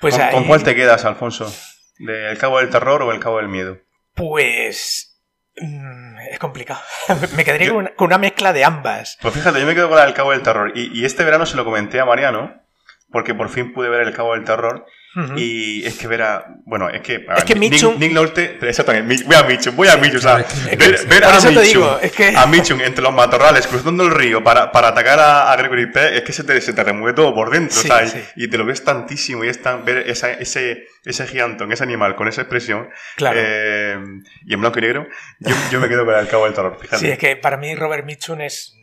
Pues 0.00 0.14
¿Con, 0.14 0.22
ahí... 0.24 0.34
¿Con 0.34 0.44
cuál 0.46 0.62
te 0.64 0.74
quedas, 0.74 1.04
Alfonso? 1.04 1.52
¿De 1.98 2.30
El 2.30 2.38
Cabo 2.38 2.58
del 2.58 2.70
Terror 2.70 3.02
o 3.02 3.12
El 3.12 3.20
Cabo 3.20 3.36
del 3.36 3.48
Miedo? 3.48 3.78
Pues. 4.14 5.09
Mmm, 5.56 6.18
es 6.30 6.38
complicado. 6.38 6.80
me 7.36 7.44
quedaría 7.44 7.68
yo, 7.68 7.74
con, 7.74 7.84
una, 7.84 7.94
con, 7.94 8.06
una, 8.06 8.18
mezcla 8.18 8.52
de 8.52 8.64
ambas. 8.64 9.18
Pues 9.20 9.34
fíjate, 9.34 9.60
yo 9.60 9.66
me 9.66 9.74
quedo 9.74 9.88
con 9.88 9.98
la 9.98 10.04
del 10.04 10.14
Cabo 10.14 10.32
del 10.32 10.42
Terror. 10.42 10.72
Y, 10.74 10.98
y, 10.98 11.04
este 11.04 11.24
verano 11.24 11.46
se 11.46 11.56
lo 11.56 11.64
comenté 11.64 12.00
a 12.00 12.04
Mariano, 12.04 12.62
porque 13.10 13.34
por 13.34 13.48
fin 13.48 13.72
pude 13.72 13.88
ver 13.88 14.06
El 14.06 14.14
Cabo 14.14 14.34
del 14.34 14.44
Terror. 14.44 14.86
Uh 15.16 15.20
-huh. 15.20 15.38
Y 15.40 15.84
es 15.84 15.98
que 15.98 16.06
ver 16.06 16.22
a. 16.22 16.46
Bueno, 16.64 16.88
es 16.88 17.00
que. 17.00 17.26
Es 17.36 17.44
que 17.44 17.56
Mitchum. 17.56 17.94
Nick, 17.94 18.00
Nick 18.00 18.12
Nolte. 18.12 18.58
Exactamente. 18.62 19.24
Voy 19.24 19.34
a 19.34 19.42
Mitchum, 19.42 19.74
voy 19.74 19.88
a 19.88 19.96
Mitchum. 19.96 20.18
O 20.18 20.20
sea, 20.20 20.36
ver, 20.36 21.06
ver 21.06 21.24
a 21.24 21.40
Mitchum. 21.40 21.62
Digo, 21.62 21.98
es 22.00 22.12
que... 22.12 22.36
A 22.36 22.46
Mitchum 22.46 22.80
entre 22.80 23.02
los 23.02 23.12
matorrales, 23.12 23.66
cruzando 23.66 24.04
el 24.04 24.12
río 24.12 24.44
para, 24.44 24.70
para 24.70 24.88
atacar 24.88 25.18
a, 25.18 25.50
a 25.50 25.56
Gregory 25.56 25.90
Peck, 25.90 26.12
es 26.14 26.22
que 26.22 26.32
se 26.32 26.44
te, 26.44 26.60
se 26.60 26.72
te 26.72 26.84
remueve 26.84 27.14
todo 27.16 27.34
por 27.34 27.50
dentro. 27.50 27.76
Sí, 27.76 27.88
sí. 28.06 28.22
y, 28.36 28.48
te 28.48 28.56
lo 28.56 28.64
ves 28.64 28.84
tantísimo. 28.84 29.44
Y 29.44 29.48
es 29.48 29.60
tan. 29.60 29.84
Ver 29.84 30.08
esa, 30.08 30.30
ese, 30.32 30.86
ese 31.04 31.26
gigantón, 31.26 31.72
ese 31.72 31.82
animal 31.82 32.14
con 32.14 32.28
esa 32.28 32.42
expresión. 32.42 32.88
Claro. 33.16 33.40
Eh, 33.42 33.98
y 34.46 34.54
en 34.54 34.60
blanco 34.60 34.78
y 34.78 34.82
negro. 34.82 35.08
Yo, 35.40 35.54
yo 35.72 35.80
me 35.80 35.88
quedo 35.88 36.04
con 36.04 36.14
el 36.14 36.28
cabo 36.28 36.44
del 36.44 36.54
terror. 36.54 36.78
Fíjate. 36.80 36.98
Sí, 36.98 37.10
es 37.10 37.18
que 37.18 37.34
para 37.36 37.56
mí 37.56 37.74
Robert 37.74 38.04
Mitchum 38.04 38.40
es. 38.42 38.76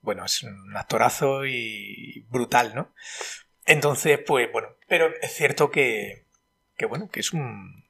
Bueno, 0.00 0.24
es 0.24 0.42
un 0.42 0.74
actorazo 0.74 1.44
y 1.44 2.24
brutal, 2.30 2.72
¿no? 2.74 2.94
Entonces, 3.66 4.18
pues 4.26 4.50
bueno, 4.50 4.68
pero 4.90 5.06
es 5.22 5.32
cierto 5.32 5.70
que, 5.70 6.26
que 6.76 6.84
bueno, 6.84 7.08
que 7.08 7.20
es 7.20 7.32
un 7.32 7.80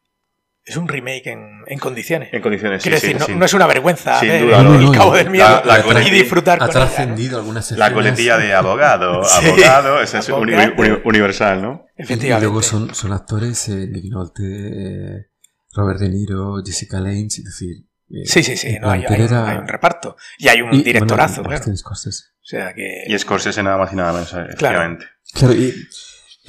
es 0.63 0.77
un 0.77 0.87
remake 0.87 1.27
en, 1.29 1.63
en 1.67 1.79
condiciones. 1.81 2.29
En 2.33 2.43
condiciones, 2.43 2.83
Quiero 2.83 2.99
sí, 2.99 3.07
decir, 3.09 3.17
sí, 3.17 3.21
no, 3.21 3.27
sí. 3.27 3.35
no, 3.35 3.45
es 3.47 3.55
una 3.55 3.67
vergüenza 3.67 4.21
Sin 4.21 4.29
ver 4.29 4.43
duda, 4.43 4.63
no, 4.63 4.75
el 4.79 4.85
no, 4.85 4.93
cabo 4.93 5.11
no. 5.13 5.17
del 5.17 5.31
miedo 5.31 5.63
La- 5.65 5.79
la 5.83 6.03
y 6.07 6.11
disfrutar 6.11 6.59
Ha 6.63 6.67
con 6.67 6.71
ella, 6.71 6.81
¿no? 6.81 6.87
trascendido 6.87 7.39
algunas 7.39 7.73
La 7.73 7.93
coletilla 7.93 8.37
de 8.39 8.53
abogado, 8.55 9.25
Sí. 9.25 9.47
abogado, 9.49 10.01
esa 10.03 10.19
es 10.19 10.29
uni- 10.29 11.01
universal, 11.05 11.63
¿no? 11.63 11.87
Y 11.99 12.03
Efectivamente. 12.03 12.45
luego 12.47 12.63
son, 12.63 12.95
son 12.95 13.13
actores, 13.13 13.69
eh, 13.71 13.87
Nick 13.91 14.05
Nolte, 14.13 14.43
eh, 14.45 15.27
Robert 15.73 15.99
De 15.99 16.09
Niro, 16.11 16.63
Jessica 16.65 17.01
Lange, 17.01 17.27
es 17.27 17.45
decir... 17.45 17.77
eh, 18.11 18.27
Sí, 18.27 18.43
sí, 18.45 18.57
sí, 18.57 18.79
no, 18.79 18.91
hay, 18.91 19.07
un, 19.07 19.13
era- 19.15 19.49
hay 19.49 19.57
un 19.57 19.67
reparto. 19.67 20.17
Y 20.39 20.49
hay 20.49 20.61
un 20.61 20.75
y, 20.75 20.83
directorazo, 20.83 21.37
bueno, 21.37 21.49
claro. 21.49 21.61
Martin 21.61 21.77
Scorsese. 21.79 22.25
O 22.43 22.47
sea 22.51 22.75
que. 22.75 23.05
Y 23.07 23.19
Scorsese 23.19 23.63
nada 23.63 23.79
más 23.79 23.93
y 23.93 23.97
nada 23.97 24.13
menos, 24.13 24.33
efectivamente. 24.35 25.07
Claro, 25.33 25.55
y 25.55 25.75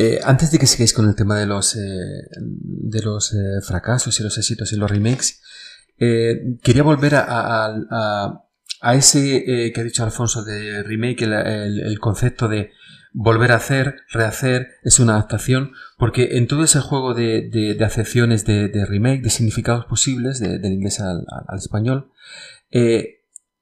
eh, 0.03 0.19
antes 0.23 0.49
de 0.49 0.57
que 0.57 0.65
sigáis 0.65 0.93
con 0.93 1.07
el 1.07 1.13
tema 1.13 1.37
de 1.37 1.45
los, 1.45 1.75
eh, 1.75 2.23
de 2.35 3.01
los 3.03 3.33
eh, 3.33 3.61
fracasos 3.61 4.19
y 4.19 4.23
los 4.23 4.35
éxitos 4.35 4.73
y 4.73 4.75
los 4.75 4.89
remakes, 4.89 5.43
quería 6.63 6.81
volver 6.81 7.13
a, 7.13 8.41
ese 8.95 9.43
que 9.71 9.79
ha 9.79 9.83
dicho 9.83 10.03
Alfonso 10.03 10.43
de 10.43 10.81
remake, 10.81 11.21
el, 11.25 11.99
concepto 11.99 12.47
de 12.47 12.71
volver 13.13 13.51
a 13.51 13.57
hacer, 13.57 13.97
rehacer, 14.11 14.69
es 14.81 14.99
una 14.99 15.13
adaptación, 15.13 15.73
porque 15.99 16.29
en 16.37 16.47
todo 16.47 16.63
ese 16.63 16.79
juego 16.79 17.13
de, 17.13 17.77
acepciones 17.85 18.43
de, 18.43 18.85
remake, 18.87 19.21
de 19.21 19.29
significados 19.29 19.85
posibles, 19.85 20.39
del 20.39 20.73
inglés 20.73 20.99
al, 20.99 21.23
español, 21.55 22.09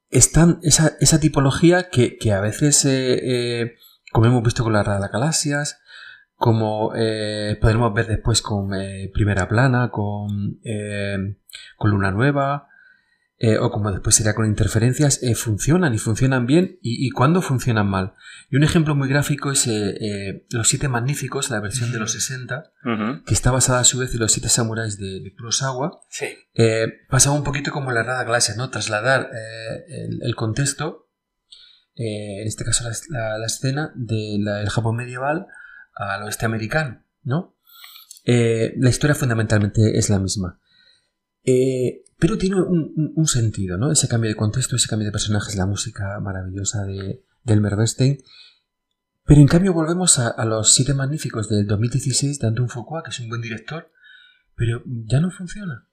están 0.09 0.61
esa, 0.63 1.19
tipología 1.19 1.89
que, 1.89 2.31
a 2.31 2.39
veces, 2.39 2.87
como 4.13 4.27
hemos 4.27 4.43
visto 4.43 4.63
con 4.63 4.71
la 4.71 4.83
las 4.83 5.11
Galaxias, 5.11 5.81
como 6.39 6.93
eh, 6.95 7.57
podremos 7.59 7.93
ver 7.93 8.07
después 8.07 8.41
con 8.41 8.73
eh, 8.73 9.11
Primera 9.13 9.49
Plana, 9.49 9.89
con, 9.91 10.57
eh, 10.63 11.17
con 11.75 11.91
Luna 11.91 12.11
Nueva, 12.11 12.69
eh, 13.37 13.57
o 13.57 13.69
como 13.71 13.91
después 13.91 14.15
sería 14.15 14.33
con 14.35 14.45
interferencias, 14.45 15.19
funcionan 15.35 15.93
y 15.93 15.97
funcionan 15.97 16.45
bien 16.45 16.77
y, 16.81 17.05
y 17.05 17.09
cuando 17.09 17.41
funcionan 17.41 17.87
mal. 17.89 18.13
Y 18.49 18.55
un 18.55 18.63
ejemplo 18.63 18.95
muy 18.95 19.09
gráfico 19.09 19.51
es 19.51 19.69
Los 20.49 20.67
Siete 20.69 20.87
Magníficos, 20.87 21.49
la 21.49 21.59
versión 21.59 21.91
de 21.91 21.99
los 21.99 22.13
60, 22.13 22.71
Ujú. 22.85 23.23
que 23.25 23.33
está 23.33 23.51
basada 23.51 23.81
a 23.81 23.83
su 23.83 23.99
vez 23.99 24.13
en 24.13 24.19
Los 24.21 24.31
Siete 24.31 24.47
Samuráis 24.47 24.97
de, 24.97 25.19
de 25.19 25.33
Kurosawa. 25.35 25.99
Sí. 26.09 26.25
Pasaba 27.09 27.35
un 27.35 27.43
poquito 27.43 27.71
como 27.71 27.91
la 27.91 28.03
Rada 28.03 28.23
Galaxia, 28.23 28.55
¿no? 28.55 28.69
Trasladar 28.69 29.29
el, 29.89 30.19
el 30.23 30.35
contexto, 30.35 31.09
en 31.95 32.47
este 32.47 32.63
caso 32.63 32.85
la, 32.89 32.95
la- 33.09 33.37
la 33.39 33.45
escena 33.45 33.91
del 33.95 34.69
Japón 34.69 34.95
medieval 34.95 35.47
al 35.99 36.23
oeste 36.23 36.45
americano, 36.45 37.03
¿no? 37.23 37.57
Eh, 38.25 38.73
la 38.77 38.89
historia 38.89 39.15
fundamentalmente 39.15 39.97
es 39.97 40.09
la 40.09 40.19
misma. 40.19 40.59
Eh, 41.43 42.03
pero 42.17 42.37
tiene 42.37 42.57
un, 42.57 43.27
sentido, 43.27 43.77
¿no? 43.77 43.91
Ese 43.91 44.07
cambio 44.07 44.29
de 44.29 44.35
contexto, 44.35 44.75
ese 44.75 44.89
cambio 44.89 45.05
de 45.05 45.11
personajes, 45.11 45.55
la 45.55 45.65
música 45.65 46.19
maravillosa 46.19 46.83
de, 46.83 47.23
de 47.43 47.53
Elmer 47.53 47.75
Bernstein. 47.75 48.17
Pero 49.25 49.41
en 49.41 49.47
cambio 49.47 49.73
volvemos 49.73 50.19
a, 50.19 50.43
los 50.45 50.73
Siete 50.73 50.93
Magníficos 50.93 51.49
del 51.49 51.67
2016 51.67 52.39
de 52.39 52.47
Antoine 52.47 52.69
Fuqua, 52.69 53.03
que 53.03 53.11
es 53.11 53.19
un 53.19 53.29
buen 53.29 53.41
director, 53.41 53.91
pero 54.55 54.81
ya 54.85 55.21
no 55.21 55.31
funciona. 55.31 55.87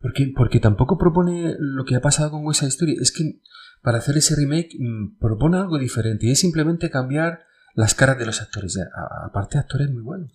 Porque, 0.00 0.32
porque 0.34 0.60
tampoco 0.60 0.98
propone 0.98 1.54
lo 1.58 1.84
que 1.84 1.96
ha 1.96 2.00
pasado 2.00 2.30
con 2.30 2.44
West 2.44 2.60
Side 2.60 2.70
Story. 2.70 2.96
Es 3.00 3.12
que 3.12 3.40
para 3.80 3.98
hacer 3.98 4.16
ese 4.16 4.36
remake 4.36 4.76
mm, 4.78 5.18
propone 5.18 5.58
algo 5.58 5.78
diferente 5.78 6.26
y 6.26 6.32
es 6.32 6.40
simplemente 6.40 6.90
cambiar 6.90 7.44
las 7.74 7.94
caras 7.94 8.18
de 8.18 8.26
los 8.26 8.40
actores. 8.40 8.78
Aparte, 9.26 9.58
actores 9.58 9.90
muy 9.90 10.02
buenos. 10.02 10.32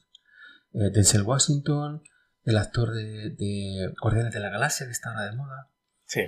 Eh, 0.74 0.92
Denzel 0.94 1.24
Washington, 1.24 2.04
el 2.44 2.58
actor 2.58 2.92
de, 2.94 3.32
de 3.32 3.94
Guardianes 4.02 4.34
de 4.34 4.40
la 4.40 4.50
Galaxia, 4.50 4.86
que 4.86 4.92
está 4.92 5.10
ahora 5.10 5.26
de 5.26 5.36
moda. 5.36 5.70
Sí. 6.06 6.22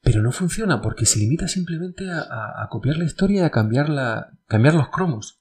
Pero 0.00 0.20
no 0.22 0.32
funciona 0.32 0.80
porque 0.82 1.06
se 1.06 1.18
limita 1.20 1.46
simplemente 1.48 2.10
a, 2.10 2.18
a- 2.20 2.64
a 2.64 2.68
copiar 2.68 2.96
la 2.96 3.04
historia 3.04 3.42
y 3.42 3.44
a 3.44 3.50
cambiar, 3.50 3.88
la, 3.88 4.32
cambiar 4.48 4.74
los 4.74 4.88
cromos. 4.88 5.40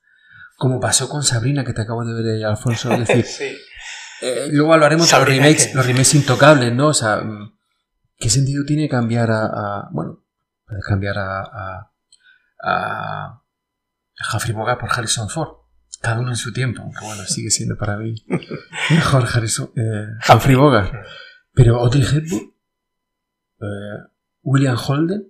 Como 0.58 0.80
pasó 0.80 1.10
con 1.10 1.24
Sabrina, 1.24 1.64
que 1.64 1.74
te 1.74 1.82
acabo 1.82 2.06
de 2.06 2.14
ver, 2.14 2.36
eh, 2.38 2.46
Alfonso, 2.46 2.90
decir, 2.90 3.26
sí. 3.26 3.58
eh, 4.22 4.50
luego 4.52 4.74
hablaremos 4.74 5.10
de 5.10 5.18
los 5.18 5.28
remakes, 5.28 5.68
que- 5.68 5.74
los 5.74 5.86
remakes 5.86 6.14
intocables, 6.14 6.72
¿no? 6.74 6.90
O 6.90 6.94
sea, 6.94 7.18
mm, 7.18 7.58
¿qué 8.18 8.30
sentido 8.30 8.64
tiene 8.66 8.88
cambiar 8.88 9.32
a, 9.32 9.46
a- 9.46 9.90
bueno, 9.92 10.24
puedes 10.68 10.86
cambiar 10.86 11.18
a 11.18 11.92
Humphrey 14.34 14.54
Bogart 14.54 14.80
por 14.80 14.90
Harrison 14.92 15.30
Ford? 15.30 15.50
Cada 16.02 16.20
uno 16.20 16.30
en 16.30 16.36
su 16.36 16.52
tiempo, 16.52 16.82
aunque 16.82 17.06
bueno, 17.06 17.24
sigue 17.26 17.52
siendo 17.52 17.78
para 17.78 17.98
mí 17.98 18.16
mejor 18.90 19.28
Harrison, 19.32 19.72
eh, 19.76 20.08
Humphrey 20.32 20.56
Bogart. 20.56 20.94
Pero 21.54 21.78
Audrey 21.80 22.04
Hepburn, 22.04 22.54
eh, 23.60 24.08
William 24.42 24.78
Holden, 24.78 25.28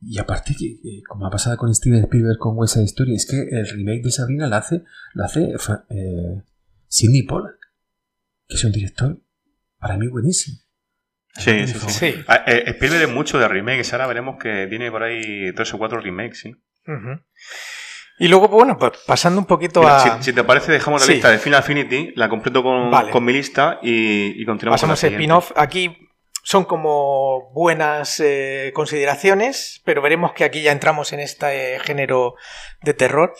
y 0.00 0.18
aparte 0.18 0.54
que, 0.56 0.78
que, 0.80 1.02
como 1.08 1.26
ha 1.26 1.30
pasado 1.30 1.56
con 1.56 1.74
Steven 1.74 2.04
Spielberg 2.04 2.38
con 2.38 2.56
West 2.56 2.74
Side 2.74 2.84
Story, 2.84 3.14
es 3.14 3.26
que 3.26 3.48
el 3.50 3.68
remake 3.68 4.02
de 4.04 4.10
Sabrina 4.12 4.46
lo 4.46 4.54
hace, 4.56 4.84
lo 5.14 5.24
hace 5.24 5.58
Fra- 5.58 5.84
eh, 5.90 6.42
Sidney 6.86 7.22
Pollack, 7.24 7.58
que 8.46 8.54
es 8.54 8.64
un 8.64 8.70
director 8.72 9.20
para 9.78 9.96
mí 9.96 10.06
buenísimo. 10.06 10.58
Sí, 11.34 11.66
sí, 11.66 11.74
sí. 11.78 11.90
Sí. 11.90 12.14
Ah, 12.28 12.42
eh, 12.46 12.64
Spielberg 12.68 13.02
es 13.08 13.14
mucho 13.14 13.38
de 13.38 13.46
remakes. 13.48 13.92
Ahora 13.92 14.06
veremos 14.08 14.36
que 14.40 14.66
tiene 14.68 14.90
por 14.90 15.02
ahí 15.04 15.52
tres 15.54 15.72
o 15.74 15.78
cuatro 15.78 16.00
remakes, 16.00 16.40
sí. 16.40 16.54
Y 18.20 18.26
luego, 18.28 18.48
bueno, 18.48 18.76
pues 18.78 18.92
pasando 19.06 19.40
un 19.40 19.46
poquito 19.46 19.80
Mira, 19.80 19.96
a. 19.96 20.18
si, 20.18 20.24
si 20.24 20.32
te 20.32 20.42
parece, 20.42 20.72
dejamos 20.72 21.00
la 21.02 21.06
Sí. 21.06 21.12
lista 21.14 21.30
de 21.30 21.38
Final 21.38 21.60
Affinity, 21.60 22.12
la 22.16 22.28
completo 22.28 22.62
con, 22.62 22.90
Vale. 22.90 23.10
con 23.12 23.24
mi 23.24 23.32
lista 23.32 23.78
y, 23.82 24.40
y 24.42 24.44
continuamos 24.44 24.80
con 24.80 24.88
Pasamos 24.90 24.98
a 24.98 25.00
siguiente. 25.02 25.22
spin-off. 25.22 25.52
Aquí 25.56 25.96
son 26.42 26.64
como 26.64 27.52
buenas 27.52 28.18
eh, 28.20 28.72
consideraciones, 28.74 29.82
pero 29.84 30.02
veremos 30.02 30.32
que 30.32 30.44
aquí 30.44 30.62
ya 30.62 30.72
entramos 30.72 31.12
en 31.12 31.20
este 31.20 31.78
género 31.80 32.34
de 32.82 32.94
terror. 32.94 33.34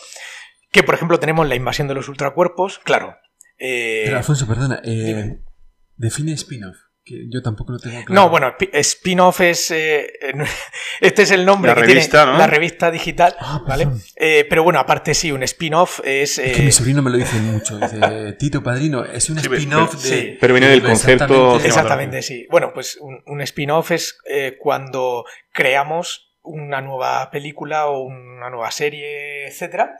Que, 0.71 0.83
por 0.83 0.95
ejemplo, 0.95 1.19
tenemos 1.19 1.47
la 1.47 1.55
invasión 1.55 1.87
de 1.87 1.95
los 1.95 2.07
ultracuerpos. 2.07 2.79
Claro. 2.79 3.17
eh, 3.57 4.03
Pero 4.05 4.17
Alfonso, 4.17 4.47
perdona, 4.47 4.79
eh, 4.85 5.39
define 5.97 6.31
spin-off, 6.33 6.77
que 7.09 7.25
yo 7.29 7.41
tampoco 7.41 7.71
lo 7.73 7.79
tengo 7.79 8.05
claro. 8.05 8.13
No, 8.21 8.29
bueno, 8.29 8.47
spi- 8.57 8.69
spin-off 8.73 9.41
es. 9.41 9.71
eh, 9.71 10.13
este 11.01 11.23
es 11.23 11.31
el 11.31 11.45
nombre 11.45 11.71
La 11.71 11.75
que 11.75 11.81
revista, 11.87 12.19
tiene 12.19 12.31
¿no? 12.33 12.37
la 12.37 12.47
revista 12.47 12.91
digital. 12.91 13.35
Ah, 13.39 13.63
¿vale? 13.67 13.87
Eh, 14.15 14.45
pero 14.49 14.63
bueno, 14.63 14.79
aparte 14.79 15.13
sí, 15.13 15.31
un 15.31 15.41
spin-off 15.43 16.01
es. 16.03 16.37
Es 16.37 16.55
que 16.55 16.61
eh, 16.61 16.65
mi 16.65 16.71
sobrino 16.71 17.01
me 17.01 17.09
lo 17.09 17.17
dice 17.17 17.37
mucho. 17.39 17.77
Dice, 17.79 18.33
Tito 18.33 18.61
Padrino, 18.61 19.03
es 19.03 19.29
un 19.29 19.39
Sí, 19.39 19.47
spin-off 19.51 19.93
de. 19.95 19.99
sí. 20.09 20.37
pero 20.39 20.53
viene 20.53 20.67
del 20.69 20.85
Exactamente. 20.85 21.25
concepto 21.35 21.65
Exactamente, 21.67 22.21
sí. 22.21 22.45
Bueno, 22.51 22.71
pues 22.73 22.97
un, 23.01 23.21
un 23.25 23.41
spin-off 23.41 23.91
es 23.91 24.17
eh, 24.29 24.57
cuando 24.59 25.25
creamos 25.51 26.27
una 26.41 26.81
nueva 26.81 27.29
película 27.31 27.87
o 27.87 28.01
una 28.03 28.49
nueva 28.49 28.71
serie, 28.71 29.47
etcétera, 29.47 29.95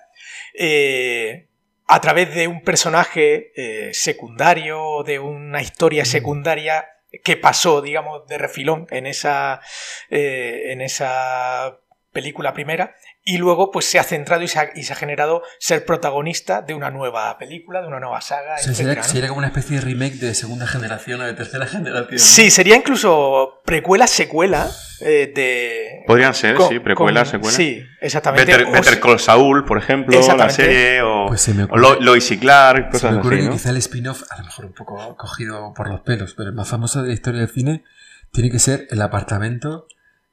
eh, 0.54 1.48
a 1.88 2.02
través 2.02 2.34
de 2.36 2.48
un 2.48 2.62
personaje 2.62 3.52
eh, 3.56 3.92
secundario, 3.94 5.04
de 5.06 5.20
una 5.20 5.62
historia 5.62 6.06
secundaria 6.06 6.86
que 7.24 7.38
pasó, 7.38 7.82
digamos, 7.82 8.28
de 8.28 8.38
refilón 8.38 8.88
en 8.92 9.08
esa, 9.08 9.62
eh, 10.10 10.72
en 10.72 10.82
esa 10.82 11.80
película 12.12 12.54
primera 12.54 12.96
y 13.24 13.38
luego 13.38 13.70
pues 13.70 13.86
se 13.86 14.00
ha 14.00 14.04
centrado 14.04 14.42
y 14.44 14.48
se 14.48 14.58
ha, 14.60 14.70
y 14.76 14.84
se 14.84 14.94
ha 14.94 14.96
generado 14.96 15.44
ser 15.60 15.86
protagonista 15.86 16.62
de 16.62 16.74
una 16.74 16.90
nueva 16.90 17.38
película, 17.38 17.82
de 17.82 17.88
una 17.88 18.00
nueva 18.00 18.22
saga, 18.22 18.56
O 18.56 18.58
sea, 18.58 18.74
sería, 18.74 18.92
etcétera, 18.94 19.02
¿no? 19.02 19.08
sería 19.08 19.28
como 19.28 19.38
una 19.40 19.48
especie 19.48 19.76
de 19.76 19.82
remake 19.82 20.16
de 20.16 20.34
segunda 20.34 20.66
generación 20.66 21.22
o 21.22 21.26
de 21.26 21.34
tercera 21.34 21.66
generación. 21.68 22.12
¿no? 22.14 22.18
Sí, 22.18 22.50
sería 22.50 22.76
incluso 22.76 23.62
precuela, 23.66 24.08
secuela 24.08 24.68
eh, 25.02 25.32
de... 25.36 26.04
Podrían 26.08 26.34
ser, 26.34 26.56
con- 26.56 26.70
sí, 26.70 26.80
precuela, 26.80 27.22
con- 27.24 27.32
secuela. 27.32 27.56
Sí, 27.56 27.84
exactamente. 28.02 28.52
Better, 28.52 28.68
O 28.68 28.72
Better 28.72 28.94
se- 28.96 29.00
Call 29.00 29.20
Saul, 29.20 29.66
por 29.66 29.78
ejemplo, 29.78 30.20
la 30.38 30.50
serie, 30.50 31.02
o, 31.02 31.28
Pues 31.28 31.42
se 31.42 31.52
o 31.70 31.78
Lo- 31.78 32.00
Lois 32.00 32.32
y 32.32 32.38
Clark, 32.40 32.86
Se 32.86 32.92
cosas 32.92 33.12
me 33.14 33.20
ocurre 33.20 33.36
así, 33.36 33.44
que 33.44 33.50
¿no? 33.50 33.54
quizá 33.54 33.70
el 33.70 33.78
spin-off, 33.78 34.24
a 34.32 34.38
lo 34.40 34.46
mejor 34.46 34.66
un 34.66 34.74
poco 34.74 35.16
cogido 35.18 35.74
por 35.76 35.88
los 35.90 36.02
pelos, 36.02 36.34
pero 36.36 36.50
el 36.50 36.56
más 36.56 36.68
famoso 36.70 37.02
de 37.02 37.10
la 37.10 37.14
historia 37.14 37.42
del 37.42 37.50
cine 37.50 37.84
tiene 38.32 38.50
que 38.50 38.60
ser 38.60 38.88
el 38.90 39.02
apartamento 39.02 39.88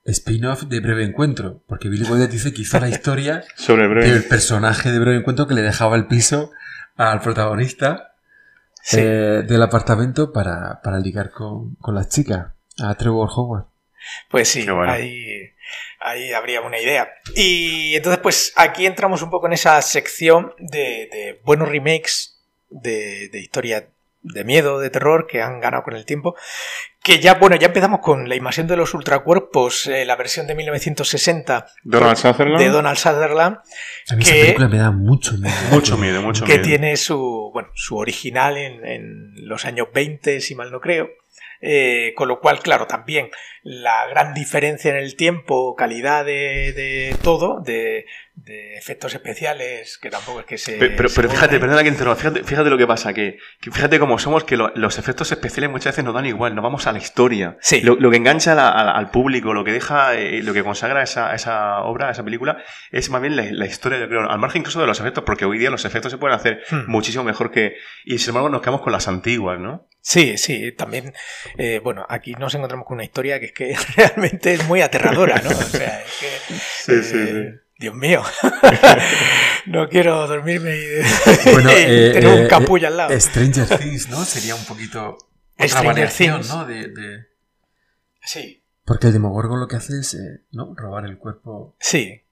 spin-off 0.07 0.63
de 0.65 0.81
Breve 0.81 1.05
Encuentro, 1.05 1.63
porque 1.67 1.89
Billy 1.89 2.05
Wilder 2.09 2.29
dice 2.29 2.53
que 2.55 2.63
hizo 2.63 2.79
la 2.81 2.89
historia 2.89 3.43
Sobre 3.57 3.85
el 3.85 3.89
breve. 3.91 4.11
del 4.11 4.25
personaje 4.25 4.91
de 4.93 4.99
Breve 4.99 5.19
Encuentro 5.19 5.47
que 5.47 5.55
le 5.55 5.63
dejaba 5.63 5.97
el 5.97 6.07
piso 6.07 6.51
al 6.97 7.21
protagonista 7.21 8.13
Sí. 8.83 8.99
eh, 9.01 9.43
del 9.47 9.63
apartamento 9.63 10.33
para, 10.33 10.81
para 10.81 10.99
ligar 11.01 11.31
con, 11.31 11.75
con 11.77 11.97
las 11.97 12.09
chicas, 12.09 12.53
a 12.79 12.95
Trevor 12.95 13.29
Howard. 13.35 13.65
Pues 14.31 14.49
sí, 14.49 14.65
bueno. 14.71 14.93
ahí, 14.93 15.51
ahí 15.99 16.33
habría 16.33 16.61
una 16.61 16.79
idea. 16.79 17.09
Y 17.35 17.97
entonces, 17.97 18.21
pues 18.23 18.53
aquí 18.55 18.87
entramos 18.87 19.23
un 19.23 19.31
poco 19.31 19.49
en 19.49 19.55
esa 19.55 19.83
sección 19.83 20.53
de, 20.61 21.09
de 21.11 21.41
buenos 21.45 21.69
remakes 21.69 22.39
de, 22.71 23.29
de 23.31 23.41
historia 23.41 23.89
de 24.23 24.45
miedo, 24.45 24.79
de 24.79 24.91
terror, 24.91 25.27
que 25.27 25.43
han 25.43 25.61
ganado 25.61 25.83
con 25.83 25.97
el 25.97 26.05
tiempo. 26.05 26.37
Que 27.07 27.21
ya, 27.21 27.35
bueno, 27.35 27.55
ya 27.55 27.69
empezamos 27.69 28.01
con 28.01 28.29
la 28.29 28.35
invasión 28.35 28.67
de 28.67 28.77
los 28.77 28.93
ultracuerpos, 28.93 29.87
eh, 29.87 30.05
la 30.05 30.17
versión 30.17 30.49
de 30.49 30.57
1960 30.57 31.67
Donald 31.85 32.17
Sutherland. 32.17 32.59
de 32.59 32.69
Donald 32.69 32.99
Sutherland, 32.99 33.59
A 34.11 34.17
mí 34.17 34.25
Que- 34.25 34.31
esa 34.31 34.41
película 34.43 34.69
me 34.69 34.79
da 34.79 34.91
mucho 34.91 35.35
miedo. 35.39 35.55
Mucho 35.71 35.97
miedo, 35.99 36.21
mucho 36.23 36.45
que 36.45 36.55
miedo. 36.55 36.65
tiene 36.65 36.97
su, 36.97 37.51
bueno, 37.53 37.69
su 37.75 37.97
original 37.97 38.57
en, 38.57 38.85
en 38.85 39.33
los 39.49 39.65
años 39.67 39.87
20, 39.95 40.41
si 40.41 40.57
mal 40.57 40.73
no 40.73 40.81
creo. 40.81 41.09
Eh, 41.61 42.13
con 42.17 42.29
lo 42.29 42.41
cual, 42.41 42.59
claro, 42.61 42.87
también 42.87 43.31
la 43.63 44.07
gran 44.09 44.35
diferencia 44.35 44.91
en 44.91 44.97
el 44.99 45.17
tiempo, 45.17 45.75
calidad 45.75 46.25
de, 46.25 46.73
de 46.73 47.17
todo, 47.23 47.61
de, 47.65 48.05
de 48.37 48.77
efectos 48.77 49.13
especiales, 49.15 49.99
que 49.99 50.11
tampoco 50.11 50.41
es 50.41 50.47
que 50.47 50.59
se. 50.59 50.77
Pero, 50.77 50.95
pero, 50.97 51.09
se 51.09 51.17
pero 51.17 51.31
fíjate, 51.31 51.59
perdona 51.59 51.83
que 51.83 51.89
interrumpa, 51.89 52.17
fíjate, 52.21 52.45
fíjate 52.45 52.71
lo 52.71 52.79
que 52.79 52.87
pasa, 52.87 53.13
que, 53.15 53.39
que 53.61 53.71
fíjate 53.71 53.99
cómo 53.99 54.19
somos, 54.19 54.45
que 54.45 54.57
lo- 54.57 54.71
los 54.77 54.99
efectos 54.99 55.33
especiales 55.33 55.71
muchas 55.71 55.95
veces 55.95 56.05
nos 56.05 56.15
dan 56.15 56.27
igual, 56.27 56.55
nos 56.55 56.63
vamos 56.63 56.87
a 56.87 56.93
la 56.93 56.99
historia. 56.99 57.57
Sí. 57.61 57.81
Lo, 57.81 57.97
lo 57.97 58.11
que 58.11 58.19
engancha 58.19 58.53
a 58.53 58.55
la- 58.55 58.69
a 58.71 58.85
la- 58.85 58.93
al 58.93 59.11
público, 59.11 59.53
lo 59.55 59.65
que 59.65 59.73
deja, 59.73 60.15
eh, 60.15 60.43
lo 60.43 60.53
que 60.53 60.63
consagra 60.63 61.03
esa, 61.03 61.35
esa 61.35 61.81
obra, 61.83 62.11
esa 62.11 62.23
película, 62.25 62.63
es 62.93 63.11
más 63.11 63.21
bien 63.23 63.37
la, 63.37 63.45
la 63.51 63.67
historia, 63.67 63.99
yo 63.99 64.07
creo, 64.09 64.31
al 64.31 64.39
margen 64.39 64.61
incluso 64.61 64.81
de 64.81 64.87
los 64.87 65.01
efectos, 65.01 65.25
porque 65.25 65.45
hoy 65.45 65.59
día 65.59 65.71
los 65.71 65.85
efectos 65.85 66.13
se 66.13 66.19
pueden 66.19 66.37
hacer 66.37 66.63
Hmm. 66.71 66.85
muchísimo 66.89 67.25
mejor 67.25 67.51
que... 67.51 67.77
Y 68.05 68.19
sin 68.19 68.29
embargo 68.31 68.49
nos 68.51 68.61
quedamos 68.61 68.83
con 68.83 68.93
las 68.93 69.09
antiguas, 69.09 69.59
¿no? 69.59 69.89
Sí, 70.01 70.39
sí, 70.39 70.71
también, 70.73 71.15
eh, 71.59 71.81
bueno, 71.83 72.07
aquí 72.09 72.33
nos 72.35 72.55
encontramos 72.55 72.87
con 72.87 72.95
una 72.97 73.05
historia 73.05 73.41
que 73.41 73.47
es 73.47 73.53
que 73.53 73.75
realmente 73.97 74.53
es 74.55 74.65
muy 74.69 74.81
aterradora, 74.83 75.41
¿no? 75.43 75.51
O 75.51 75.55
sea, 75.55 76.01
es 76.03 76.13
que, 76.21 76.55
Sí, 76.55 77.03
sí, 77.03 77.17
eh, 77.19 77.55
Dios 77.79 77.95
mío, 77.95 78.23
no 79.67 79.89
quiero 79.89 80.27
dormirme 80.27 80.77
y, 80.77 81.51
Bueno, 81.53 81.71
eh, 81.77 82.11
tener 82.15 82.33
un 82.41 82.45
eh, 82.47 82.49
capullo 82.49 82.89
al 82.89 82.97
lado. 82.97 83.13
eh, 83.13 83.21
Stranger 83.21 83.67
Things, 83.79 84.09
¿no? 84.09 84.25
Sería 84.25 84.55
un 84.55 84.65
poquito 84.65 85.19
otra 85.55 85.69
Stranger 85.69 85.87
variación, 85.93 86.41
Things. 86.41 86.55
¿no? 86.55 86.65
De, 86.65 86.89
de- 86.89 87.27
Sí, 88.23 88.63
Porque 88.85 89.09
el 89.09 89.13
Demogorgon 89.13 89.61
lo 89.61 89.69
que 89.69 89.77
hace 89.77 90.01
es, 90.01 90.15
eh, 90.15 90.41
¿no? 90.53 90.75
Robar 90.75 91.05
el 91.05 91.17
cuerpo. 91.19 91.77
Sí. 91.79 92.23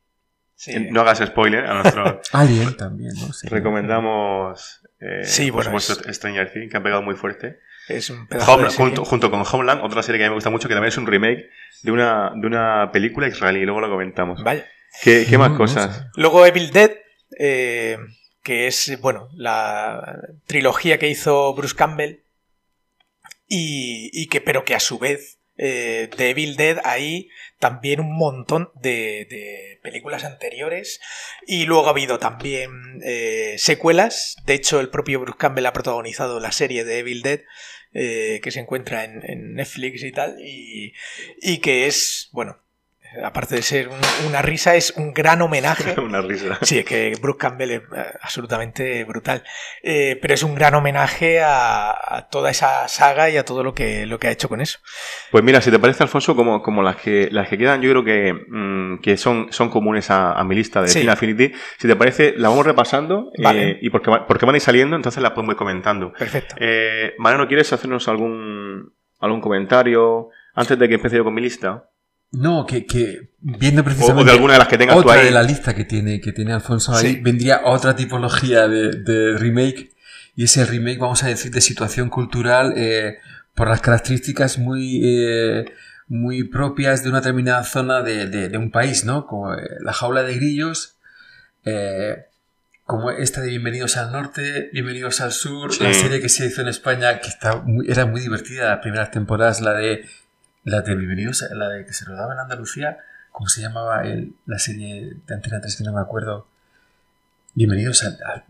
sí. 0.57 0.89
No 0.91 1.03
hagas 1.03 1.19
spoiler 1.19 1.67
a 1.67 1.75
nuestro... 1.75 2.21
Alien 2.33 2.77
también, 2.77 3.13
¿no? 3.21 3.33
Sí. 3.33 3.47
Recomendamos, 3.49 4.81
eh, 4.99 5.23
Sí, 5.25 5.53
por 5.53 5.65
bueno, 5.65 5.79
supuesto, 5.79 6.13
Stranger 6.13 6.53
Things, 6.53 6.71
que 6.71 6.77
han 6.79 6.83
pegado 6.83 7.03
muy 7.03 7.15
fuerte. 7.15 7.61
Es 7.87 8.09
un 8.11 8.27
pedazo 8.27 8.55
Home- 8.55 8.65
de 8.65 8.71
serie. 8.71 8.85
junto, 8.87 9.05
junto 9.05 9.31
con 9.31 9.45
Homeland, 9.49 9.83
otra 9.85 10.03
serie 10.03 10.19
que 10.19 10.25
a 10.25 10.29
mí 10.29 10.31
me 10.31 10.37
gusta 10.37 10.51
mucho, 10.51 10.67
que 10.69 10.75
también 10.75 10.89
es 10.89 10.97
un 10.97 11.07
remake 11.07 11.51
de 11.83 11.93
una, 11.93 12.33
de 12.35 12.47
una 12.47 12.91
película 12.93 13.29
israelí, 13.29 13.61
y 13.61 13.65
luego 13.67 13.81
lo 13.81 13.91
comentamos. 13.91 14.43
Vaya. 14.43 14.65
¿Qué, 15.03 15.27
qué 15.29 15.39
más 15.39 15.51
No, 15.51 15.55
no 15.55 15.59
cosas? 15.59 15.97
sé. 15.97 16.03
Luego 16.17 16.47
Evil 16.47 16.71
Dead, 16.71 16.93
eh, 17.39 17.99
que 18.43 18.67
es, 18.67 18.99
bueno, 19.01 19.29
la 19.35 20.19
trilogía 20.47 20.99
que 20.99 21.09
hizo 21.09 21.55
Bruce 21.55 21.75
Campbell 21.75 22.21
y, 23.49 24.11
y 24.13 24.27
que, 24.29 24.41
pero 24.41 24.65
que 24.65 24.75
a 24.75 24.81
su 24.81 24.99
vez 24.99 25.39
eh, 25.57 26.11
de 26.17 26.31
Evil 26.31 26.57
Dead 26.57 26.79
hay 26.85 27.29
también 27.61 28.01
un 28.01 28.17
montón 28.17 28.71
de, 28.75 29.27
de 29.31 29.79
películas 29.83 30.25
anteriores 30.25 31.01
y 31.47 31.65
luego 31.67 31.87
ha 31.87 31.91
habido 31.91 32.19
también 32.19 32.71
eh, 33.05 33.55
secuelas. 33.59 34.37
De 34.47 34.55
hecho, 34.55 34.81
el 34.81 34.89
propio 34.91 35.21
Bruce 35.21 35.39
Campbell 35.39 35.67
ha 35.67 35.73
protagonizado 35.73 36.41
la 36.41 36.53
serie 36.53 36.85
de 36.85 36.99
Evil 37.01 37.23
Dead 37.23 37.41
eh, 37.93 38.41
que 38.43 38.51
se 38.51 38.61
encuentra 38.61 39.05
en, 39.05 39.23
en 39.31 39.55
Netflix 39.55 40.03
y 40.03 40.11
tal 40.13 40.37
y, 40.41 40.93
y 41.41 41.59
que 41.59 41.87
es, 41.87 42.29
bueno, 42.33 42.59
aparte 43.23 43.55
de 43.57 43.63
ser 43.63 43.89
un- 43.89 44.27
una 44.29 44.43
risa, 44.43 44.75
es 44.75 44.93
un 44.97 45.13
gran 45.13 45.43
homenaje 45.43 45.95
Una 46.01 46.21
risa. 46.21 46.59
Sí, 46.63 46.79
es 46.79 46.85
que 46.85 47.15
Bruce 47.21 47.39
Campbell 47.39 47.71
es 47.71 47.81
eh, 47.95 48.05
absolutamente 48.21 49.05
brutal. 49.05 49.43
Eh, 49.83 50.19
pero 50.21 50.35
es 50.35 50.43
un 50.43 50.55
gran 50.55 50.75
homenaje 50.75 51.41
a, 51.43 51.91
a 51.91 52.29
toda 52.29 52.51
esa 52.51 52.89
saga 52.89 53.31
y 53.31 53.37
a 53.37 53.45
todo 53.45 53.63
lo 53.63 53.75
que, 53.75 54.07
lo 54.07 54.19
que 54.19 54.29
ha 54.29 54.31
hecho 54.31 54.49
con 54.49 54.61
eso. 54.61 54.79
Pues 55.31 55.45
mira, 55.45 55.61
si 55.61 55.71
te 55.71 55.79
parece, 55.79 56.03
Alfonso, 56.03 56.35
como, 56.37 56.63
como 56.63 56.83
las 56.83 56.97
que 56.97 57.29
las 57.31 57.49
que 57.49 57.59
quedan, 57.59 57.81
yo 57.83 57.91
creo 57.91 58.05
que, 58.05 58.33
mm, 58.49 59.01
que 59.01 59.17
son, 59.17 59.49
son 59.51 59.71
comunes 59.71 60.11
a, 60.11 60.33
a 60.33 60.45
mi 60.45 60.55
lista 60.55 60.81
de 60.83 60.89
Sí. 60.89 61.07
Affinity. 61.09 61.53
Si 61.79 61.87
te 61.89 61.97
parece, 61.97 62.35
la 62.37 62.49
vamos 62.49 62.67
repasando 62.67 63.31
eh, 63.39 63.79
y 63.81 63.91
porque, 63.91 64.11
porque 64.27 64.47
van 64.47 64.55
a 64.55 64.59
ir 64.59 64.63
saliendo, 64.63 64.97
entonces 64.97 65.23
las 65.23 65.33
podemos 65.33 65.55
ir 65.55 65.59
comentando. 65.59 66.13
Perfecto. 66.13 66.55
Eh, 66.59 67.15
Mariano, 67.19 67.47
¿quieres 67.49 67.73
hacernos 67.73 68.09
algún, 68.09 68.93
algún 69.21 69.41
comentario 69.41 70.29
antes 70.55 70.79
de 70.79 70.89
que 70.89 70.95
empiece 70.95 71.17
yo 71.17 71.25
con 71.25 71.35
mi 71.35 71.41
lista? 71.43 71.85
No, 72.35 72.67
que, 72.67 72.87
que 72.87 73.31
viendo 73.41 73.85
precisamente 73.85 74.23
o 74.23 74.25
de 74.25 74.33
alguna 74.33 74.53
de 74.55 74.59
las 74.61 74.69
que 74.69 74.79
tengas 74.79 74.97
tú 74.97 75.03
otra 75.03 75.15
ahí. 75.21 75.25
de 75.27 75.31
la 75.31 75.43
lista 75.43 75.75
que 75.75 75.85
tiene, 75.85 76.21
que 76.21 76.33
tiene 76.33 76.53
Alfonso 76.53 76.95
ahí, 76.95 77.15
Sí. 77.15 77.21
vendría 77.23 77.63
otra 77.65 77.95
tipología 77.97 78.69
de, 78.69 78.91
de 79.03 79.39
remake. 79.39 79.93
Y 80.37 80.45
ese 80.45 80.65
remake, 80.65 80.99
vamos 80.99 81.23
a 81.23 81.29
decir, 81.29 81.51
de 81.53 81.61
situación 81.61 82.09
cultural 82.11 82.75
eh, 82.77 83.19
por 83.55 83.69
las 83.69 83.81
características 83.81 84.59
muy, 84.59 85.01
eh, 85.05 85.65
muy 86.09 86.45
propias 86.45 87.03
de 87.05 87.11
una 87.11 87.21
determinada 87.21 87.63
zona 87.65 88.03
de, 88.03 88.27
de- 88.27 88.49
de 88.49 88.59
un 88.59 88.71
país, 88.73 89.05
¿no? 89.05 89.27
Como 89.27 89.55
eh, 89.55 89.61
la 89.81 89.93
jaula 89.93 90.23
de 90.25 90.35
grillos, 90.35 90.97
eh, 91.65 92.25
como 92.85 93.11
esta 93.13 93.41
de 93.41 93.49
Bienvenidos 93.49 93.97
al 93.97 94.11
Norte, 94.13 94.69
Bienvenidos 94.73 95.21
al 95.21 95.33
Sur, 95.33 95.73
Sí. 95.73 95.85
la 95.85 95.95
serie 95.95 96.21
que 96.21 96.29
se 96.29 96.47
hizo 96.47 96.61
en 96.63 96.69
España, 96.69 97.21
que 97.21 97.29
está 97.29 97.57
muy- 97.63 97.89
era 97.89 98.05
muy 98.05 98.21
divertida 98.21 98.69
las 98.71 98.79
primeras 98.81 99.11
temporadas, 99.13 99.61
la 99.61 99.73
de, 99.75 100.05
la 100.65 100.81
de 100.81 100.95
Bienvenidos, 100.97 101.43
a- 101.43 101.55
la 101.55 101.69
de 101.69 101.85
que 101.85 101.93
se 101.93 102.05
rodaba 102.05 102.33
en 102.35 102.41
Andalucía, 102.41 102.99
¿cómo 103.33 103.49
se 103.49 103.61
llamaba 103.63 104.03
el, 104.05 104.35
la 104.47 104.59
serie 104.59 105.15
de 105.27 105.35
Antena 105.35 105.61
3 105.61 105.77
que 105.77 105.85
no 105.85 105.93
me 105.93 106.01
acuerdo? 106.01 106.47
Bienvenidos 107.55 108.03
al, 108.05 108.19
al- 108.25 108.45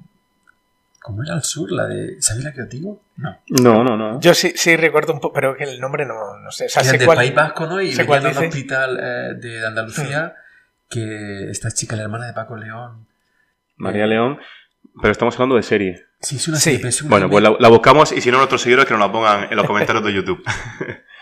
¿Cómo 1.01 1.23
era 1.23 1.35
al 1.35 1.43
sur? 1.45 1.71
La 1.71 1.87
de... 1.87 2.17
¿Sabéis 2.23 2.47
la 2.47 2.53
que 2.55 2.62
os 2.62 2.69
digo? 2.71 3.03
No. 3.17 3.37
No, 3.49 3.85
no, 3.85 3.95
no. 3.97 4.21
Yo 4.21 4.33
sí, 4.33 4.55
sí 4.57 4.75
recuerdo 4.77 5.12
un 5.12 5.21
poco, 5.21 5.35
pero 5.35 5.55
que 5.55 5.65
el 5.65 5.79
nombre 5.79 6.07
no, 6.07 6.39
no 6.39 6.51
sé. 6.51 6.65
O 6.65 6.69
sea, 6.71 6.83
sé 6.83 7.05
cuál- 7.05 7.19
País 7.19 7.35
Vasco, 7.35 7.67
¿no? 7.67 7.79
Y 7.83 7.93
sé 7.93 8.07
cuál 8.07 8.25
un 8.27 8.37
hospital 8.39 8.99
eh, 9.03 9.35
de 9.35 9.67
Andalucía 9.67 10.35
que 10.89 11.51
esta 11.51 11.71
chica, 11.73 11.95
la 11.97 12.05
hermana 12.05 12.27
de 12.27 12.33
Paco 12.33 12.57
León... 12.57 13.07
María 13.77 14.07
León. 14.07 14.39
Pero 15.03 15.12
estamos 15.12 15.35
hablando 15.35 15.57
de 15.57 15.62
serie. 15.62 16.07
Sí, 16.21 16.37
es 16.37 16.49
una 16.49 16.57
Sí. 16.57 16.65
serie, 16.65 16.79
pero 16.79 16.89
es 16.89 17.03
un 17.03 17.11
Bueno, 17.11 17.29
pues 17.29 17.43
la, 17.43 17.55
la 17.59 17.69
buscamos 17.69 18.11
y 18.12 18.21
si 18.23 18.31
no, 18.31 18.39
nuestros 18.39 18.62
seguidores 18.62 18.87
que 18.87 18.95
nos 18.95 19.01
la 19.01 19.12
pongan 19.12 19.49
en 19.51 19.57
los 19.57 19.67
comentarios 19.67 20.05
de 20.05 20.12
YouTube. 20.15 20.43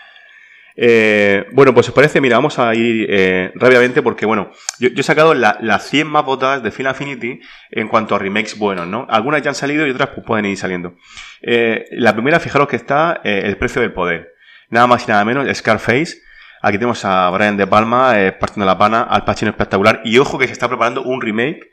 Eh, 0.75 1.45
bueno, 1.53 1.73
pues 1.73 1.87
os 1.89 1.93
parece, 1.93 2.19
mira, 2.21 2.37
vamos 2.37 2.57
a 2.59 2.73
ir 2.73 3.05
eh, 3.09 3.51
rápidamente 3.55 4.01
porque, 4.01 4.25
bueno, 4.25 4.51
yo, 4.79 4.89
he 4.95 5.03
sacado 5.03 5.33
la- 5.33 5.57
las 5.61 5.87
100 5.89 6.07
más 6.07 6.25
votadas 6.25 6.63
de 6.63 6.71
Film 6.71 6.87
Affinity 6.89 7.39
en 7.71 7.87
cuanto 7.87 8.15
a 8.15 8.19
remakes 8.19 8.57
buenos, 8.57 8.87
¿no? 8.87 9.05
Algunas 9.09 9.41
ya 9.41 9.49
han 9.51 9.55
salido 9.55 9.85
y 9.85 9.91
otras 9.91 10.09
pues, 10.09 10.25
pueden 10.25 10.45
ir 10.45 10.57
saliendo. 10.57 10.95
Eh, 11.41 11.85
la 11.91 12.13
primera, 12.13 12.39
fijaros 12.39 12.67
que 12.67 12.75
está 12.75 13.21
El 13.23 13.55
precio 13.57 13.81
del 13.81 13.93
poder. 13.93 14.33
Nada 14.69 14.87
más 14.87 15.07
y 15.07 15.11
nada 15.11 15.23
menos, 15.25 15.47
Scarface. 15.55 16.17
Aquí 16.61 16.77
tenemos 16.77 17.03
a 17.05 17.29
Brian 17.29 17.57
De 17.57 17.67
Palma 17.67 18.13
partiendo 18.39 18.65
la 18.65 18.77
pana, 18.77 19.01
Al 19.03 19.25
Pacino 19.25 19.51
espectacular. 19.51 20.01
Y 20.05 20.17
ojo 20.17 20.39
que 20.39 20.47
se 20.47 20.53
está 20.53 20.67
preparando 20.69 21.03
un 21.03 21.21
remake 21.21 21.69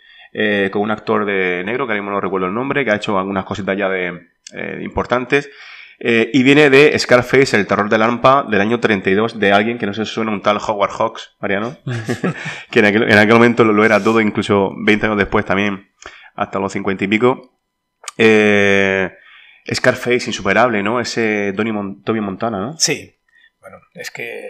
con 0.73 0.83
un 0.83 0.91
actor 0.91 1.25
de 1.25 1.63
negro, 1.65 1.87
que 1.87 1.93
ahora 1.93 2.03
mismo 2.03 2.11
no 2.11 2.21
recuerdo 2.21 2.49
el 2.49 2.55
nombre, 2.55 2.85
que 2.85 2.91
ha 2.91 2.97
hecho 2.97 3.19
algunas 3.19 3.45
cositas 3.45 3.77
ya 3.79 3.89
de 3.89 4.21
importantes. 4.83 5.49
Eh, 6.03 6.31
y 6.33 6.43
viene 6.43 6.71
de 6.71 6.99
Scarface, 6.99 7.55
el 7.57 7.67
terror 7.67 7.91
de 7.91 7.99
Lampa, 7.99 8.47
del 8.51 8.63
año 8.63 8.81
32, 8.81 9.39
de 9.39 9.53
alguien 9.53 9.77
que 9.77 9.85
no 9.87 9.93
se 9.93 10.07
suena, 10.07 10.31
un 10.31 10.41
tal 10.41 10.57
Howard 10.57 10.93
Hawks, 10.93 11.37
Mariano, 11.41 11.77
que 12.71 12.79
en 12.79 12.85
aquel, 12.87 13.03
en 13.03 13.19
aquel 13.19 13.35
momento 13.35 13.65
lo, 13.65 13.75
lo 13.75 13.85
era 13.85 14.03
todo, 14.03 14.21
incluso 14.23 14.71
20 14.85 15.07
años 15.07 15.19
después 15.19 15.45
también, 15.45 15.91
hasta 16.35 16.59
los 16.59 16.73
50 16.73 17.05
y 17.05 17.09
pico. 17.09 17.59
Eh, 18.17 19.11
Scarface, 19.73 20.27
insuperable, 20.27 20.83
¿no? 20.83 21.01
Ese 21.01 21.53
Tony 21.55 21.71
Mon- 21.71 22.03
Montana, 22.23 22.59
¿no? 22.61 22.79
Sí. 22.79 23.17
Bueno, 23.61 23.77
es 23.95 24.11
que. 24.11 24.49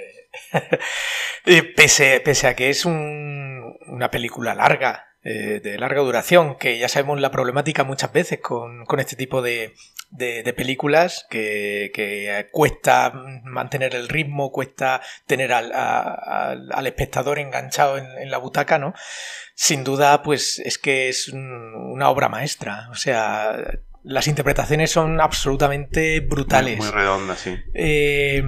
pese, 1.76 2.20
pese 2.24 2.46
a 2.46 2.54
que 2.54 2.70
es 2.70 2.84
un- 2.84 3.76
una 3.88 4.10
película 4.10 4.54
larga, 4.54 5.06
eh, 5.22 5.60
de 5.62 5.78
larga 5.78 6.00
duración, 6.00 6.56
que 6.56 6.78
ya 6.78 6.88
sabemos 6.88 7.20
la 7.20 7.30
problemática 7.30 7.84
muchas 7.84 8.12
veces 8.12 8.38
con, 8.40 8.84
con 8.86 9.00
este 9.00 9.16
tipo 9.16 9.42
de, 9.42 9.74
de- 10.10 10.42
de 10.42 10.52
películas, 10.52 11.26
que, 11.30 11.90
que 11.94 12.48
cuesta 12.52 13.12
mantener 13.44 13.94
el 13.94 14.08
ritmo, 14.08 14.52
cuesta 14.52 15.00
tener 15.26 15.52
al, 15.52 15.72
a- 15.72 16.50
al- 16.50 16.86
espectador 16.86 17.38
enganchado 17.38 17.98
en, 17.98 18.06
en 18.18 18.30
la 18.30 18.38
butaca, 18.38 18.78
¿no? 18.78 18.92
Sin 19.54 19.84
duda, 19.84 20.22
pues 20.22 20.58
es 20.58 20.78
que 20.78 21.08
es 21.08 21.28
un- 21.28 21.74
una 21.74 22.10
obra 22.10 22.28
maestra. 22.28 22.88
O 22.90 22.94
sea, 22.96 23.56
las 24.02 24.28
interpretaciones 24.28 24.90
son 24.90 25.20
absolutamente 25.20 26.20
brutales. 26.20 26.78
Muy 26.78 26.88
redonda, 26.90 27.36
sí. 27.36 27.54
Eh, 27.74 28.42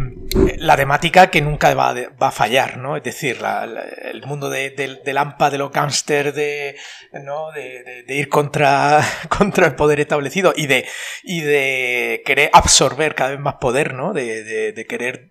la 0.58 0.76
temática 0.76 1.28
que 1.28 1.42
nunca 1.42 1.74
va, 1.74 1.90
a 1.90 1.94
de- 1.94 2.08
va 2.08 2.28
a 2.28 2.32
fallar, 2.32 2.78
¿no? 2.78 2.96
Es 2.96 3.02
decir, 3.02 3.40
la- 3.42 3.66
la- 3.66 3.82
el 3.82 4.24
mundo 4.26 4.48
de, 4.48 4.70
del- 4.70 5.02
del 5.04 5.18
AMPA, 5.18 5.50
de 5.50 5.58
los 5.58 5.70
gángsters, 5.70 6.34
de, 6.34 6.76
¿no? 7.24 7.50
de, 7.52 7.82
de- 7.84 8.02
de 8.04 8.14
ir 8.14 8.28
contra, 8.30 9.00
contra 9.28 9.66
el 9.66 9.74
poder 9.74 10.00
establecido 10.00 10.54
y 10.56 10.66
de, 10.68 10.86
y 11.22 11.42
de 11.42 12.22
querer 12.24 12.48
absorber 12.54 13.14
cada 13.14 13.30
vez 13.32 13.40
más 13.40 13.54
poder, 13.60 13.92
¿no? 13.94 14.12
De, 14.14 14.44
de- 14.44 14.72
de 14.72 14.86
querer 14.86 15.28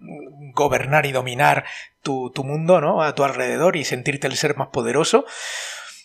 gobernar 0.54 1.06
y 1.06 1.12
dominar 1.14 1.66
tu, 2.04 2.30
tu 2.32 2.44
mundo, 2.44 2.80
¿no? 2.82 3.02
A 3.02 3.16
tu 3.16 3.24
alrededor 3.24 3.76
y 3.76 3.86
sentirte 3.86 4.28
el 4.28 4.36
ser 4.36 4.56
más 4.56 4.68
poderoso. 4.68 5.26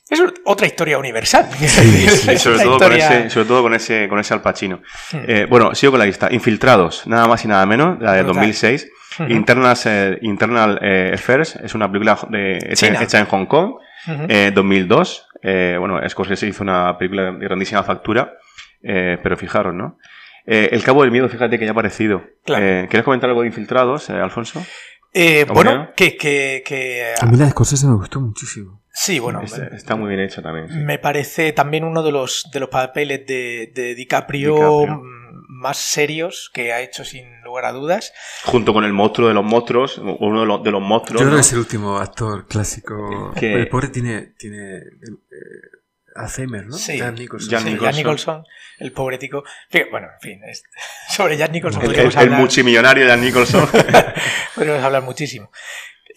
Es 0.09 0.23
otra 0.45 0.67
historia 0.67 0.99
universal. 0.99 1.49
Y 1.61 1.65
Es 1.65 1.73
sobre 2.43 2.63
todo, 2.63 2.79
con 2.79 2.93
ese, 2.93 3.31
sobre 3.31 3.47
todo 3.47 3.63
con 3.63 3.75
ese, 3.75 4.09
con 4.09 4.19
ese 4.21 4.35
Al 4.35 4.43
Pacino. 4.43 4.81
Hmm. 5.13 5.19
Eh, 5.27 5.47
bueno, 5.49 5.75
sigo 5.75 5.93
con 5.93 5.99
la 5.99 6.07
lista. 6.07 6.29
Infiltrados, 6.31 7.07
nada 7.07 7.27
más 7.27 7.45
y 7.45 7.49
nada 7.49 7.67
menos, 7.67 8.01
la 8.01 8.13
de 8.13 8.23
Brutal. 8.23 8.43
2006. 8.43 8.89
Ujú. 9.19 9.33
Internas, 9.33 9.87
eh, 9.87 10.19
Internal 10.23 10.79
eh, 10.83 11.13
Affairs, 11.15 11.57
es 11.57 11.75
una 11.75 11.91
película 11.91 12.19
de, 12.29 12.59
hecha, 12.59 12.87
China. 12.87 13.03
hecha 13.03 13.19
en 13.19 13.27
Hong 13.27 13.47
Kong, 13.47 13.71
Ujú. 14.07 14.27
eh, 14.29 14.53
2002. 14.55 15.27
Eh, 15.43 15.77
bueno, 15.79 16.01
Scorsese 16.09 16.47
hizo 16.47 16.63
una 16.63 16.97
película 16.99 17.33
de 17.33 17.39
grandísima 17.39 17.83
factura, 17.83 18.35
eh, 18.83 19.19
pero 19.23 19.37
fijaros, 19.37 19.75
¿no? 19.75 19.99
Eh, 20.47 20.69
el 20.71 20.85
Cabo 20.85 21.03
del 21.03 21.11
Miedo, 21.11 21.29
fíjate 21.29 21.59
que 21.59 21.65
ya 21.65 21.71
ha 21.71 21.73
aparecido. 21.73 22.23
Claro. 22.45 22.65
Eh, 22.65 22.87
¿Quieres 22.89 23.05
comentar 23.05 23.29
algo 23.31 23.41
de 23.43 23.49
Infiltrados, 23.49 24.09
eh, 24.11 24.13
Alfonso? 24.13 24.65
Eh, 25.13 25.45
¿Cómo 25.49 25.55
bueno, 25.63 25.89
que, 25.97 26.17
que, 26.17 26.63
que 26.65 27.15
A 27.21 27.27
mí 27.27 27.37
la 27.37 27.47
de 27.47 27.51
Scorsese 27.53 27.87
me 27.87 27.95
gustó 27.95 28.21
muchísimo. 28.21 28.83
Sí, 28.97 29.19
bueno, 29.19 29.43
está, 29.43 29.67
está 29.69 29.95
muy 29.97 30.09
bien 30.09 30.21
hecho 30.21 30.41
también. 30.43 30.69
sí. 30.69 30.75
me 30.75 30.99
parece 30.99 31.53
también 31.53 31.85
uno 31.85 32.03
de 32.03 32.13
los 32.13 32.49
de 32.53 32.61
los 32.61 32.69
papeles 32.71 33.27
de, 33.27 33.71
de 33.75 33.95
DiCaprio, 33.95 34.55
DiCaprio. 34.55 34.87
mm, 34.99 35.27
más 35.49 35.77
serios 35.79 36.51
que 36.53 36.73
ha 36.73 36.81
hecho 36.81 37.05
sin 37.05 37.41
lugar 37.43 37.65
a 37.67 37.73
dudas. 37.73 38.13
Junto 38.45 38.73
con 38.73 38.85
el 38.85 38.93
monstruo 38.93 39.29
de 39.29 39.35
los 39.35 39.45
monstruos, 39.45 39.99
uno 39.99 40.41
de 40.41 40.47
los, 40.47 40.63
de 40.63 40.71
los 40.71 40.83
monstruos. 40.83 41.21
Yo 41.21 41.27
creo 41.27 41.31
¿no? 41.31 41.37
que 41.37 41.41
es 41.43 41.53
el 41.53 41.59
último 41.61 41.99
actor 41.99 42.47
clásico. 42.47 43.33
Que- 43.39 43.55
El 43.55 43.69
pobre 43.69 43.89
tiene, 43.89 44.35
tiene 44.39 44.77
eh, 44.77 44.83
Alzheimer, 46.15 46.67
¿no? 46.67 46.77
Sí. 46.77 46.99
Jack 46.99 47.19
Nicholson. 47.19 47.51
Jack 47.51 47.61
Sí, 47.63 47.67
Nicholson. 47.71 47.87
Jack 47.91 47.97
Nicholson, 47.97 48.45
el 48.79 48.93
pobre 48.93 49.19
tico. 49.19 49.45
Bueno, 49.91 50.09
en 50.15 50.21
fin, 50.21 50.41
es- 50.45 50.63
sobre 51.11 51.37
Jack 51.37 51.53
Nicholson 51.53 51.83
El, 51.83 51.89
el, 51.89 51.93
podríamos, 51.95 52.15
el 52.17 52.23
hablar, 52.23 52.41
multimillonario 52.41 53.07
de 53.07 53.17
Nicholson. 53.17 53.69
podríamos 54.55 54.83
hablar 54.85 55.03
muchísimo. 55.03 55.51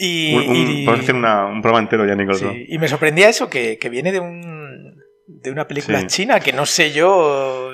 Y, 0.02 0.34
Un- 0.34 0.48
un- 0.50 0.56
y- 0.56 0.86
Podemos 0.86 1.04
hacer 1.04 1.16
una- 1.16 1.46
un 1.46 1.62
programa 1.62 1.84
entero 1.84 2.06
Nicholson. 2.16 2.54
sí, 2.54 2.66
y 2.70 2.78
me 2.80 2.88
sorprendía 2.88 3.28
eso, 3.30 3.50
que, 3.50 3.78
que 3.78 3.90
viene 3.90 4.12
de 4.14 4.20
un 4.22 4.96
de 5.28 5.52
una 5.52 5.68
película 5.68 6.00
Sí. 6.02 6.08
china 6.08 6.40
que 6.40 6.54
no 6.54 6.66
sé 6.66 6.92
yo 6.92 7.70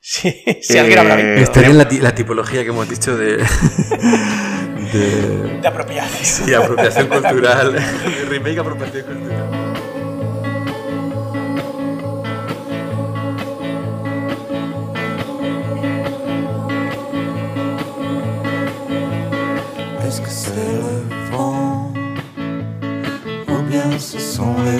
si, 0.00 0.30
si 0.62 0.76
Eh, 0.76 0.80
alguien 0.80 0.98
habrá 0.98 1.16
visto. 1.16 1.40
Estaría 1.42 1.70
en 1.70 1.78
la, 1.78 1.88
la 1.90 2.14
tipología 2.14 2.62
que 2.62 2.68
hemos 2.68 2.88
dicho 2.88 3.16
de. 3.16 3.38
de, 4.92 5.58
de 5.60 5.68
apropiación. 5.68 6.46
Sí, 6.46 6.54
apropiación 6.54 7.06
cultural. 7.08 7.76
remake 8.28 8.58
apropiación 8.58 9.04
cultural. 9.04 9.61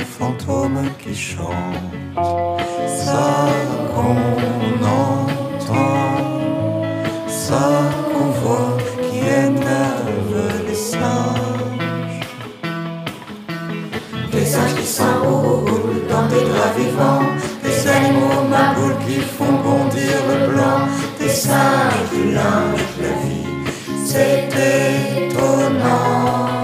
Fantômes 0.04 0.88
qui 0.98 1.14
chantent. 1.14 1.52
Ça 2.86 3.48
qu'on 3.94 4.16
entend 4.84 5.26
Ça 7.28 7.90
qu'on 8.12 8.30
voit 8.40 8.76
qui 9.02 9.18
énerve 9.18 10.36
les 10.66 10.74
singes. 10.74 12.20
Des 14.30 14.46
singes 14.46 14.74
qui 14.74 14.86
s'enroulent 14.86 16.06
dans 16.08 16.26
des 16.26 16.42
draps 16.48 16.76
vivants 16.78 17.26
Des 17.62 17.88
animaux 17.88 18.48
maboules 18.48 18.96
qui 19.06 19.20
font 19.20 19.56
bondir 19.64 20.16
le 20.28 20.52
blanc 20.52 20.88
Des 21.18 21.28
singes 21.28 22.08
qui 22.10 22.32
lingent 22.32 22.98
la 23.00 23.12
vie. 23.22 23.52
C'est 24.06 24.48
étonnant. 25.28 26.61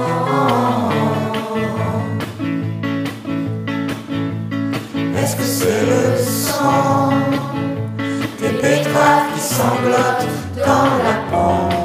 Est-ce 5.28 5.36
que 5.36 5.42
c'est 5.42 5.84
le 5.84 6.16
sang 6.24 7.10
des 8.40 8.48
betteraves 8.62 9.34
qui 9.34 9.40
sanglotent 9.40 10.26
dans 10.56 10.88
la 11.04 11.16
pente, 11.30 11.77